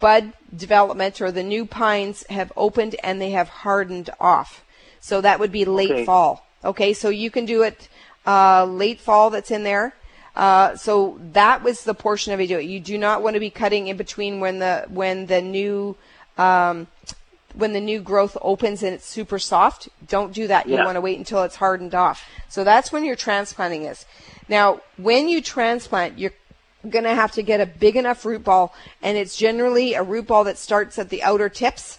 bud 0.00 0.32
development 0.54 1.20
or 1.20 1.30
the 1.30 1.42
new 1.42 1.66
pines 1.66 2.24
have 2.30 2.52
opened 2.56 2.96
and 3.02 3.20
they 3.20 3.30
have 3.30 3.48
hardened 3.48 4.10
off. 4.20 4.64
So 5.00 5.20
that 5.20 5.40
would 5.40 5.52
be 5.52 5.64
late 5.64 5.90
okay. 5.90 6.04
fall. 6.04 6.46
Okay, 6.64 6.92
so 6.92 7.08
you 7.08 7.30
can 7.30 7.44
do 7.44 7.62
it 7.62 7.88
uh, 8.26 8.64
late 8.64 9.00
fall 9.00 9.30
that's 9.30 9.50
in 9.50 9.62
there. 9.62 9.94
Uh, 10.34 10.76
so 10.76 11.18
that 11.32 11.62
was 11.62 11.84
the 11.84 11.94
portion 11.94 12.32
of 12.32 12.40
it. 12.40 12.48
You 12.48 12.80
do 12.80 12.98
not 12.98 13.22
want 13.22 13.34
to 13.34 13.40
be 13.40 13.50
cutting 13.50 13.88
in 13.88 13.96
between 13.96 14.40
when 14.40 14.58
the 14.58 14.86
when 14.88 15.26
the 15.26 15.42
new 15.42 15.96
um, 16.36 16.86
when 17.54 17.72
the 17.72 17.80
new 17.80 18.00
growth 18.00 18.36
opens 18.40 18.82
and 18.82 18.94
it's 18.94 19.06
super 19.06 19.38
soft. 19.38 19.88
Don't 20.06 20.32
do 20.32 20.46
that. 20.46 20.68
You 20.68 20.76
yeah. 20.76 20.84
want 20.84 20.96
to 20.96 21.00
wait 21.00 21.18
until 21.18 21.42
it's 21.42 21.56
hardened 21.56 21.94
off. 21.94 22.24
So 22.48 22.62
that's 22.62 22.92
when 22.92 23.04
your 23.04 23.16
transplanting 23.16 23.84
is. 23.84 24.06
Now, 24.48 24.80
when 24.96 25.28
you 25.28 25.42
transplant, 25.42 26.18
you're 26.18 26.32
going 26.88 27.04
to 27.04 27.14
have 27.14 27.32
to 27.32 27.42
get 27.42 27.60
a 27.60 27.66
big 27.66 27.96
enough 27.96 28.24
root 28.24 28.44
ball, 28.44 28.74
and 29.02 29.16
it's 29.16 29.36
generally 29.36 29.94
a 29.94 30.02
root 30.02 30.26
ball 30.26 30.44
that 30.44 30.58
starts 30.58 30.98
at 30.98 31.08
the 31.08 31.22
outer 31.22 31.48
tips. 31.48 31.98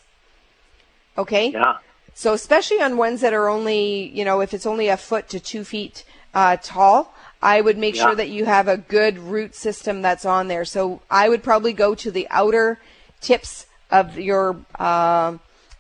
Okay. 1.17 1.51
Yeah. 1.51 1.77
So 2.13 2.33
especially 2.33 2.81
on 2.81 2.97
ones 2.97 3.21
that 3.21 3.33
are 3.33 3.47
only, 3.47 4.09
you 4.09 4.25
know, 4.25 4.41
if 4.41 4.53
it's 4.53 4.65
only 4.65 4.89
a 4.89 4.97
foot 4.97 5.29
to 5.29 5.39
two 5.39 5.63
feet 5.63 6.03
uh, 6.33 6.57
tall, 6.61 7.13
I 7.41 7.61
would 7.61 7.77
make 7.77 7.95
yeah. 7.95 8.03
sure 8.03 8.15
that 8.15 8.29
you 8.29 8.45
have 8.45 8.67
a 8.67 8.77
good 8.77 9.17
root 9.17 9.55
system 9.55 10.01
that's 10.01 10.25
on 10.25 10.47
there. 10.47 10.65
So 10.65 11.01
I 11.09 11.29
would 11.29 11.43
probably 11.43 11.73
go 11.73 11.95
to 11.95 12.11
the 12.11 12.27
outer 12.29 12.79
tips 13.21 13.67
of 13.91 14.17
your 14.19 14.57
uh, 14.77 15.37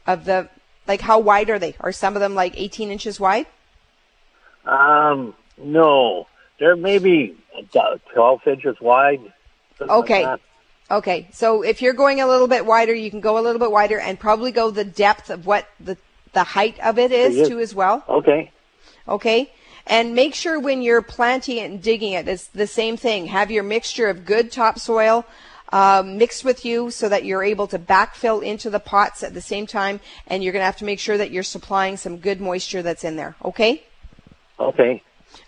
of 0.07 0.25
the 0.25 0.49
like 0.87 1.01
how 1.01 1.19
wide 1.19 1.49
are 1.49 1.59
they? 1.59 1.75
Are 1.79 1.91
some 1.91 2.15
of 2.15 2.19
them 2.19 2.35
like 2.35 2.53
18 2.55 2.89
inches 2.89 3.19
wide? 3.19 3.45
Um, 4.65 5.33
no, 5.57 6.27
they're 6.59 6.75
maybe 6.75 7.37
12 8.13 8.39
inches 8.47 8.75
wide. 8.81 9.33
Okay. 9.81 10.25
Like 10.25 10.41
okay. 10.91 11.27
So 11.31 11.61
if 11.61 11.81
you're 11.81 11.93
going 11.93 12.21
a 12.21 12.27
little 12.27 12.47
bit 12.47 12.65
wider, 12.65 12.93
you 12.93 13.09
can 13.09 13.21
go 13.21 13.37
a 13.37 13.41
little 13.41 13.59
bit 13.59 13.71
wider 13.71 13.99
and 13.99 14.19
probably 14.19 14.51
go 14.51 14.71
the 14.71 14.83
depth 14.83 15.29
of 15.29 15.45
what 15.45 15.67
the 15.79 15.97
the 16.33 16.43
height 16.43 16.79
of 16.79 16.99
it 16.99 17.11
is, 17.11 17.47
too 17.47 17.59
as 17.59 17.73
well. 17.73 18.03
Okay. 18.07 18.51
Okay. 19.07 19.51
And 19.87 20.13
make 20.13 20.35
sure 20.35 20.59
when 20.59 20.83
you're 20.83 21.01
planting 21.01 21.57
it 21.57 21.71
and 21.71 21.81
digging 21.81 22.13
it, 22.13 22.27
it's 22.27 22.47
the 22.47 22.67
same 22.67 22.95
thing. 22.95 23.25
Have 23.27 23.49
your 23.49 23.63
mixture 23.63 24.07
of 24.07 24.23
good 24.23 24.51
topsoil 24.51 25.25
uh, 25.71 26.03
mixed 26.05 26.43
with 26.43 26.63
you 26.63 26.91
so 26.91 27.09
that 27.09 27.25
you're 27.25 27.43
able 27.43 27.67
to 27.67 27.79
backfill 27.79 28.43
into 28.43 28.69
the 28.69 28.79
pots 28.79 29.23
at 29.23 29.33
the 29.33 29.41
same 29.41 29.65
time. 29.65 29.99
And 30.27 30.43
you're 30.43 30.53
going 30.53 30.61
to 30.61 30.67
have 30.67 30.77
to 30.77 30.85
make 30.85 30.99
sure 30.99 31.17
that 31.17 31.31
you're 31.31 31.43
supplying 31.43 31.97
some 31.97 32.17
good 32.17 32.39
moisture 32.39 32.83
that's 32.83 33.03
in 33.03 33.15
there. 33.15 33.35
Okay? 33.43 33.83
Okay. 34.59 35.01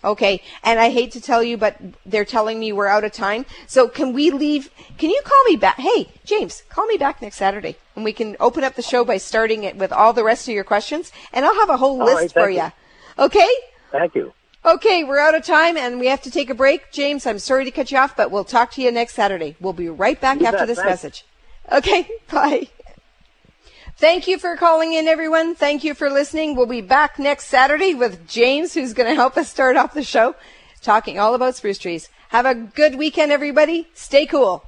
Okay. 0.04 0.42
And 0.62 0.80
I 0.80 0.90
hate 0.90 1.12
to 1.12 1.20
tell 1.20 1.42
you, 1.42 1.56
but 1.56 1.76
they're 2.04 2.24
telling 2.24 2.58
me 2.58 2.72
we're 2.72 2.86
out 2.86 3.04
of 3.04 3.12
time. 3.12 3.46
So 3.66 3.88
can 3.88 4.12
we 4.12 4.30
leave? 4.30 4.70
Can 4.98 5.10
you 5.10 5.20
call 5.24 5.44
me 5.44 5.56
back? 5.56 5.78
Hey, 5.78 6.08
James, 6.24 6.62
call 6.68 6.86
me 6.86 6.96
back 6.96 7.22
next 7.22 7.36
Saturday 7.36 7.76
and 7.94 8.04
we 8.04 8.12
can 8.12 8.36
open 8.40 8.64
up 8.64 8.74
the 8.74 8.82
show 8.82 9.04
by 9.04 9.16
starting 9.16 9.64
it 9.64 9.76
with 9.76 9.92
all 9.92 10.12
the 10.12 10.24
rest 10.24 10.48
of 10.48 10.54
your 10.54 10.64
questions 10.64 11.12
and 11.32 11.44
I'll 11.44 11.58
have 11.60 11.70
a 11.70 11.76
whole 11.76 12.00
all 12.00 12.06
list 12.06 12.34
right, 12.36 12.44
for 12.44 12.50
you. 12.50 12.62
you. 12.62 12.72
Okay? 13.18 13.50
Thank 13.90 14.14
you. 14.14 14.32
Okay, 14.64 15.02
we're 15.02 15.18
out 15.18 15.34
of 15.34 15.44
time 15.44 15.76
and 15.76 15.98
we 15.98 16.06
have 16.06 16.22
to 16.22 16.30
take 16.30 16.48
a 16.48 16.54
break. 16.54 16.92
James, 16.92 17.26
I'm 17.26 17.40
sorry 17.40 17.64
to 17.64 17.70
cut 17.72 17.90
you 17.90 17.98
off, 17.98 18.16
but 18.16 18.30
we'll 18.30 18.44
talk 18.44 18.70
to 18.72 18.82
you 18.82 18.92
next 18.92 19.14
Saturday. 19.14 19.56
We'll 19.60 19.72
be 19.72 19.88
right 19.88 20.20
back 20.20 20.40
you 20.40 20.46
after 20.46 20.58
bet. 20.58 20.68
this 20.68 20.78
Thanks. 20.78 20.90
message. 20.90 21.24
Okay, 21.70 22.08
bye. 22.30 22.68
Thank 24.02 24.26
you 24.26 24.36
for 24.36 24.56
calling 24.56 24.94
in, 24.94 25.06
everyone. 25.06 25.54
Thank 25.54 25.84
you 25.84 25.94
for 25.94 26.10
listening. 26.10 26.56
We'll 26.56 26.66
be 26.66 26.80
back 26.80 27.20
next 27.20 27.46
Saturday 27.46 27.94
with 27.94 28.26
James, 28.26 28.74
who's 28.74 28.94
going 28.94 29.08
to 29.08 29.14
help 29.14 29.36
us 29.36 29.48
start 29.48 29.76
off 29.76 29.94
the 29.94 30.02
show, 30.02 30.34
talking 30.80 31.20
all 31.20 31.36
about 31.36 31.54
spruce 31.54 31.78
trees. 31.78 32.08
Have 32.30 32.44
a 32.44 32.52
good 32.52 32.96
weekend, 32.96 33.30
everybody. 33.30 33.86
Stay 33.94 34.26
cool. 34.26 34.64